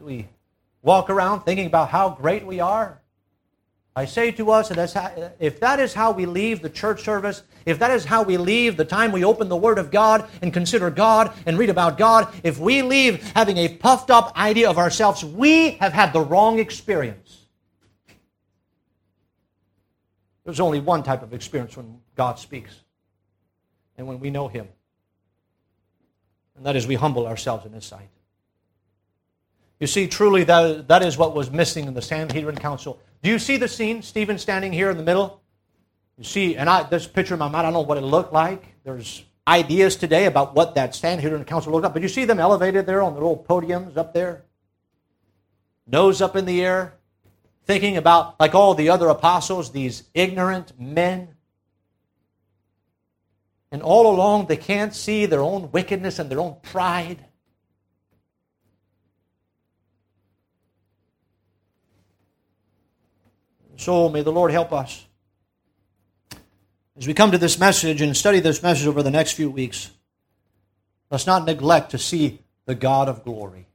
Do 0.00 0.06
we 0.06 0.26
walk 0.82 1.10
around 1.10 1.42
thinking 1.42 1.66
about 1.66 1.88
how 1.90 2.10
great 2.10 2.44
we 2.44 2.58
are? 2.58 3.00
I 3.98 4.04
say 4.04 4.30
to 4.30 4.52
us, 4.52 4.68
that 4.68 5.34
if 5.40 5.58
that 5.58 5.80
is 5.80 5.92
how 5.92 6.12
we 6.12 6.24
leave 6.24 6.62
the 6.62 6.70
church 6.70 7.02
service, 7.02 7.42
if 7.66 7.80
that 7.80 7.90
is 7.90 8.04
how 8.04 8.22
we 8.22 8.36
leave 8.36 8.76
the 8.76 8.84
time 8.84 9.10
we 9.10 9.24
open 9.24 9.48
the 9.48 9.56
Word 9.56 9.76
of 9.76 9.90
God 9.90 10.28
and 10.40 10.52
consider 10.52 10.88
God 10.88 11.32
and 11.46 11.58
read 11.58 11.68
about 11.68 11.98
God, 11.98 12.32
if 12.44 12.60
we 12.60 12.82
leave 12.82 13.20
having 13.32 13.56
a 13.56 13.68
puffed 13.68 14.08
up 14.08 14.38
idea 14.38 14.70
of 14.70 14.78
ourselves, 14.78 15.24
we 15.24 15.72
have 15.72 15.92
had 15.92 16.12
the 16.12 16.20
wrong 16.20 16.60
experience. 16.60 17.46
There's 20.44 20.60
only 20.60 20.78
one 20.78 21.02
type 21.02 21.24
of 21.24 21.34
experience 21.34 21.76
when 21.76 21.98
God 22.14 22.38
speaks 22.38 22.72
and 23.96 24.06
when 24.06 24.20
we 24.20 24.30
know 24.30 24.46
Him, 24.46 24.68
and 26.56 26.64
that 26.64 26.76
is 26.76 26.86
we 26.86 26.94
humble 26.94 27.26
ourselves 27.26 27.66
in 27.66 27.72
His 27.72 27.84
sight. 27.84 28.10
You 29.80 29.88
see, 29.88 30.06
truly, 30.06 30.44
that, 30.44 30.86
that 30.86 31.02
is 31.02 31.18
what 31.18 31.34
was 31.34 31.50
missing 31.50 31.86
in 31.88 31.94
the 31.94 32.02
Sanhedrin 32.02 32.56
Council. 32.56 33.00
Do 33.22 33.30
you 33.30 33.38
see 33.38 33.56
the 33.56 33.68
scene? 33.68 34.02
Stephen 34.02 34.38
standing 34.38 34.72
here 34.72 34.90
in 34.90 34.96
the 34.96 35.02
middle. 35.02 35.42
You 36.16 36.24
see, 36.24 36.56
and 36.56 36.68
I 36.68 36.82
this 36.84 37.06
picture 37.06 37.34
in 37.34 37.40
my 37.40 37.48
mind, 37.48 37.66
I 37.66 37.70
don't 37.70 37.72
know 37.72 37.80
what 37.80 37.98
it 37.98 38.02
looked 38.02 38.32
like. 38.32 38.74
There's 38.84 39.24
ideas 39.46 39.96
today 39.96 40.26
about 40.26 40.54
what 40.54 40.74
that 40.74 40.94
Sanhedrin 40.94 41.38
the 41.38 41.44
council 41.44 41.72
looked 41.72 41.84
like, 41.84 41.92
but 41.94 42.02
you 42.02 42.08
see 42.08 42.24
them 42.24 42.38
elevated 42.38 42.86
there 42.86 43.02
on 43.02 43.14
the 43.14 43.20
little 43.20 43.44
podiums 43.48 43.96
up 43.96 44.12
there, 44.12 44.44
nose 45.86 46.20
up 46.20 46.36
in 46.36 46.44
the 46.44 46.64
air, 46.64 46.94
thinking 47.64 47.96
about, 47.96 48.38
like 48.40 48.54
all 48.54 48.74
the 48.74 48.90
other 48.90 49.08
apostles, 49.08 49.72
these 49.72 50.04
ignorant 50.14 50.78
men. 50.78 51.28
And 53.70 53.82
all 53.82 54.14
along, 54.14 54.46
they 54.46 54.56
can't 54.56 54.94
see 54.94 55.26
their 55.26 55.42
own 55.42 55.70
wickedness 55.72 56.18
and 56.18 56.30
their 56.30 56.40
own 56.40 56.56
pride. 56.62 57.24
So 63.78 64.08
may 64.08 64.22
the 64.22 64.32
Lord 64.32 64.50
help 64.50 64.72
us. 64.72 65.06
As 66.96 67.06
we 67.06 67.14
come 67.14 67.30
to 67.30 67.38
this 67.38 67.60
message 67.60 68.00
and 68.00 68.16
study 68.16 68.40
this 68.40 68.60
message 68.60 68.88
over 68.88 69.04
the 69.04 69.10
next 69.10 69.32
few 69.32 69.48
weeks, 69.48 69.92
let's 71.12 71.28
not 71.28 71.46
neglect 71.46 71.92
to 71.92 71.98
see 71.98 72.40
the 72.66 72.74
God 72.74 73.08
of 73.08 73.22
glory. 73.22 73.66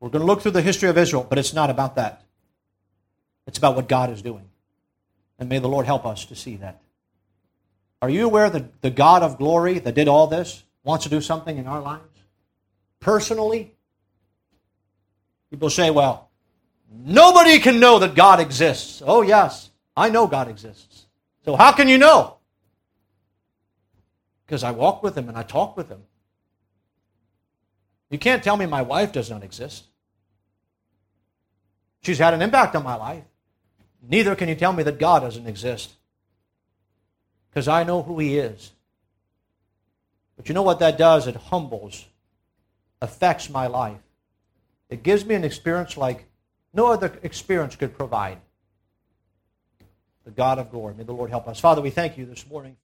We're 0.00 0.08
going 0.08 0.20
to 0.20 0.26
look 0.26 0.40
through 0.40 0.52
the 0.52 0.62
history 0.62 0.88
of 0.88 0.96
Israel, 0.96 1.26
but 1.28 1.36
it's 1.36 1.52
not 1.52 1.68
about 1.68 1.96
that. 1.96 2.22
It's 3.46 3.58
about 3.58 3.76
what 3.76 3.86
God 3.86 4.10
is 4.10 4.22
doing. 4.22 4.48
And 5.38 5.50
may 5.50 5.58
the 5.58 5.68
Lord 5.68 5.84
help 5.84 6.06
us 6.06 6.24
to 6.24 6.34
see 6.34 6.56
that. 6.56 6.80
Are 8.00 8.08
you 8.08 8.24
aware 8.24 8.48
that 8.48 8.80
the 8.80 8.90
God 8.90 9.22
of 9.22 9.36
glory 9.36 9.80
that 9.80 9.94
did 9.94 10.08
all 10.08 10.26
this 10.26 10.64
wants 10.82 11.04
to 11.04 11.10
do 11.10 11.20
something 11.20 11.58
in 11.58 11.66
our 11.66 11.82
lives? 11.82 12.04
Personally? 13.00 13.74
People 15.50 15.68
say, 15.68 15.90
well, 15.90 16.29
nobody 16.90 17.58
can 17.58 17.80
know 17.80 17.98
that 18.00 18.14
God 18.14 18.40
exists. 18.40 19.02
Oh, 19.04 19.22
yes. 19.22 19.70
I 19.96 20.10
know 20.10 20.26
God 20.26 20.48
exists. 20.48 21.06
So 21.44 21.56
how 21.56 21.72
can 21.72 21.88
you 21.88 21.98
know? 21.98 22.36
Because 24.46 24.64
I 24.64 24.72
walk 24.72 25.02
with 25.02 25.16
him 25.16 25.28
and 25.28 25.38
I 25.38 25.42
talk 25.42 25.76
with 25.76 25.88
him. 25.88 26.02
You 28.10 28.18
can't 28.18 28.42
tell 28.42 28.56
me 28.56 28.66
my 28.66 28.82
wife 28.82 29.12
does 29.12 29.30
not 29.30 29.44
exist. 29.44 29.84
She's 32.02 32.18
had 32.18 32.34
an 32.34 32.42
impact 32.42 32.74
on 32.74 32.82
my 32.82 32.96
life. 32.96 33.24
Neither 34.02 34.34
can 34.34 34.48
you 34.48 34.54
tell 34.54 34.72
me 34.72 34.82
that 34.82 34.98
God 34.98 35.20
doesn't 35.20 35.46
exist. 35.46 35.92
Because 37.50 37.68
I 37.68 37.84
know 37.84 38.02
who 38.02 38.18
He 38.18 38.38
is. 38.38 38.72
But 40.36 40.48
you 40.48 40.54
know 40.54 40.62
what 40.62 40.78
that 40.78 40.96
does? 40.96 41.26
It 41.26 41.36
humbles, 41.36 42.06
affects 43.02 43.50
my 43.50 43.66
life. 43.66 44.00
It 44.88 45.02
gives 45.02 45.24
me 45.24 45.34
an 45.34 45.44
experience 45.44 45.96
like 45.96 46.26
no 46.72 46.86
other 46.86 47.18
experience 47.22 47.76
could 47.76 47.96
provide 47.96 48.38
the 50.24 50.30
God 50.30 50.58
of 50.58 50.70
glory. 50.70 50.94
May 50.94 51.04
the 51.04 51.12
Lord 51.12 51.30
help 51.30 51.48
us. 51.48 51.58
Father, 51.58 51.80
we 51.80 51.90
thank 51.90 52.16
you 52.16 52.26
this 52.26 52.46
morning. 52.48 52.76